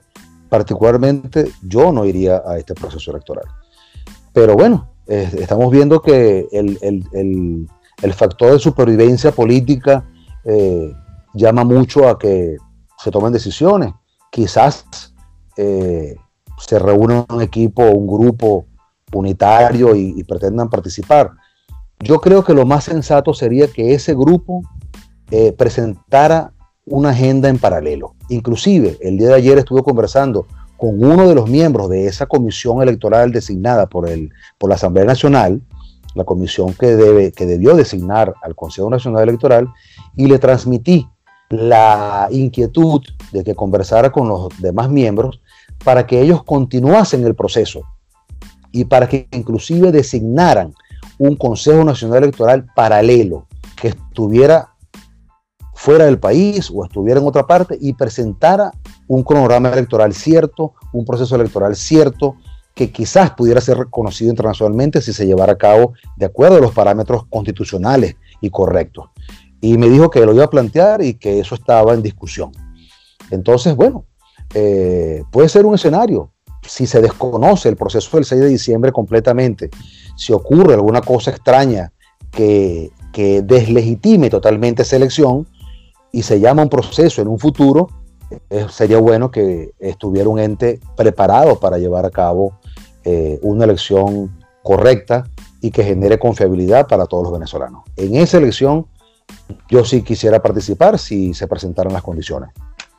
particularmente 0.48 1.50
yo 1.62 1.92
no 1.92 2.04
iría 2.04 2.42
a 2.46 2.56
este 2.56 2.74
proceso 2.74 3.10
electoral. 3.10 3.46
Pero 4.32 4.54
bueno, 4.54 4.88
estamos 5.08 5.68
viendo 5.72 6.00
que 6.00 6.46
el, 6.52 8.14
factor 8.14 8.52
de 8.52 8.58
supervivencia 8.60 9.32
política 9.32 10.04
eh, 10.44 10.94
llama 11.34 11.64
mucho 11.64 12.08
a 12.08 12.16
que 12.16 12.56
se 13.02 13.10
tomen 13.10 13.32
decisiones. 13.32 13.92
Quizás 14.30 15.12
eh, 15.56 16.14
se 16.60 16.78
reúna 16.78 17.26
un 17.28 17.42
equipo, 17.42 17.82
un 17.84 18.06
grupo 18.06 18.66
unitario 19.12 19.94
y, 19.94 20.22
pretendan 20.24 20.70
participar. 20.70 21.32
Yo 21.98 22.20
creo 22.20 22.44
que 22.44 22.54
lo 22.54 22.64
más 22.64 22.84
sensato 22.84 23.34
sería 23.34 23.66
que 23.68 23.94
ese 23.94 24.14
grupo 24.14 24.62
eh, 25.30 25.52
presentara 25.52 26.52
una 26.86 27.10
agenda 27.10 27.48
en 27.48 27.58
paralelo. 27.58 28.14
Inclusive, 28.28 28.98
el 29.00 29.18
día 29.18 29.28
de 29.28 29.34
ayer 29.34 29.58
estuve 29.58 29.82
conversando 29.82 30.46
con 30.76 31.02
uno 31.04 31.28
de 31.28 31.34
los 31.34 31.48
miembros 31.48 31.90
de 31.90 32.06
esa 32.06 32.26
comisión 32.26 32.80
electoral 32.82 33.32
designada 33.32 33.86
por, 33.86 34.08
el, 34.08 34.30
por 34.56 34.70
la 34.70 34.76
Asamblea 34.76 35.04
Nacional, 35.04 35.60
la 36.14 36.24
comisión 36.24 36.72
que, 36.72 36.96
debe, 36.96 37.32
que 37.32 37.46
debió 37.46 37.76
designar 37.76 38.34
al 38.42 38.54
Consejo 38.54 38.88
Nacional 38.88 39.28
Electoral, 39.28 39.68
y 40.16 40.26
le 40.26 40.38
transmití 40.38 41.06
la 41.50 42.28
inquietud 42.30 43.02
de 43.32 43.44
que 43.44 43.54
conversara 43.54 44.10
con 44.10 44.28
los 44.28 44.48
demás 44.58 44.88
miembros 44.88 45.39
para 45.84 46.06
que 46.06 46.20
ellos 46.20 46.44
continuasen 46.44 47.24
el 47.24 47.34
proceso 47.34 47.82
y 48.72 48.84
para 48.84 49.08
que 49.08 49.28
inclusive 49.32 49.92
designaran 49.92 50.74
un 51.18 51.36
Consejo 51.36 51.84
Nacional 51.84 52.24
Electoral 52.24 52.66
paralelo 52.74 53.46
que 53.80 53.88
estuviera 53.88 54.74
fuera 55.74 56.04
del 56.04 56.18
país 56.18 56.70
o 56.72 56.84
estuviera 56.84 57.20
en 57.20 57.26
otra 57.26 57.46
parte 57.46 57.76
y 57.80 57.94
presentara 57.94 58.70
un 59.08 59.22
cronograma 59.22 59.70
electoral 59.70 60.12
cierto, 60.12 60.74
un 60.92 61.04
proceso 61.04 61.34
electoral 61.36 61.74
cierto, 61.74 62.36
que 62.74 62.92
quizás 62.92 63.32
pudiera 63.32 63.60
ser 63.60 63.78
reconocido 63.78 64.30
internacionalmente 64.30 65.00
si 65.00 65.12
se 65.12 65.26
llevara 65.26 65.54
a 65.54 65.58
cabo 65.58 65.94
de 66.16 66.26
acuerdo 66.26 66.58
a 66.58 66.60
los 66.60 66.72
parámetros 66.72 67.24
constitucionales 67.28 68.16
y 68.40 68.50
correctos 68.50 69.10
y 69.60 69.76
me 69.76 69.88
dijo 69.88 70.10
que 70.10 70.24
lo 70.24 70.34
iba 70.34 70.44
a 70.44 70.50
plantear 70.50 71.02
y 71.02 71.14
que 71.14 71.40
eso 71.40 71.54
estaba 71.54 71.92
en 71.94 72.02
discusión. 72.02 72.52
Entonces, 73.30 73.76
bueno, 73.76 74.06
eh, 74.54 75.22
puede 75.30 75.48
ser 75.48 75.66
un 75.66 75.74
escenario. 75.74 76.30
Si 76.66 76.86
se 76.86 77.00
desconoce 77.00 77.68
el 77.68 77.76
proceso 77.76 78.16
del 78.16 78.24
6 78.24 78.40
de 78.40 78.48
diciembre 78.48 78.92
completamente, 78.92 79.70
si 80.16 80.32
ocurre 80.32 80.74
alguna 80.74 81.00
cosa 81.00 81.30
extraña 81.30 81.92
que 82.30 82.92
deslegitime 83.12 84.30
totalmente 84.30 84.82
esa 84.82 84.96
elección 84.96 85.46
y 86.12 86.22
se 86.22 86.38
llama 86.38 86.62
un 86.62 86.68
proceso 86.68 87.22
en 87.22 87.28
un 87.28 87.38
futuro, 87.38 87.88
eh, 88.48 88.66
sería 88.70 88.98
bueno 88.98 89.30
que 89.30 89.72
estuviera 89.78 90.28
un 90.28 90.38
ente 90.38 90.80
preparado 90.96 91.58
para 91.58 91.78
llevar 91.78 92.06
a 92.06 92.10
cabo 92.10 92.58
eh, 93.04 93.38
una 93.42 93.64
elección 93.64 94.30
correcta 94.62 95.24
y 95.60 95.70
que 95.70 95.82
genere 95.82 96.18
confiabilidad 96.18 96.86
para 96.86 97.06
todos 97.06 97.24
los 97.24 97.32
venezolanos. 97.32 97.82
En 97.96 98.14
esa 98.14 98.38
elección 98.38 98.86
yo 99.68 99.84
sí 99.84 100.02
quisiera 100.02 100.40
participar 100.40 100.98
si 100.98 101.34
se 101.34 101.48
presentaran 101.48 101.92
las 101.92 102.02
condiciones. 102.02 102.50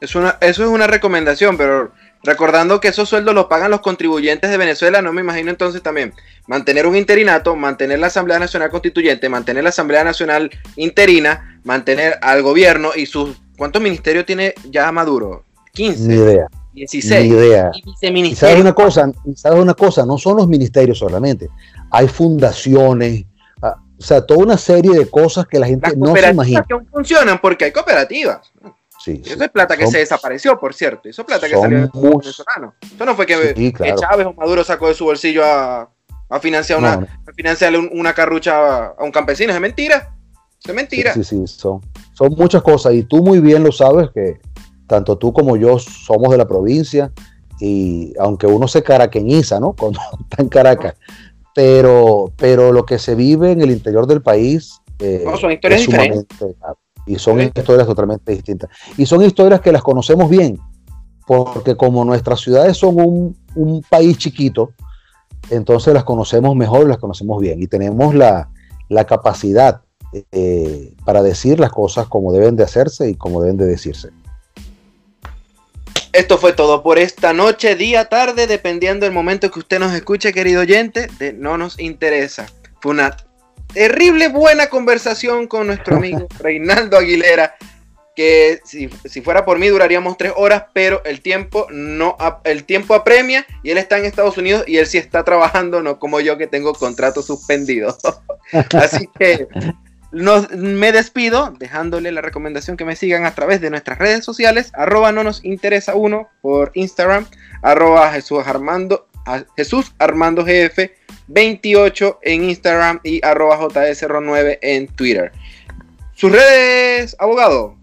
Es 0.01 0.15
una, 0.15 0.37
eso 0.41 0.63
es 0.63 0.69
una 0.69 0.87
recomendación, 0.87 1.57
pero 1.57 1.91
recordando 2.23 2.79
que 2.79 2.87
esos 2.87 3.07
sueldos 3.07 3.33
los 3.33 3.45
pagan 3.45 3.71
los 3.71 3.81
contribuyentes 3.81 4.49
de 4.49 4.57
Venezuela, 4.57 5.01
no 5.01 5.13
me 5.13 5.21
imagino 5.21 5.51
entonces 5.51 5.81
también 5.81 6.13
mantener 6.47 6.87
un 6.87 6.95
interinato, 6.95 7.55
mantener 7.55 7.99
la 7.99 8.07
Asamblea 8.07 8.39
Nacional 8.39 8.71
Constituyente, 8.71 9.29
mantener 9.29 9.63
la 9.63 9.69
Asamblea 9.69 10.03
Nacional 10.03 10.49
interina, 10.75 11.59
mantener 11.63 12.17
al 12.21 12.41
gobierno 12.41 12.91
y 12.95 13.05
sus... 13.05 13.37
¿Cuántos 13.57 13.81
ministerios 13.81 14.25
tiene 14.25 14.55
ya 14.71 14.91
Maduro? 14.91 15.43
15. 15.73 16.07
Ni 16.07 16.15
idea. 16.15 16.47
16. 16.73 17.21
Ni 17.21 17.37
idea. 17.37 17.71
Y, 18.01 18.35
sabes 18.35 18.59
una 18.59 18.73
cosa, 18.73 19.11
sabes 19.35 19.59
una 19.59 19.75
cosa, 19.75 20.05
no 20.05 20.17
son 20.17 20.37
los 20.37 20.47
ministerios 20.47 20.97
solamente, 20.97 21.47
hay 21.91 22.07
fundaciones, 22.07 23.25
ah, 23.61 23.75
o 23.99 24.01
sea, 24.01 24.25
toda 24.25 24.39
una 24.39 24.57
serie 24.57 24.97
de 24.97 25.09
cosas 25.09 25.45
que 25.45 25.59
la 25.59 25.67
gente 25.67 25.95
no 25.95 26.15
se 26.15 26.29
imagina. 26.31 26.65
funcionan 26.91 27.39
porque 27.39 27.65
hay 27.65 27.71
cooperativas. 27.71 28.51
Eso 29.07 29.43
es 29.43 29.49
plata 29.49 29.77
que 29.77 29.87
se 29.87 29.99
desapareció, 29.99 30.59
por 30.59 30.73
cierto. 30.73 31.09
Eso 31.09 31.21
es 31.21 31.25
plata 31.25 31.47
que 31.47 31.55
salió 31.55 31.79
del 31.79 31.89
venezolano. 31.93 32.75
Eso 32.81 33.05
no 33.05 33.15
fue 33.15 33.25
que, 33.25 33.73
Chávez 33.99 34.27
o 34.27 34.33
Maduro 34.33 34.63
sacó 34.63 34.87
de 34.87 34.93
su 34.93 35.05
bolsillo 35.05 35.43
a, 35.45 35.89
financiar 36.41 36.79
una, 36.79 37.07
una 37.91 38.13
carrucha 38.13 38.87
a, 38.87 39.03
un 39.03 39.11
campesino. 39.11 39.53
Es 39.53 39.59
mentira. 39.59 40.15
Es 40.63 40.73
mentira. 40.73 41.13
Sí, 41.13 41.23
sí, 41.23 41.47
son, 41.47 41.81
son 42.13 42.33
muchas 42.37 42.61
cosas. 42.61 42.93
Y 42.93 43.03
tú 43.03 43.23
muy 43.23 43.39
bien 43.39 43.63
lo 43.63 43.71
sabes 43.71 44.09
que 44.13 44.39
tanto 44.87 45.17
tú 45.17 45.33
como 45.33 45.57
yo 45.57 45.79
somos 45.79 46.31
de 46.31 46.37
la 46.37 46.47
provincia. 46.47 47.11
Y 47.59 48.13
aunque 48.19 48.47
uno 48.47 48.67
se 48.67 48.83
caraqueñiza, 48.83 49.59
¿no? 49.59 49.73
Cuando 49.79 49.99
está 50.21 50.41
en 50.41 50.49
Caracas. 50.49 50.95
Pero, 51.53 52.31
pero 52.37 52.71
lo 52.71 52.85
que 52.85 52.97
se 52.97 53.13
vive 53.13 53.51
en 53.51 53.61
el 53.61 53.71
interior 53.71 54.07
del 54.07 54.21
país 54.21 54.81
eh, 55.01 55.25
son 55.39 55.51
historias 55.51 55.81
diferentes. 55.81 56.25
Y 57.05 57.17
son 57.17 57.41
historias 57.41 57.87
totalmente 57.87 58.31
distintas. 58.31 58.69
Y 58.97 59.05
son 59.05 59.23
historias 59.23 59.61
que 59.61 59.71
las 59.71 59.81
conocemos 59.81 60.29
bien, 60.29 60.59
porque 61.25 61.75
como 61.75 62.05
nuestras 62.05 62.41
ciudades 62.41 62.77
son 62.77 63.35
un, 63.55 63.85
país 63.89 64.17
chiquito, 64.17 64.71
entonces 65.49 65.93
las 65.93 66.03
conocemos 66.03 66.55
mejor, 66.55 66.87
las 66.87 66.97
conocemos 66.97 67.41
bien 67.41 67.61
y 67.61 67.67
tenemos 67.67 68.13
la, 68.15 68.49
capacidad 69.07 69.81
eh, 70.31 70.93
para 71.05 71.23
decir 71.23 71.59
las 71.59 71.71
cosas 71.71 72.07
como 72.07 72.33
deben 72.33 72.55
de 72.55 72.63
hacerse 72.63 73.09
y 73.09 73.15
como 73.15 73.41
deben 73.41 73.57
de 73.57 73.65
decirse. 73.65 74.09
Esto 76.13 76.37
fue 76.37 76.51
todo 76.51 76.83
por 76.83 76.99
esta 76.99 77.31
noche, 77.31 77.75
día, 77.75 78.09
tarde, 78.09 78.45
dependiendo 78.45 79.05
del 79.05 79.13
momento 79.13 79.49
que 79.49 79.59
usted 79.59 79.79
nos 79.79 79.93
escuche, 79.93 80.33
querido 80.33 80.61
oyente, 80.61 81.07
de 81.19 81.31
no 81.31 81.57
nos 81.57 81.79
interesa. 81.79 82.47
Fue 82.81 82.91
una 82.91 83.15
terrible 83.73 84.27
buena 84.27 84.67
conversación 84.67 85.47
con 85.47 85.67
nuestro 85.67 85.97
amigo 85.97 86.27
Reinaldo 86.39 86.97
Aguilera, 86.97 87.55
que 88.15 88.59
si, 88.65 88.89
fuera 89.21 89.45
por 89.45 89.57
mí 89.57 89.67
duraríamos 89.67 90.17
tres 90.17 90.33
horas, 90.35 90.65
pero 90.73 91.03
el 91.05 91.21
tiempo 91.21 91.67
no 91.69 92.17
el 92.43 92.65
tiempo 92.65 92.93
apremia 92.93 93.45
y 93.63 93.71
él 93.71 93.77
está 93.77 93.97
en 93.97 94.05
Estados 94.05 94.37
Unidos 94.37 94.63
y 94.67 94.77
él 94.77 94.87
sí 94.87 94.97
está 94.97 95.23
trabajando, 95.23 95.81
no 95.81 95.97
como 95.97 96.19
yo 96.19 96.37
que 96.37 96.47
tengo 96.47 96.73
contrato 96.73 97.21
suspendido. 97.21 97.97
Así 98.73 99.09
que 99.17 99.47
me 100.11 100.91
despido 100.91 101.53
dejándole 101.57 102.11
la 102.11 102.21
recomendación 102.21 102.75
que 102.75 102.83
me 102.83 102.97
sigan 102.97 103.25
a 103.25 103.33
través 103.33 103.61
de 103.61 103.69
nuestras 103.69 103.97
redes 103.97 104.25
sociales, 104.25 104.71
arroba 104.75 105.13
no 105.13 105.23
nos 105.23 105.43
interesa 105.45 105.95
uno 105.95 106.29
por 106.41 106.71
Instagram, 106.73 107.25
arroba 107.61 108.11
Jesús 108.11 108.45
Armando, 108.45 109.07
Jesús 109.55 109.93
Armando 109.99 110.43
GF 110.43 110.91
28 111.31 112.19
en 112.21 112.43
Instagram 112.45 112.99
y 113.03 113.25
arroba 113.25 113.59
JS09 113.59 114.59
en 114.61 114.87
Twitter. 114.87 115.31
Sus 116.13 116.31
redes, 116.31 117.15
abogado. 117.19 117.75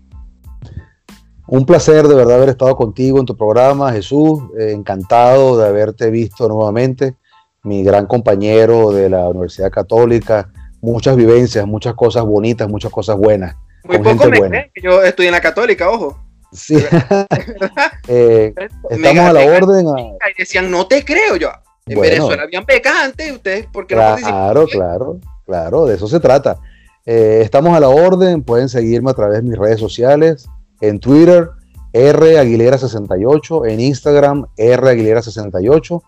Un 1.47 1.65
placer 1.65 2.07
de 2.07 2.15
verdad 2.15 2.37
haber 2.37 2.51
estado 2.51 2.77
contigo 2.77 3.19
en 3.19 3.27
tu 3.27 3.37
programa, 3.37 3.91
Jesús. 3.93 4.41
Eh, 4.59 4.73
encantado 4.73 5.59
de 5.59 5.67
haberte 5.67 6.11
visto 6.11 6.47
nuevamente, 6.47 7.15
mi 7.63 7.83
gran 7.83 8.07
compañero 8.07 8.93
de 8.93 9.09
la 9.09 9.29
Universidad 9.29 9.71
Católica. 9.71 10.51
Muchas 10.81 11.17
vivencias, 11.17 11.67
muchas 11.67 11.95
cosas 11.95 12.25
bonitas, 12.25 12.69
muchas 12.69 12.93
cosas 12.93 13.17
buenas. 13.17 13.57
Muy 13.85 13.99
poco 13.99 14.29
me 14.29 14.41
creen 14.41 14.71
que 14.75 14.83
yo 14.83 15.03
estoy 15.03 15.27
en 15.27 15.33
la 15.33 15.41
Católica, 15.41 15.91
ojo. 15.91 16.19
Sí. 16.53 16.77
Eh, 18.11 18.55
estamos 18.89 19.25
a 19.25 19.33
la 19.35 19.45
orden. 19.45 19.87
Y 19.87 20.39
decían, 20.39 20.71
no 20.71 20.87
te 20.87 21.05
creo 21.05 21.37
yo. 21.37 21.51
En 21.89 22.01
Venezuela 22.01 22.43
habían 22.43 22.65
becas 22.65 22.95
antes, 23.05 23.33
ustedes, 23.33 23.67
¿por 23.67 23.87
qué 23.87 23.95
claro, 23.95 24.21
no 24.21 24.27
Claro, 24.27 24.67
claro, 24.67 25.21
claro, 25.47 25.87
de 25.87 25.97
eso 25.97 26.09
se 26.09 26.21
trata. 26.21 26.59
Eh, 27.07 27.41
estamos 27.43 27.75
a 27.75 27.81
la 27.81 27.89
orden, 27.89 28.43
pueden 28.43 28.69
seguirme 28.69 29.11
a 29.11 29.15
través 29.15 29.39
de 29.39 29.49
mis 29.49 29.59
redes 29.59 29.81
sociales, 29.81 30.47
en 30.81 31.01
Twitter, 31.01 31.51
R 31.93 32.37
Aguilera68, 32.39 33.71
en 33.71 33.81
Instagram, 33.81 34.47
R 34.57 34.83
Aguilera68 34.83 36.03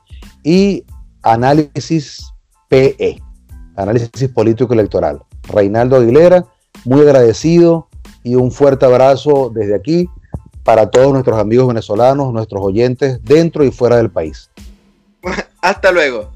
y 0.45 0.85
Análisis 1.23 2.33
PE, 2.69 3.21
Análisis 3.77 4.29
Político 4.29 4.75
Electoral. 4.75 5.23
Reinaldo 5.45 5.97
Aguilera, 5.97 6.45
muy 6.85 7.01
agradecido 7.01 7.89
y 8.23 8.35
un 8.35 8.53
fuerte 8.53 8.87
abrazo 8.87 9.51
desde 9.55 9.75
aquí 9.75 10.09
para 10.65 10.91
todos 10.91 11.13
nuestros 11.13 11.39
amigos 11.39 11.69
venezolanos, 11.69 12.33
nuestros 12.33 12.63
oyentes 12.63 13.21
dentro 13.25 13.65
y 13.65 13.71
fuera 13.71 13.97
del 13.97 14.11
país. 14.11 14.50
Hasta 15.61 15.93
luego. 15.93 16.33